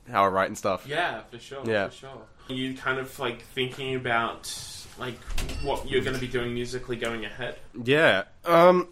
how 0.10 0.24
I 0.24 0.28
write 0.28 0.48
and 0.48 0.58
stuff. 0.58 0.86
Yeah, 0.88 1.22
for 1.30 1.38
sure. 1.40 1.64
Yeah. 1.66 1.90
For 1.90 1.96
sure. 1.96 2.22
You 2.48 2.76
kind 2.76 3.00
of 3.00 3.18
like 3.20 3.42
thinking 3.42 3.96
about 3.96 4.54
like 4.98 5.18
what 5.64 5.90
you're 5.90 6.02
going 6.02 6.14
to 6.14 6.22
be 6.22 6.28
doing 6.28 6.54
musically 6.54 6.96
going 6.96 7.26
ahead. 7.26 7.58
Yeah. 7.84 8.24
Um. 8.44 8.88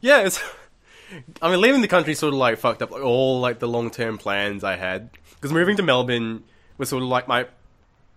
Yeah, 0.00 0.20
it's. 0.20 0.42
I 1.42 1.50
mean, 1.50 1.60
leaving 1.60 1.80
the 1.80 1.88
country 1.88 2.14
sort 2.14 2.32
of 2.32 2.38
like 2.38 2.58
fucked 2.58 2.82
up 2.82 2.90
like 2.92 3.02
all 3.02 3.40
like 3.40 3.58
the 3.58 3.68
long 3.68 3.90
term 3.90 4.16
plans 4.16 4.62
I 4.62 4.76
had 4.76 5.10
because 5.34 5.52
moving 5.52 5.76
to 5.76 5.82
Melbourne 5.82 6.44
was 6.78 6.88
sort 6.88 7.02
of 7.02 7.08
like 7.08 7.28
my. 7.28 7.46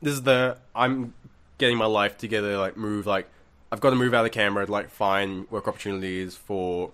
This 0.02 0.14
is 0.14 0.24
the 0.24 0.58
I'm 0.76 1.14
getting 1.58 1.78
my 1.78 1.86
life 1.86 2.18
together. 2.18 2.58
Like 2.58 2.78
move 2.78 3.06
like 3.06 3.28
I've 3.74 3.80
got 3.80 3.90
to 3.90 3.96
move 3.96 4.14
out 4.14 4.24
of 4.24 4.32
Canberra 4.32 4.68
to 4.68 4.72
like 4.72 4.92
find 4.92 5.50
work 5.50 5.68
opportunities 5.68 6.36
for, 6.36 6.92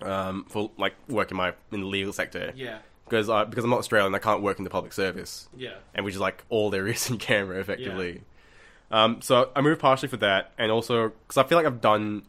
um, 0.00 0.46
for 0.48 0.70
like 0.78 0.94
work 1.06 1.30
in 1.30 1.36
my 1.36 1.52
in 1.70 1.80
the 1.82 1.86
legal 1.86 2.14
sector 2.14 2.50
Yeah. 2.56 2.78
Because 3.12 3.28
I 3.28 3.44
because 3.44 3.62
I'm 3.62 3.70
not 3.70 3.78
Australian 3.80 4.14
I 4.14 4.18
can't 4.18 4.40
work 4.42 4.56
in 4.56 4.64
the 4.64 4.70
public 4.70 4.94
service 4.94 5.48
Yeah. 5.54 5.74
and 5.94 6.02
which 6.04 6.14
is 6.14 6.20
like 6.20 6.42
all 6.48 6.70
there 6.70 6.86
is 6.88 7.10
in 7.10 7.18
Canberra, 7.18 7.60
effectively. 7.60 8.22
Yeah. 8.90 9.04
Um, 9.04 9.20
so 9.20 9.50
I 9.54 9.60
moved 9.60 9.80
partially 9.80 10.08
for 10.08 10.16
that, 10.18 10.52
and 10.58 10.70
also 10.72 11.10
because 11.28 11.36
I 11.36 11.44
feel 11.44 11.58
like 11.58 11.66
I've 11.66 11.80
done 11.82 12.22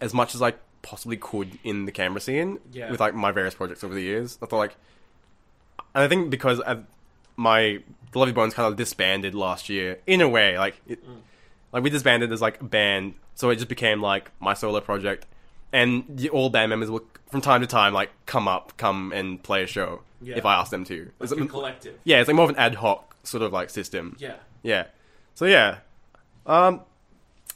as 0.00 0.14
much 0.14 0.34
as 0.34 0.40
I 0.42 0.54
possibly 0.80 1.16
could 1.18 1.58
in 1.64 1.84
the 1.84 1.92
Canberra 1.92 2.20
scene 2.22 2.58
Yeah. 2.72 2.90
with 2.90 2.98
like 2.98 3.14
my 3.14 3.30
various 3.30 3.54
projects 3.54 3.84
over 3.84 3.94
the 3.94 4.02
years. 4.02 4.38
I 4.42 4.46
thought 4.46 4.56
like, 4.58 4.74
and 5.94 6.02
I 6.04 6.08
think 6.08 6.30
because 6.30 6.60
I, 6.62 6.78
my 7.36 7.80
the 8.12 8.18
Lovely 8.18 8.32
Bones 8.32 8.54
kind 8.54 8.66
of 8.70 8.76
disbanded 8.76 9.34
last 9.34 9.68
year 9.68 9.98
in 10.06 10.20
a 10.22 10.28
way, 10.28 10.58
like 10.58 10.80
it, 10.86 11.06
Mm. 11.06 11.20
like 11.72 11.82
we 11.82 11.90
disbanded 11.90 12.32
as 12.32 12.40
like 12.40 12.60
a 12.60 12.64
band, 12.64 13.14
so 13.34 13.50
it 13.50 13.56
just 13.56 13.68
became 13.68 14.00
like 14.00 14.30
my 14.40 14.54
solo 14.54 14.80
project, 14.80 15.26
and 15.72 16.28
all 16.32 16.48
band 16.50 16.70
members 16.70 16.90
will 16.90 17.04
from 17.30 17.40
time 17.40 17.60
to 17.62 17.66
time 17.66 17.92
like 17.94 18.10
come 18.26 18.46
up, 18.48 18.74
come 18.76 19.12
and 19.12 19.42
play 19.42 19.62
a 19.62 19.66
show 19.66 20.00
Yeah. 20.22 20.36
if 20.36 20.46
I 20.46 20.54
ask 20.54 20.70
them 20.70 20.84
to. 20.86 21.10
Like 21.18 21.30
It's- 21.30 21.46
a 21.46 21.46
collective. 21.46 21.98
yeah, 22.04 22.20
it's 22.20 22.28
like 22.28 22.36
more 22.36 22.44
of 22.44 22.50
an 22.50 22.56
ad 22.56 22.74
hoc 22.76 23.14
sort 23.24 23.42
of 23.42 23.52
like 23.52 23.70
system. 23.70 24.16
Yeah. 24.18 24.36
Yeah. 24.62 24.86
So 25.34 25.44
yeah. 25.46 25.78
Um 26.46 26.80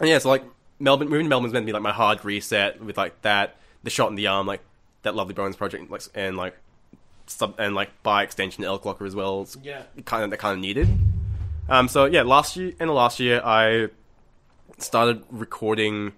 and 0.00 0.08
yeah, 0.08 0.18
so 0.18 0.28
like 0.28 0.44
Melbourne 0.78 1.08
moving 1.08 1.24
to 1.26 1.28
Melbourne's 1.30 1.52
meant 1.52 1.64
to 1.64 1.66
be 1.66 1.72
like 1.72 1.82
my 1.82 1.92
hard 1.92 2.24
reset 2.24 2.82
with 2.82 2.96
like 2.96 3.22
that, 3.22 3.56
the 3.82 3.90
shot 3.90 4.10
in 4.10 4.14
the 4.16 4.26
arm, 4.26 4.46
like 4.46 4.60
that 5.02 5.14
Lovely 5.14 5.34
Bones 5.34 5.56
project 5.56 5.90
like 5.90 6.02
and 6.14 6.36
like 6.36 6.56
sub 7.26 7.54
and 7.58 7.74
like 7.74 7.90
by 8.02 8.22
extension 8.22 8.62
El 8.64 8.78
Clocker 8.78 9.06
as 9.06 9.14
well. 9.14 9.42
It's 9.42 9.56
Yeah. 9.62 9.82
kind 10.04 10.22
of 10.24 10.30
that 10.30 10.36
kind 10.38 10.52
of 10.54 10.58
needed. 10.60 10.88
Um, 11.68 11.88
so 11.88 12.04
yeah, 12.04 12.22
last 12.22 12.56
year 12.56 12.72
in 12.78 12.86
the 12.88 12.92
last 12.94 13.18
year, 13.18 13.40
I 13.44 13.88
started 14.78 15.22
recording 15.30 16.12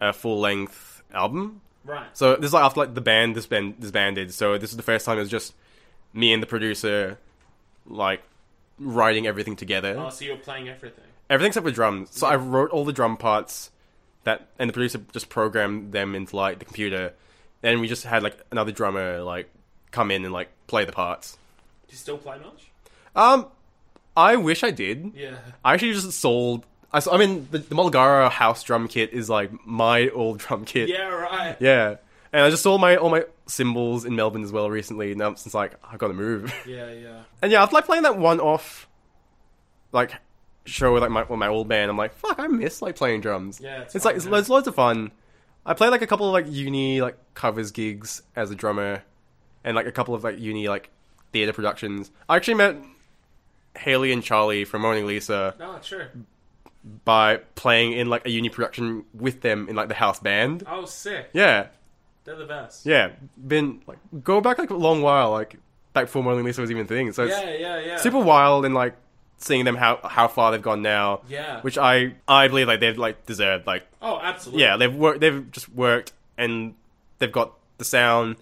a 0.00 0.12
full 0.12 0.40
length 0.40 1.02
album. 1.14 1.60
Right. 1.84 2.06
So 2.12 2.36
this 2.36 2.46
is 2.48 2.52
like 2.52 2.64
after 2.64 2.80
like 2.80 2.94
the 2.94 3.00
band 3.00 3.34
this 3.36 3.46
band 3.46 3.80
disbanded. 3.80 4.32
So 4.34 4.58
this 4.58 4.70
is 4.70 4.76
the 4.76 4.82
first 4.82 5.06
time 5.06 5.16
it 5.18 5.20
was 5.20 5.30
just 5.30 5.54
me 6.12 6.32
and 6.32 6.42
the 6.42 6.46
producer, 6.46 7.18
like 7.86 8.22
writing 8.78 9.26
everything 9.26 9.56
together. 9.56 9.96
Oh, 9.98 10.10
so 10.10 10.24
you're 10.24 10.36
playing 10.36 10.68
everything. 10.68 11.04
Everything 11.30 11.50
except 11.50 11.66
for 11.66 11.72
drums. 11.72 12.10
So 12.12 12.26
I 12.26 12.36
wrote 12.36 12.70
all 12.70 12.84
the 12.84 12.92
drum 12.92 13.16
parts 13.16 13.70
that, 14.24 14.48
and 14.58 14.68
the 14.68 14.72
producer 14.72 15.00
just 15.12 15.28
programmed 15.28 15.92
them 15.92 16.14
into 16.14 16.36
like 16.36 16.58
the 16.58 16.64
computer. 16.64 17.14
Then 17.60 17.80
we 17.80 17.88
just 17.88 18.04
had 18.04 18.22
like 18.22 18.36
another 18.50 18.72
drummer 18.72 19.22
like 19.22 19.50
come 19.90 20.10
in 20.10 20.24
and 20.24 20.32
like 20.32 20.48
play 20.66 20.84
the 20.84 20.92
parts. 20.92 21.38
Do 21.86 21.92
you 21.92 21.98
still 21.98 22.18
play 22.18 22.38
much? 22.38 22.70
Um, 23.14 23.46
I 24.16 24.36
wish 24.36 24.62
I 24.64 24.70
did. 24.70 25.12
Yeah. 25.14 25.36
I 25.64 25.74
actually 25.74 25.92
just 25.92 26.12
sold. 26.12 26.66
I, 26.92 27.00
I 27.10 27.16
mean, 27.18 27.48
the, 27.50 27.58
the 27.58 27.74
Mulgara 27.74 28.30
house 28.30 28.62
drum 28.62 28.88
kit 28.88 29.12
is 29.12 29.30
like 29.30 29.50
my 29.66 30.08
old 30.08 30.38
drum 30.40 30.64
kit. 30.64 30.88
Yeah, 30.88 31.08
right. 31.08 31.56
Yeah. 31.60 31.96
And 32.32 32.44
I 32.44 32.50
just 32.50 32.62
sold 32.62 32.80
my 32.80 32.96
all 32.96 33.10
my 33.10 33.24
cymbals 33.52 34.04
in 34.04 34.16
Melbourne 34.16 34.42
as 34.42 34.52
well 34.52 34.70
recently. 34.70 35.14
Now 35.14 35.34
since 35.34 35.54
like 35.54 35.74
I 35.84 35.96
got 35.96 36.08
to 36.08 36.14
move. 36.14 36.52
Yeah, 36.66 36.90
yeah. 36.92 37.22
And 37.42 37.52
yeah, 37.52 37.62
after 37.62 37.74
like 37.74 37.86
playing 37.86 38.02
that 38.04 38.16
one 38.18 38.40
off, 38.40 38.88
like 39.92 40.14
show 40.64 40.92
with 40.94 41.02
like 41.02 41.10
my 41.10 41.22
with 41.22 41.38
my 41.38 41.48
old 41.48 41.68
band, 41.68 41.90
I'm 41.90 41.96
like, 41.96 42.14
fuck, 42.14 42.38
I 42.38 42.46
miss 42.46 42.80
like 42.82 42.96
playing 42.96 43.20
drums. 43.20 43.60
Yeah, 43.62 43.82
it's 43.82 43.94
it's, 43.94 44.04
fun, 44.04 44.10
like 44.10 44.16
it's, 44.16 44.26
it's 44.26 44.48
loads 44.48 44.66
of 44.68 44.74
fun. 44.74 45.12
I 45.64 45.74
played 45.74 45.90
like 45.90 46.02
a 46.02 46.06
couple 46.06 46.26
of 46.26 46.32
like 46.32 46.52
uni 46.52 47.00
like 47.00 47.16
covers 47.34 47.70
gigs 47.70 48.22
as 48.34 48.50
a 48.50 48.54
drummer, 48.54 49.02
and 49.64 49.76
like 49.76 49.86
a 49.86 49.92
couple 49.92 50.14
of 50.14 50.24
like 50.24 50.38
uni 50.40 50.68
like 50.68 50.90
theater 51.32 51.52
productions. 51.52 52.10
I 52.28 52.36
actually 52.36 52.54
met 52.54 52.76
Haley 53.76 54.12
and 54.12 54.22
Charlie 54.22 54.64
from 54.64 54.82
Moaning 54.82 55.06
Lisa 55.06 55.54
No, 55.58 55.78
sure. 55.82 56.08
by 57.04 57.38
playing 57.54 57.92
in 57.92 58.08
like 58.10 58.26
a 58.26 58.30
uni 58.30 58.48
production 58.48 59.04
with 59.14 59.40
them 59.40 59.68
in 59.68 59.76
like 59.76 59.88
the 59.88 59.94
house 59.94 60.20
band. 60.20 60.64
Oh, 60.66 60.84
sick. 60.84 61.30
Yeah, 61.32 61.68
They're 62.24 62.36
the 62.36 62.46
best. 62.46 62.86
yeah, 62.86 63.10
been 63.36 63.82
like 63.86 63.98
go 64.22 64.40
back 64.40 64.58
like 64.58 64.70
a 64.70 64.74
long 64.74 65.02
while, 65.02 65.30
like 65.32 65.56
back 65.92 66.04
before 66.06 66.22
Moaning 66.22 66.44
Lisa 66.44 66.60
was 66.60 66.70
even 66.70 66.84
a 66.84 66.88
thing. 66.88 67.12
So 67.12 67.24
it's 67.24 67.32
Yeah, 67.36 67.50
yeah, 67.54 67.80
yeah. 67.80 67.96
super 67.96 68.20
wild 68.20 68.64
and 68.64 68.74
like 68.74 68.94
seeing 69.38 69.64
them 69.64 69.74
how 69.76 69.98
how 70.04 70.28
far 70.28 70.52
they've 70.52 70.62
gone 70.62 70.82
now. 70.82 71.22
Yeah. 71.28 71.60
Which 71.62 71.76
I 71.78 72.14
I 72.28 72.48
believe 72.48 72.68
like 72.68 72.80
they've 72.80 72.96
like 72.96 73.26
deserved 73.26 73.66
like 73.66 73.84
Oh, 74.00 74.20
absolutely. 74.22 74.62
yeah 74.62 74.76
they've 74.76 74.94
worked 74.94 75.20
they've 75.20 75.50
just 75.50 75.68
worked 75.68 76.12
and 76.38 76.74
they've 77.18 77.32
got 77.32 77.54
the 77.78 77.84
sound 77.84 78.36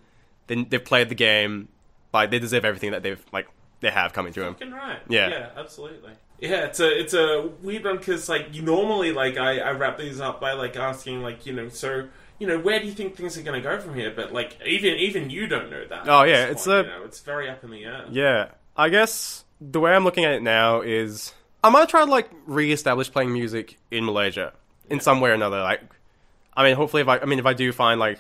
then 0.47 0.67
they've 0.69 0.85
played 0.85 1.09
the 1.09 1.15
game 1.15 1.69
like 2.13 2.31
they 2.31 2.39
deserve 2.39 2.65
everything 2.67 2.91
that 2.91 3.03
they've 3.03 3.25
like 3.33 3.49
they 3.81 3.91
have 3.91 4.13
coming 4.13 4.33
to 4.35 4.41
them. 4.41 4.55
Fucking 4.55 4.73
right. 4.73 4.99
Yeah. 5.09 5.31
Yeah, 5.31 5.49
absolutely. 5.57 6.11
Yeah, 6.39 6.67
it's 6.67 6.81
a 6.81 7.01
it's 7.01 7.15
a 7.15 7.49
weird 7.63 7.85
one 7.85 7.97
because 7.97 8.29
like 8.29 8.49
you 8.55 8.61
normally 8.63 9.13
like 9.13 9.39
I, 9.39 9.59
I 9.61 9.71
wrap 9.73 9.97
these 9.99 10.21
up 10.21 10.39
by 10.41 10.53
like 10.53 10.77
asking 10.77 11.23
like 11.23 11.47
you 11.47 11.55
know 11.55 11.69
so 11.71 12.09
you 12.41 12.47
know 12.47 12.59
where 12.59 12.81
do 12.81 12.87
you 12.87 12.93
think 12.93 13.15
things 13.15 13.39
are 13.39 13.43
going 13.43 13.63
to 13.63 13.69
go 13.69 13.79
from 13.79 13.95
here? 13.95 14.13
But 14.15 14.33
like 14.33 14.57
even 14.67 14.95
even 14.95 15.31
you 15.31 15.47
don't 15.47 15.71
know 15.71 15.87
that. 15.87 16.09
Oh, 16.09 16.25
yeah, 16.25 16.47
it's 16.47 16.67
point, 16.67 16.87
a- 16.87 16.91
you 16.91 16.99
know, 16.99 17.05
it's 17.05 17.21
very 17.21 17.49
up 17.49 17.63
in 17.63 17.71
the 17.71 17.85
air. 17.85 18.07
Yeah, 18.11 18.49
I 18.77 18.89
guess 18.89 19.45
the 19.61 19.79
way 19.79 19.93
I'm 19.93 20.05
looking 20.05 20.25
at 20.25 20.33
it 20.33 20.43
now 20.43 20.81
is 20.81 21.33
I 21.63 21.69
might 21.69 21.89
try 21.89 22.05
to 22.05 22.11
like 22.11 22.31
re-establish 22.47 23.13
playing 23.13 23.33
music 23.33 23.79
in 23.91 24.05
Malaysia 24.05 24.55
in 24.89 25.01
some 25.01 25.21
way 25.21 25.31
or 25.31 25.35
another. 25.35 25.61
Like, 25.61 25.83
I 26.57 26.65
mean, 26.65 26.75
hopefully, 26.75 27.03
if 27.03 27.09
I, 27.09 27.19
I 27.19 27.27
mean, 27.27 27.39
if 27.39 27.47
I 27.47 27.53
do 27.53 27.71
find 27.73 28.01
like 28.01 28.19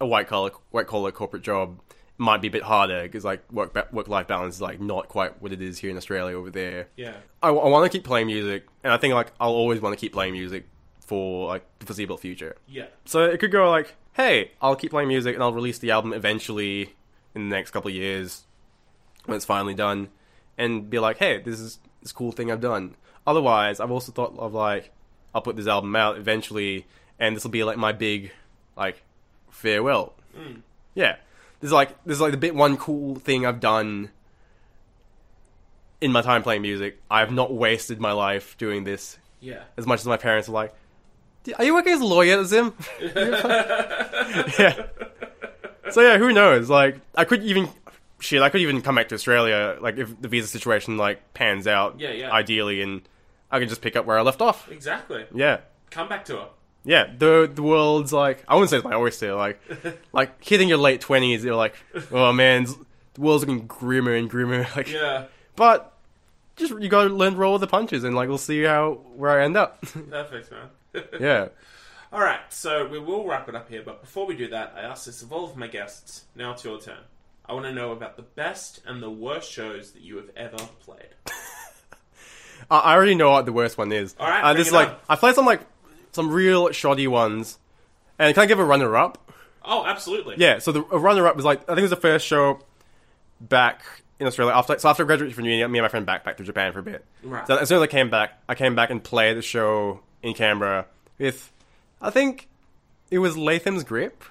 a 0.00 0.06
white 0.06 0.26
collar, 0.26 0.50
white 0.70 0.86
collar 0.86 1.12
corporate 1.12 1.42
job, 1.42 1.78
might 2.16 2.42
be 2.42 2.48
a 2.48 2.50
bit 2.50 2.62
harder 2.62 3.02
because 3.02 3.24
like 3.24 3.50
work 3.52 3.74
work 3.92 4.08
life 4.08 4.26
balance 4.26 4.56
is 4.56 4.60
like 4.60 4.80
not 4.80 5.08
quite 5.08 5.40
what 5.40 5.52
it 5.52 5.62
is 5.62 5.78
here 5.78 5.90
in 5.90 5.96
Australia 5.96 6.36
over 6.36 6.50
there. 6.50 6.88
Yeah. 6.96 7.14
I, 7.42 7.50
want 7.50 7.90
to 7.90 7.96
keep 7.98 8.06
playing 8.06 8.26
music, 8.26 8.66
and 8.82 8.92
I 8.92 8.96
think 8.96 9.14
like 9.14 9.32
I'll 9.38 9.52
always 9.52 9.80
want 9.80 9.94
to 9.94 10.00
keep 10.00 10.12
playing 10.12 10.32
music 10.32 10.66
for 11.10 11.48
like 11.48 11.64
the 11.80 11.86
foreseeable 11.86 12.16
future. 12.16 12.54
Yeah. 12.68 12.86
So 13.04 13.24
it 13.24 13.40
could 13.40 13.50
go 13.50 13.68
like, 13.68 13.96
hey, 14.12 14.52
I'll 14.62 14.76
keep 14.76 14.92
playing 14.92 15.08
music 15.08 15.34
and 15.34 15.42
I'll 15.42 15.52
release 15.52 15.78
the 15.78 15.90
album 15.90 16.12
eventually 16.12 16.94
in 17.34 17.48
the 17.48 17.56
next 17.56 17.72
couple 17.72 17.88
of 17.88 17.94
years 17.96 18.44
when 19.24 19.34
it's 19.34 19.44
finally 19.44 19.74
done, 19.74 20.08
and 20.56 20.88
be 20.88 20.98
like, 21.00 21.18
hey, 21.18 21.38
this 21.40 21.58
is 21.58 21.80
this 22.00 22.12
cool 22.12 22.30
thing 22.30 22.50
I've 22.52 22.60
done. 22.60 22.94
Otherwise, 23.26 23.80
I've 23.80 23.90
also 23.90 24.12
thought 24.12 24.38
of 24.38 24.54
like, 24.54 24.92
I'll 25.34 25.42
put 25.42 25.56
this 25.56 25.66
album 25.66 25.94
out 25.96 26.16
eventually, 26.16 26.86
and 27.18 27.34
this 27.34 27.42
will 27.44 27.50
be 27.50 27.64
like 27.64 27.76
my 27.76 27.90
big, 27.92 28.30
like, 28.76 29.02
farewell. 29.50 30.14
Mm. 30.38 30.62
Yeah, 30.94 31.16
this 31.60 31.68
is 31.68 31.72
like 31.72 31.90
this 32.04 32.14
is 32.14 32.20
like 32.20 32.30
the 32.30 32.36
bit 32.46 32.54
one 32.54 32.76
cool 32.76 33.16
thing 33.16 33.44
I've 33.44 33.58
done 33.60 34.10
in 36.00 36.12
my 36.12 36.22
time 36.22 36.42
playing 36.44 36.62
music. 36.62 37.00
I 37.10 37.18
have 37.20 37.32
not 37.32 37.52
wasted 37.52 38.00
my 38.00 38.12
life 38.12 38.56
doing 38.58 38.84
this 38.84 39.18
Yeah. 39.40 39.64
as 39.76 39.86
much 39.86 40.00
as 40.00 40.06
my 40.06 40.16
parents 40.16 40.48
are 40.48 40.52
like, 40.52 40.72
"D- 40.72 40.76
"Are 41.58 41.64
you 41.64 41.74
working 41.74 41.92
as 41.92 42.00
a 42.00 42.04
lawyer, 42.06 42.44
Zim?" 42.44 42.72
yeah. 44.58 44.86
So 45.90 46.00
yeah, 46.02 46.18
who 46.18 46.32
knows? 46.32 46.70
Like, 46.70 47.00
I 47.16 47.24
could 47.24 47.42
even 47.42 47.68
shit. 48.20 48.42
I 48.42 48.48
could 48.48 48.60
even 48.60 48.80
come 48.82 48.94
back 48.94 49.08
to 49.08 49.14
Australia, 49.14 49.76
like 49.80 49.96
if 49.98 50.20
the 50.20 50.28
visa 50.28 50.46
situation 50.46 50.96
like 50.96 51.34
pans 51.34 51.66
out, 51.66 51.98
Yeah, 51.98 52.10
yeah. 52.12 52.30
ideally, 52.30 52.82
and 52.82 53.02
I 53.50 53.58
can 53.58 53.68
just 53.68 53.80
pick 53.82 53.96
up 53.96 54.06
where 54.06 54.18
I 54.18 54.22
left 54.22 54.40
off. 54.40 54.70
Exactly. 54.70 55.24
Yeah. 55.34 55.60
Come 55.90 56.08
back 56.08 56.24
to 56.26 56.36
her. 56.36 56.48
Yeah, 56.84 57.10
the 57.18 57.50
the 57.52 57.62
world's 57.62 58.12
like 58.12 58.44
I 58.48 58.54
wouldn't 58.54 58.70
say 58.70 58.76
it's 58.76 58.84
my 58.84 58.94
oyster. 58.94 59.34
Like, 59.34 59.60
like 60.12 60.42
hitting 60.44 60.68
your 60.68 60.78
late 60.78 61.00
twenties, 61.00 61.44
you're 61.44 61.56
like, 61.56 61.74
oh 62.12 62.32
man, 62.32 62.64
the 63.14 63.20
world's 63.20 63.44
looking 63.46 63.66
grimmer 63.66 64.14
and 64.14 64.30
grimmer. 64.30 64.66
Like, 64.76 64.88
Yeah. 64.90 65.24
but 65.56 65.92
just 66.56 66.72
you 66.80 66.88
gotta 66.88 67.10
learn 67.10 67.32
to 67.32 67.38
roll 67.38 67.52
with 67.54 67.60
the 67.62 67.66
punches, 67.66 68.04
and 68.04 68.14
like 68.14 68.28
we'll 68.28 68.38
see 68.38 68.62
how 68.62 69.00
where 69.16 69.30
I 69.40 69.44
end 69.44 69.56
up. 69.56 69.80
Perfect, 69.82 70.50
man. 70.52 70.68
yeah. 71.20 71.48
All 72.12 72.20
right, 72.20 72.40
so 72.48 72.88
we 72.88 72.98
will 72.98 73.24
wrap 73.24 73.48
it 73.48 73.54
up 73.54 73.68
here, 73.68 73.82
but 73.84 74.00
before 74.00 74.26
we 74.26 74.34
do 74.34 74.48
that, 74.48 74.74
I 74.76 74.80
ask 74.80 75.06
this 75.06 75.22
of 75.22 75.32
all 75.32 75.44
of 75.44 75.56
my 75.56 75.68
guests. 75.68 76.24
Now 76.34 76.52
it's 76.52 76.64
your 76.64 76.80
turn. 76.80 76.98
I 77.46 77.52
want 77.52 77.66
to 77.66 77.72
know 77.72 77.92
about 77.92 78.16
the 78.16 78.22
best 78.22 78.80
and 78.86 79.02
the 79.02 79.10
worst 79.10 79.50
shows 79.50 79.92
that 79.92 80.02
you 80.02 80.16
have 80.16 80.30
ever 80.36 80.56
played. 80.80 81.14
I 82.70 82.94
already 82.94 83.14
know 83.14 83.30
what 83.30 83.46
the 83.46 83.52
worst 83.52 83.78
one 83.78 83.92
is. 83.92 84.14
All 84.18 84.28
right, 84.28 84.42
uh, 84.42 84.54
this 84.54 84.68
is 84.68 84.72
like 84.72 84.88
on. 84.88 84.96
I 85.08 85.16
played 85.16 85.34
some 85.34 85.46
like 85.46 85.60
some 86.12 86.30
real 86.30 86.70
shoddy 86.72 87.06
ones, 87.06 87.58
and 88.18 88.34
can 88.34 88.42
I 88.42 88.46
give 88.46 88.58
a 88.58 88.64
runner 88.64 88.96
up? 88.96 89.32
Oh, 89.64 89.84
absolutely. 89.84 90.36
Yeah, 90.38 90.58
so 90.58 90.72
the 90.72 90.82
runner 90.82 91.26
up 91.26 91.36
was 91.36 91.44
like 91.44 91.62
I 91.62 91.74
think 91.74 91.78
it 91.78 91.82
was 91.82 91.90
the 91.90 91.96
first 91.96 92.26
show 92.26 92.60
back 93.40 93.82
in 94.18 94.26
Australia 94.26 94.54
after 94.54 94.78
so 94.78 94.88
after 94.88 95.04
graduating 95.04 95.34
from 95.34 95.44
uni, 95.44 95.58
me 95.58 95.78
and 95.78 95.84
my 95.84 95.88
friend 95.88 96.06
backpacked 96.06 96.36
to 96.36 96.44
Japan 96.44 96.72
for 96.72 96.80
a 96.80 96.82
bit. 96.82 97.04
Right. 97.22 97.46
So 97.46 97.56
as 97.56 97.68
soon 97.68 97.76
as 97.76 97.82
I 97.82 97.86
came 97.86 98.10
back, 98.10 98.40
I 98.48 98.54
came 98.54 98.74
back 98.74 98.90
and 98.90 99.02
played 99.02 99.36
the 99.36 99.42
show 99.42 100.00
in 100.22 100.34
Canberra 100.34 100.86
with 101.18 101.50
I 102.00 102.10
think 102.10 102.48
it 103.10 103.18
was 103.18 103.36
Latham's 103.36 103.84
Grip. 103.84 104.22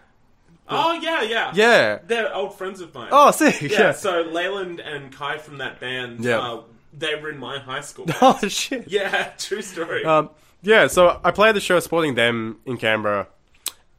Oh, 0.71 0.93
yeah, 0.93 1.23
yeah. 1.23 1.51
Yeah. 1.55 1.99
They're 2.05 2.33
old 2.33 2.55
friends 2.55 2.79
of 2.79 2.93
mine. 2.93 3.09
Oh, 3.11 3.31
sick. 3.31 3.59
yeah, 3.61 3.69
Yeah. 3.79 3.91
so 3.91 4.21
Leyland 4.21 4.79
and 4.79 5.11
Kai 5.11 5.39
from 5.39 5.57
that 5.57 5.79
band, 5.79 6.23
Yeah. 6.23 6.39
uh, 6.39 6.61
they 6.93 7.15
were 7.15 7.31
in 7.31 7.39
my 7.39 7.57
high 7.59 7.81
school. 7.81 8.05
oh 8.21 8.39
shit. 8.47 8.87
yeah, 8.87 9.31
true 9.37 9.61
story. 9.63 10.05
Um, 10.05 10.29
yeah, 10.61 10.87
so 10.87 11.19
I 11.23 11.31
played 11.31 11.55
the 11.55 11.59
show 11.59 11.79
supporting 11.79 12.15
them 12.15 12.59
in 12.65 12.77
Canberra, 12.77 13.27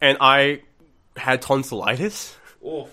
and 0.00 0.16
I 0.20 0.62
had 1.16 1.42
tonsillitis. 1.42 2.36
Oof. 2.64 2.88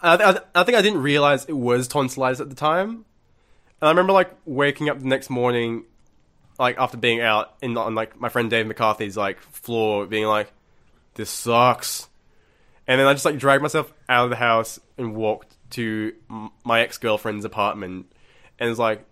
I, 0.00 0.16
I, 0.16 0.38
I 0.54 0.64
think 0.64 0.76
I 0.76 0.82
didn't 0.82 1.00
realize 1.02 1.44
it 1.46 1.52
was 1.56 1.88
tonsillitis 1.88 2.40
at 2.40 2.50
the 2.50 2.56
time. 2.56 2.90
And 3.80 3.88
I 3.88 3.88
remember 3.88 4.12
like 4.12 4.30
waking 4.44 4.88
up 4.90 4.98
the 5.00 5.06
next 5.06 5.30
morning, 5.30 5.84
like 6.58 6.78
after 6.78 6.96
being 6.96 7.20
out 7.20 7.54
in 7.62 7.76
on 7.76 7.94
like 7.94 8.18
my 8.20 8.28
friend 8.28 8.50
Dave 8.50 8.66
McCarthy's 8.66 9.16
like 9.16 9.40
floor, 9.40 10.06
being 10.06 10.26
like, 10.26 10.52
"This 11.14 11.30
sucks," 11.30 12.08
and 12.86 13.00
then 13.00 13.06
I 13.06 13.12
just 13.12 13.24
like 13.24 13.38
dragged 13.38 13.62
myself 13.62 13.92
out 14.08 14.24
of 14.24 14.30
the 14.30 14.36
house 14.36 14.78
and 14.98 15.14
walked 15.14 15.54
to 15.70 16.12
m- 16.30 16.50
my 16.64 16.80
ex 16.80 16.98
girlfriend's 16.98 17.44
apartment, 17.44 18.06
and 18.58 18.70
was 18.70 18.78
like, 18.78 19.04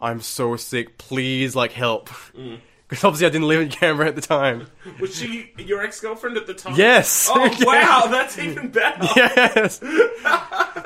"I'm 0.00 0.20
so 0.20 0.56
sick, 0.56 0.98
please 0.98 1.56
like 1.56 1.72
help," 1.72 2.08
mm. 2.10 2.58
because 2.88 3.04
obviously 3.04 3.26
I 3.26 3.30
didn't 3.30 3.48
live 3.48 3.60
in 3.62 3.68
Canberra 3.70 4.08
at 4.08 4.16
the 4.16 4.20
time. 4.20 4.66
Was 5.00 5.14
she 5.16 5.52
your 5.56 5.80
ex 5.82 6.00
girlfriend 6.00 6.36
at 6.36 6.46
the 6.48 6.54
time? 6.54 6.74
Yes. 6.76 7.28
Oh, 7.32 7.44
Yeah. 7.58 7.64
wow, 7.64 8.06
that's 8.10 8.36
even 8.38 8.68
better. 8.70 9.06
Yes. 9.16 9.78
so, 9.78 9.86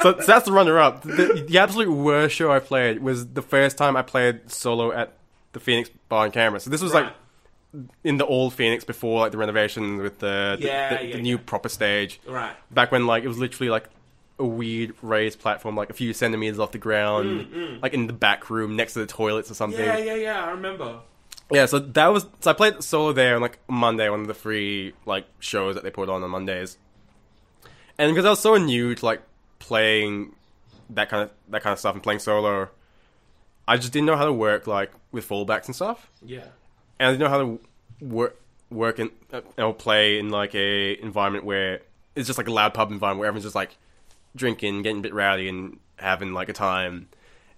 so 0.03 0.13
that's 0.27 0.45
the 0.45 0.53
runner-up. 0.53 1.01
The, 1.03 1.45
the 1.49 1.59
absolute 1.59 1.91
worst 1.91 2.35
show 2.37 2.53
I 2.53 2.59
played 2.59 3.03
was 3.03 3.29
the 3.29 3.41
first 3.41 3.79
time 3.79 3.97
I 3.97 4.03
played 4.03 4.51
solo 4.51 4.93
at 4.93 5.15
the 5.55 5.61
Phoenix 5.61 5.89
Bar 6.11 6.27
in 6.27 6.33
Canberra. 6.33 6.61
So 6.61 6.69
this 6.71 6.83
was 6.83 6.93
like 6.93 7.13
in 8.05 8.19
the 8.19 8.27
old 8.27 8.53
Phoenix 8.55 8.85
before 8.85 9.21
like 9.21 9.33
the 9.33 9.39
renovations 9.39 10.01
with 10.03 10.19
the 10.19 10.57
the, 10.61 10.67
Yeah, 10.67 10.97
the, 10.99 11.05
yeah, 11.07 11.17
the 11.17 11.23
new 11.23 11.39
proper 11.39 11.69
stage. 11.69 12.21
Right. 12.27 12.55
Back 12.71 12.93
when 12.93 13.07
like 13.07 13.25
it 13.25 13.29
was 13.29 13.39
literally 13.39 13.71
like 13.71 13.89
a 14.39 14.45
weird 14.45 14.95
raised 15.01 15.39
platform, 15.41 15.77
like 15.77 15.91
a 15.91 15.95
few 15.95 16.13
centimeters 16.13 16.59
off 16.59 16.73
the 16.73 16.79
ground, 16.79 17.81
like 17.83 17.95
in 17.95 18.07
the 18.07 18.13
back 18.13 18.51
room 18.51 18.77
next 18.77 18.93
to 18.95 18.99
the 19.01 19.07
toilets 19.07 19.51
or 19.51 19.55
something. 19.55 19.81
Mm, 19.81 19.87
Yeah, 19.87 19.99
yeah, 19.99 20.15
yeah, 20.15 20.45
I 20.45 20.51
remember. 20.51 21.01
Yeah, 21.51 21.67
so 21.67 21.79
that 21.79 22.07
was 22.09 22.27
so 22.41 22.51
I 22.51 22.55
played 22.55 22.83
solo 22.83 23.13
there 23.13 23.37
on 23.37 23.43
like 23.43 23.59
Monday, 23.69 24.09
one 24.09 24.21
of 24.21 24.27
the 24.27 24.35
free 24.35 24.93
like 25.07 25.27
shows 25.41 25.75
that 25.75 25.85
they 25.85 25.91
put 25.91 26.09
on 26.09 26.23
on 26.23 26.31
Mondays. 26.31 26.79
And 27.99 28.11
because 28.13 28.25
I 28.25 28.31
was 28.31 28.41
so 28.41 28.57
new 28.57 28.95
to 28.95 29.05
like 29.05 29.23
playing 29.59 30.35
that 30.91 31.09
kind 31.09 31.23
of 31.25 31.31
that 31.51 31.63
kind 31.63 31.73
of 31.73 31.79
stuff 31.79 31.95
and 31.95 32.03
playing 32.03 32.19
solo, 32.21 32.69
I 33.67 33.77
just 33.77 33.93
didn't 33.93 34.07
know 34.07 34.17
how 34.17 34.25
to 34.27 34.33
work 34.33 34.67
like 34.67 34.93
with 35.13 35.29
fallbacks 35.29 35.67
and 35.67 35.75
stuff, 35.75 36.11
Yeah. 36.23 36.45
and 36.99 37.09
I 37.09 37.11
didn't 37.13 37.21
know 37.21 37.29
how 37.29 37.39
to 37.39 37.61
work 38.05 38.41
work 38.71 38.99
in 38.99 39.11
uh, 39.33 39.41
or 39.59 39.73
play 39.73 40.19
in 40.19 40.31
like 40.31 40.55
a 40.55 41.01
environment 41.01 41.45
where 41.45 41.81
it's 42.17 42.27
just 42.27 42.39
like 42.39 42.49
a 42.49 42.53
loud 42.53 42.75
pub 42.75 42.91
environment 42.91 43.21
where 43.21 43.29
everyone's 43.29 43.45
just 43.45 43.55
like 43.55 43.77
drinking, 44.37 44.83
getting 44.83 44.99
a 44.99 45.03
bit 45.03 45.15
rowdy, 45.15 45.49
and 45.49 45.79
having 45.99 46.33
like 46.33 46.49
a 46.49 46.53
time. 46.53 47.09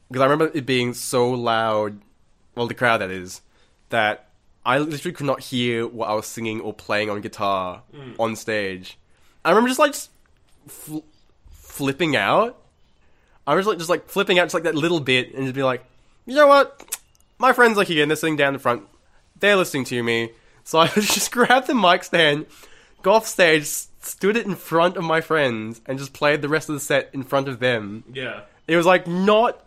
Because 0.09 0.21
I 0.21 0.25
remember 0.27 0.51
it 0.55 0.67
being 0.67 0.95
so 0.95 1.31
loud, 1.31 2.01
well, 2.55 2.67
the 2.67 2.75
crowd 2.75 2.99
that 2.99 3.11
is, 3.11 3.41
that 3.89 4.29
I 4.65 4.79
literally 4.79 5.13
could 5.15 5.27
not 5.27 5.41
hear 5.41 5.87
what 5.87 6.09
I 6.09 6.15
was 6.15 6.27
singing 6.27 6.61
or 6.61 6.73
playing 6.75 7.09
on 7.11 7.21
guitar 7.21 7.83
on 8.19 8.37
stage. 8.37 8.99
I 9.45 9.51
remember 9.51 9.69
just 9.69 9.79
like 9.81 9.93
just 9.93 10.11
fl- 10.69 10.99
flipping 11.51 12.15
out. 12.17 12.57
I 13.47 13.55
was 13.55 13.67
like 13.67 13.79
just 13.79 13.91
like 13.91 14.09
flipping 14.09 14.39
out 14.39 14.45
just 14.45 14.55
like 14.55 14.65
that 14.65 14.75
little 14.75 15.01
bit 15.01 15.35
and 15.35 15.45
just 15.45 15.55
be 15.55 15.63
like, 15.63 15.85
you 16.27 16.35
know 16.35 16.47
what? 16.47 16.99
My 17.39 17.53
friends 17.53 17.79
are 17.79 17.85
here 17.85 18.03
and 18.03 18.11
they're 18.11 18.16
sitting 18.16 18.37
down 18.37 18.49
in 18.49 18.53
the 18.55 18.59
front. 18.61 18.83
They're 19.41 19.57
listening 19.57 19.85
to 19.87 20.03
me. 20.03 20.31
So 20.64 20.79
I 20.81 20.89
just 20.89 21.31
grabbed 21.33 21.66
the 21.66 21.74
mic 21.74 22.05
stand, 22.05 22.47
got 23.03 23.14
off 23.16 23.27
stage, 23.27 23.66
stood 23.66 24.37
it 24.37 24.47
in 24.47 24.55
front 24.55 24.97
of 24.97 25.05
my 25.05 25.20
friends, 25.20 25.81
and 25.87 25.99
just 25.99 26.12
played 26.12 26.43
the 26.43 26.49
rest 26.49 26.68
of 26.68 26.74
the 26.74 26.81
set 26.81 27.11
in 27.12 27.22
front 27.22 27.49
of 27.49 27.59
them. 27.61 28.05
Yeah. 28.12 28.43
It 28.66 28.77
was 28.77 28.87
like 28.87 29.07
not 29.07 29.64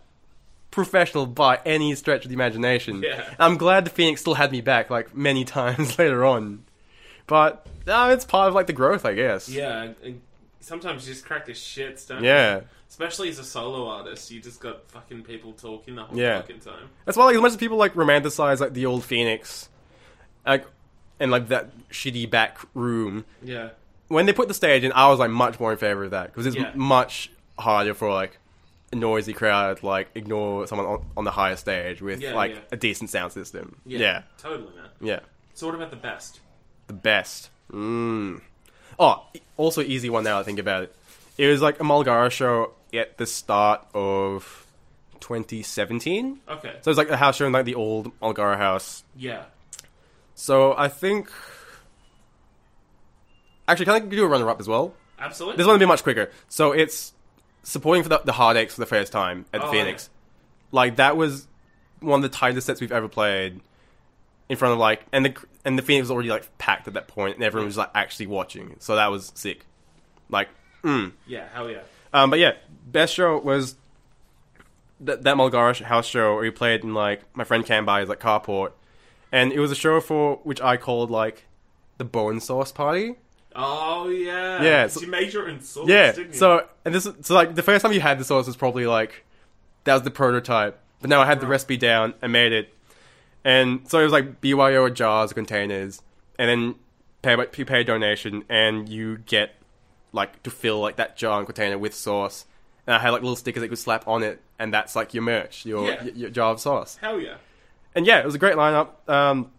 professional 0.70 1.26
by 1.26 1.58
any 1.64 1.94
stretch 1.94 2.24
of 2.24 2.28
the 2.28 2.34
imagination. 2.34 3.02
Yeah. 3.02 3.24
I'm 3.38 3.56
glad 3.56 3.84
the 3.84 3.90
Phoenix 3.90 4.20
still 4.20 4.34
had 4.34 4.52
me 4.52 4.60
back 4.60 4.90
like 4.90 5.14
many 5.16 5.44
times 5.56 5.98
later 5.98 6.24
on. 6.24 6.64
But 7.26 7.66
no, 7.86 8.10
it's 8.10 8.24
part 8.24 8.48
of 8.48 8.54
like 8.54 8.66
the 8.66 8.72
growth, 8.72 9.04
I 9.04 9.14
guess. 9.14 9.48
Yeah. 9.48 9.88
and 10.02 10.20
Sometimes 10.60 11.06
you 11.08 11.14
just 11.14 11.24
crack 11.24 11.46
the 11.46 11.52
shits, 11.52 12.06
don't 12.06 12.22
Yeah. 12.22 12.56
you? 12.56 12.62
Especially 12.90 13.28
as 13.30 13.38
a 13.38 13.44
solo 13.44 13.88
artist, 13.88 14.30
you 14.30 14.40
just 14.40 14.60
got 14.60 14.86
fucking 14.90 15.22
people 15.22 15.52
talking 15.52 15.94
the 15.94 16.02
whole 16.04 16.18
Yeah. 16.18 16.40
fucking 16.42 16.60
time. 16.60 16.90
That's 17.06 17.16
why 17.16 17.24
like 17.26 17.36
as 17.36 17.40
much 17.40 17.52
as 17.52 17.56
people 17.56 17.78
like 17.78 17.94
romanticize 17.94 18.60
like 18.60 18.74
the 18.74 18.84
old 18.84 19.04
Phoenix, 19.04 19.68
like 20.44 20.66
and 21.20 21.30
like 21.30 21.48
that 21.48 21.70
shitty 21.90 22.28
back 22.28 22.58
room. 22.74 23.24
Yeah. 23.42 23.70
When 24.08 24.26
they 24.26 24.32
put 24.32 24.48
the 24.48 24.54
stage 24.54 24.82
in, 24.84 24.92
I 24.92 25.08
was 25.08 25.18
like 25.20 25.30
much 25.30 25.60
more 25.60 25.70
in 25.72 25.78
favor 25.78 26.04
of 26.04 26.10
that 26.10 26.26
because 26.32 26.46
it's 26.46 26.56
Yeah. 26.56 26.70
m- 26.70 26.78
much 26.80 27.30
harder 27.58 27.94
for 27.94 28.12
like 28.12 28.38
a 28.92 28.96
noisy 28.96 29.32
crowd 29.32 29.76
to, 29.78 29.86
like 29.86 30.08
ignore 30.16 30.66
someone 30.66 30.86
on, 30.88 31.06
on 31.16 31.24
the 31.24 31.30
higher 31.30 31.54
stage 31.56 32.02
with 32.02 32.20
Yeah, 32.20 32.34
like 32.34 32.52
yeah. 32.52 32.58
a 32.72 32.76
decent 32.76 33.08
sound 33.10 33.32
system. 33.32 33.76
Yeah. 33.86 33.98
yeah, 34.00 34.22
Totally, 34.36 34.74
man. 34.74 34.88
yeah. 35.00 35.20
So 35.54 35.66
what 35.66 35.76
about 35.76 35.90
the 35.90 35.96
best? 35.96 36.40
The 36.88 36.92
best. 36.94 37.50
Mm. 37.72 38.40
Oh, 38.98 39.22
e- 39.32 39.40
also 39.56 39.80
easy 39.80 40.10
one 40.10 40.24
now 40.24 40.40
I 40.40 40.42
think 40.42 40.58
about 40.58 40.82
it. 40.82 40.96
It 41.40 41.46
was 41.46 41.62
like 41.62 41.80
a 41.80 41.84
Mulgara 41.84 42.30
show 42.30 42.72
at 42.92 43.16
the 43.16 43.24
start 43.24 43.86
of 43.94 44.66
2017. 45.20 46.38
Okay. 46.46 46.68
So 46.68 46.76
it 46.76 46.86
was 46.86 46.98
like 46.98 47.08
a 47.08 47.16
house 47.16 47.36
show 47.36 47.46
in 47.46 47.52
like 47.52 47.64
the 47.64 47.76
old 47.76 48.12
Mulgara 48.20 48.58
house. 48.58 49.04
Yeah. 49.16 49.44
So 50.34 50.74
I 50.76 50.88
think. 50.88 51.30
Actually, 53.66 53.86
can 53.86 53.94
I 53.94 53.98
do 54.00 54.22
a 54.22 54.28
runner 54.28 54.50
up 54.50 54.60
as 54.60 54.68
well? 54.68 54.92
Absolutely. 55.18 55.56
This 55.56 55.66
one 55.66 55.74
will 55.76 55.80
be 55.80 55.86
much 55.86 56.02
quicker. 56.02 56.30
So 56.50 56.72
it's 56.72 57.14
supporting 57.62 58.02
for 58.02 58.10
the, 58.10 58.18
the 58.18 58.32
Heartaches 58.32 58.74
for 58.74 58.80
the 58.80 58.86
first 58.86 59.10
time 59.10 59.46
at 59.54 59.62
the 59.62 59.66
Oh, 59.68 59.70
Phoenix. 59.72 60.10
Like 60.72 60.96
that 60.96 61.16
was 61.16 61.48
one 62.00 62.22
of 62.22 62.30
the 62.30 62.36
tightest 62.36 62.66
sets 62.66 62.82
we've 62.82 62.92
ever 62.92 63.08
played 63.08 63.60
in 64.50 64.58
front 64.58 64.74
of 64.74 64.78
like, 64.78 65.06
and 65.10 65.24
the 65.24 65.34
and 65.64 65.78
the 65.78 65.82
Phoenix 65.82 66.04
was 66.04 66.10
already 66.10 66.28
like 66.28 66.58
packed 66.58 66.86
at 66.86 66.92
that 66.92 67.08
point, 67.08 67.36
and 67.36 67.44
everyone 67.44 67.64
was 67.64 67.78
like 67.78 67.90
actually 67.94 68.26
watching. 68.26 68.76
So 68.78 68.96
that 68.96 69.10
was 69.10 69.32
sick. 69.34 69.64
Like, 70.28 70.50
mm. 70.82 71.12
Yeah. 71.26 71.46
Hell 71.52 71.70
yeah. 71.70 71.80
Um, 72.12 72.30
but 72.30 72.38
yeah, 72.38 72.52
best 72.86 73.14
show 73.14 73.38
was 73.38 73.76
that 75.00 75.22
that 75.22 75.36
Mulgarash 75.36 75.82
house 75.82 76.06
show 76.06 76.34
where 76.34 76.42
we 76.42 76.50
played 76.50 76.82
in 76.82 76.94
like 76.94 77.22
my 77.34 77.44
friend 77.44 77.64
came 77.64 77.84
by 77.86 78.00
his 78.00 78.08
like 78.08 78.20
carport, 78.20 78.72
and 79.32 79.52
it 79.52 79.58
was 79.60 79.70
a 79.70 79.74
show 79.76 80.00
for 80.00 80.36
which 80.42 80.60
I 80.60 80.76
called 80.76 81.10
like 81.10 81.44
the 81.98 82.04
Bone 82.04 82.40
Sauce 82.40 82.72
Party. 82.72 83.14
Oh 83.56 84.08
yeah. 84.08 84.62
yeah. 84.62 84.86
so- 84.86 85.00
you 85.00 85.08
made 85.08 85.32
your 85.32 85.48
own 85.48 85.60
sauce, 85.60 85.88
Yeah. 85.88 86.12
didn't 86.12 86.32
you? 86.32 86.38
So 86.38 86.66
and 86.84 86.94
this 86.94 87.06
is- 87.06 87.26
so 87.26 87.34
like 87.34 87.54
the 87.54 87.62
first 87.62 87.82
time 87.84 87.92
you 87.92 88.00
had 88.00 88.18
the 88.18 88.24
sauce 88.24 88.46
was 88.46 88.56
probably 88.56 88.86
like 88.86 89.24
that 89.84 89.94
was 89.94 90.02
the 90.02 90.10
prototype, 90.10 90.78
but 91.00 91.10
now 91.10 91.20
I 91.20 91.26
had 91.26 91.40
the 91.40 91.46
recipe 91.46 91.76
down 91.76 92.14
and 92.22 92.32
made 92.32 92.52
it, 92.52 92.72
and 93.44 93.88
so 93.88 93.98
it 94.00 94.04
was 94.04 94.12
like 94.12 94.40
BYO 94.40 94.88
jars, 94.90 95.32
containers, 95.32 96.02
and 96.38 96.48
then 96.48 96.74
pay 97.22 97.36
you 97.56 97.64
pay 97.64 97.80
a 97.80 97.84
donation 97.84 98.44
and 98.48 98.88
you 98.88 99.18
get 99.18 99.50
like 100.12 100.42
to 100.42 100.50
fill 100.50 100.80
like 100.80 100.96
that 100.96 101.16
jar 101.16 101.38
and 101.38 101.46
container 101.46 101.78
with 101.78 101.94
sauce. 101.94 102.44
And 102.86 102.94
I 102.94 102.98
had 102.98 103.10
like 103.10 103.22
little 103.22 103.36
stickers 103.36 103.60
that 103.60 103.66
you 103.66 103.70
could 103.70 103.78
slap 103.78 104.08
on 104.08 104.22
it, 104.22 104.40
and 104.58 104.72
that's 104.74 104.96
like 104.96 105.14
your 105.14 105.22
merch, 105.22 105.64
your 105.66 105.86
Yeah. 105.86 106.02
your, 106.04 106.14
your 106.14 106.30
jar 106.30 106.52
of 106.52 106.60
sauce. 106.60 106.96
Hell 107.00 107.20
yeah. 107.20 107.36
And 107.94 108.06
yeah, 108.06 108.18
it 108.20 108.24
was 108.24 108.34
a 108.34 108.38
great 108.38 108.56
lineup. 108.56 108.88
Um, 109.08 109.50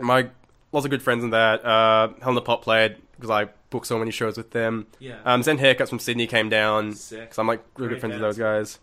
my 0.00 0.28
lots 0.72 0.84
of 0.84 0.90
good 0.90 1.02
friends 1.02 1.24
in 1.24 1.30
that. 1.30 1.64
Uh, 1.64 2.08
Helena 2.22 2.40
Pop 2.42 2.62
played 2.62 2.96
because 3.16 3.30
I 3.30 3.48
booked 3.70 3.86
so 3.86 3.98
many 3.98 4.10
shows 4.10 4.36
with 4.36 4.50
them. 4.52 4.86
Yeah. 4.98 5.16
Um, 5.24 5.42
Zen 5.42 5.58
Haircuts 5.58 5.88
from 5.88 5.98
Sydney 5.98 6.26
came 6.26 6.48
down 6.48 6.90
because 6.90 7.38
I'm 7.38 7.46
like 7.46 7.62
really 7.76 7.94
good 7.94 8.00
friends 8.00 8.14
with 8.14 8.22
those 8.22 8.38
guys. 8.38 8.78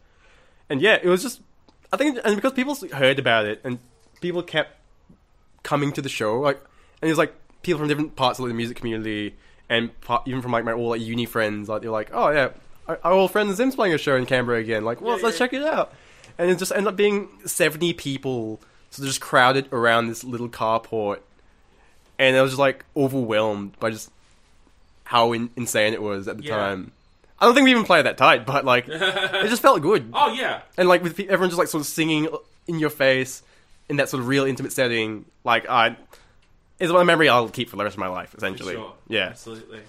And 0.70 0.82
yeah, 0.82 0.98
it 1.02 1.08
was 1.08 1.22
just 1.22 1.42
I 1.94 1.98
think 1.98 2.20
and 2.24 2.36
because 2.36 2.54
people 2.54 2.76
heard 2.94 3.20
about 3.20 3.46
it 3.46 3.62
and 3.64 3.80
people 4.22 4.42
kept 4.44 4.78
coming 5.64 5.92
to 5.92 6.02
the 6.02 6.10
show 6.10 6.40
like 6.40 6.58
and 7.02 7.10
it 7.10 7.12
was 7.12 7.18
like 7.18 7.34
people 7.64 7.80
from 7.80 7.88
different 7.88 8.16
parts 8.16 8.40
of 8.40 8.48
the 8.48 8.54
music 8.54 8.78
community 8.78 9.36
and 9.70 9.90
even 10.26 10.42
from 10.42 10.52
like 10.52 10.64
my 10.64 10.74
all 10.74 10.90
like 10.90 11.02
uni 11.02 11.26
friends 11.26 11.68
like 11.70 11.82
they're 11.82 11.92
like 11.92 12.10
oh 12.14 12.30
yeah 12.30 12.50
our, 12.88 13.00
our 13.04 13.12
old 13.14 13.32
friend 13.32 13.54
Zim's 13.56 13.76
playing 13.76 13.94
a 13.94 13.98
show 13.98 14.16
in 14.16 14.26
Canberra 14.26 14.60
again 14.60 14.84
like 14.86 15.02
well 15.02 15.18
Yeah, 15.18 15.26
let's 15.26 15.40
yeah. 15.40 15.46
check 15.48 15.54
it 15.54 15.64
out 15.64 15.94
and 16.38 16.50
it 16.52 16.58
just 16.60 16.72
ended 16.72 16.88
up 16.88 16.96
being 16.96 17.30
70 17.46 17.94
people 17.94 18.60
so 18.92 19.02
they're 19.02 19.10
just 19.10 19.22
crowded 19.22 19.68
around 19.74 20.08
this 20.08 20.24
little 20.24 20.50
carport 20.50 21.20
and 22.20 22.36
I 22.38 22.42
was 22.42 22.52
just 22.52 22.60
like 22.60 22.86
overwhelmed 22.96 23.78
by 23.80 23.90
just 23.90 24.10
how 25.04 25.34
in- 25.34 25.50
insane 25.56 25.94
it 25.94 26.02
was 26.02 26.28
at 26.28 26.38
the 26.38 26.44
Yeah. 26.44 26.56
time. 26.58 26.92
I 27.40 27.46
don't 27.46 27.54
think 27.54 27.66
we 27.66 27.72
even 27.72 27.84
played 27.84 28.06
that 28.06 28.18
tight, 28.18 28.46
but 28.46 28.64
like 28.64 28.88
it 28.90 29.50
just 29.50 29.62
felt 29.62 29.82
good. 29.82 30.10
Oh 30.14 30.32
yeah. 30.32 30.62
And 30.78 30.88
like 30.88 31.04
with 31.04 31.18
pe- 31.18 31.28
everyone 31.28 31.50
just 31.50 31.60
like 31.60 31.68
sort 31.68 31.82
of 31.82 31.88
singing 31.88 32.30
in 32.68 32.80
your 32.80 32.90
face 32.90 33.44
in 33.90 33.98
that 33.98 34.10
sort 34.10 34.22
of 34.22 34.28
real 34.28 34.46
intimate 34.46 34.72
setting, 34.72 35.26
like 35.44 35.70
I, 35.70 35.98
it's 36.80 36.92
one 36.92 37.06
memory 37.06 37.30
I'll 37.30 37.50
keep 37.50 37.70
for 37.70 37.76
the 37.78 37.84
rest 37.84 37.96
of 37.96 38.00
my 38.00 38.08
life. 38.08 38.30
For 38.30 38.38
Essentially, 38.38 38.76
sure. 38.76 38.94
yeah. 39.08 39.28
Absolutely. 39.28 39.80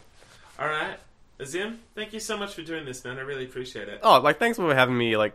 All 0.59 0.69
right. 0.69 0.97
Azim, 1.39 1.81
thank 1.95 2.13
you 2.13 2.21
so 2.21 2.37
much 2.37 2.55
for 2.55 2.63
doing 2.63 2.85
this, 2.85 3.05
man. 3.05 3.19
I 3.19 3.21
really 3.21 3.45
appreciate 3.45 3.89
it. 3.89 4.01
Oh, 4.03 4.21
like 4.21 4.39
thanks 4.39 4.57
for 4.57 4.75
having 4.75 4.97
me 4.97 5.17
like 5.17 5.35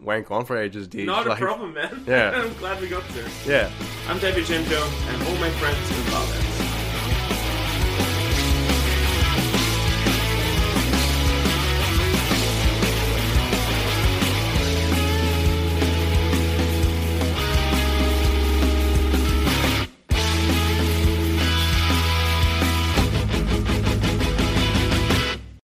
wank 0.00 0.30
on 0.30 0.44
for 0.44 0.56
ages, 0.58 0.88
dude. 0.88 1.06
Not 1.06 1.26
a 1.26 1.36
problem, 1.36 1.74
man. 1.74 2.04
Yeah. 2.06 2.30
I'm 2.34 2.52
glad 2.54 2.80
we 2.80 2.88
got 2.88 3.08
to. 3.10 3.30
Yeah. 3.46 3.70
I'm 4.08 4.18
David 4.18 4.44
Jim 4.44 4.64
Jones, 4.64 4.92
and 5.08 5.22
all 5.22 5.36
my 5.36 5.50
friends 5.50 5.90
and 5.90 6.12
lovers. 6.12 6.47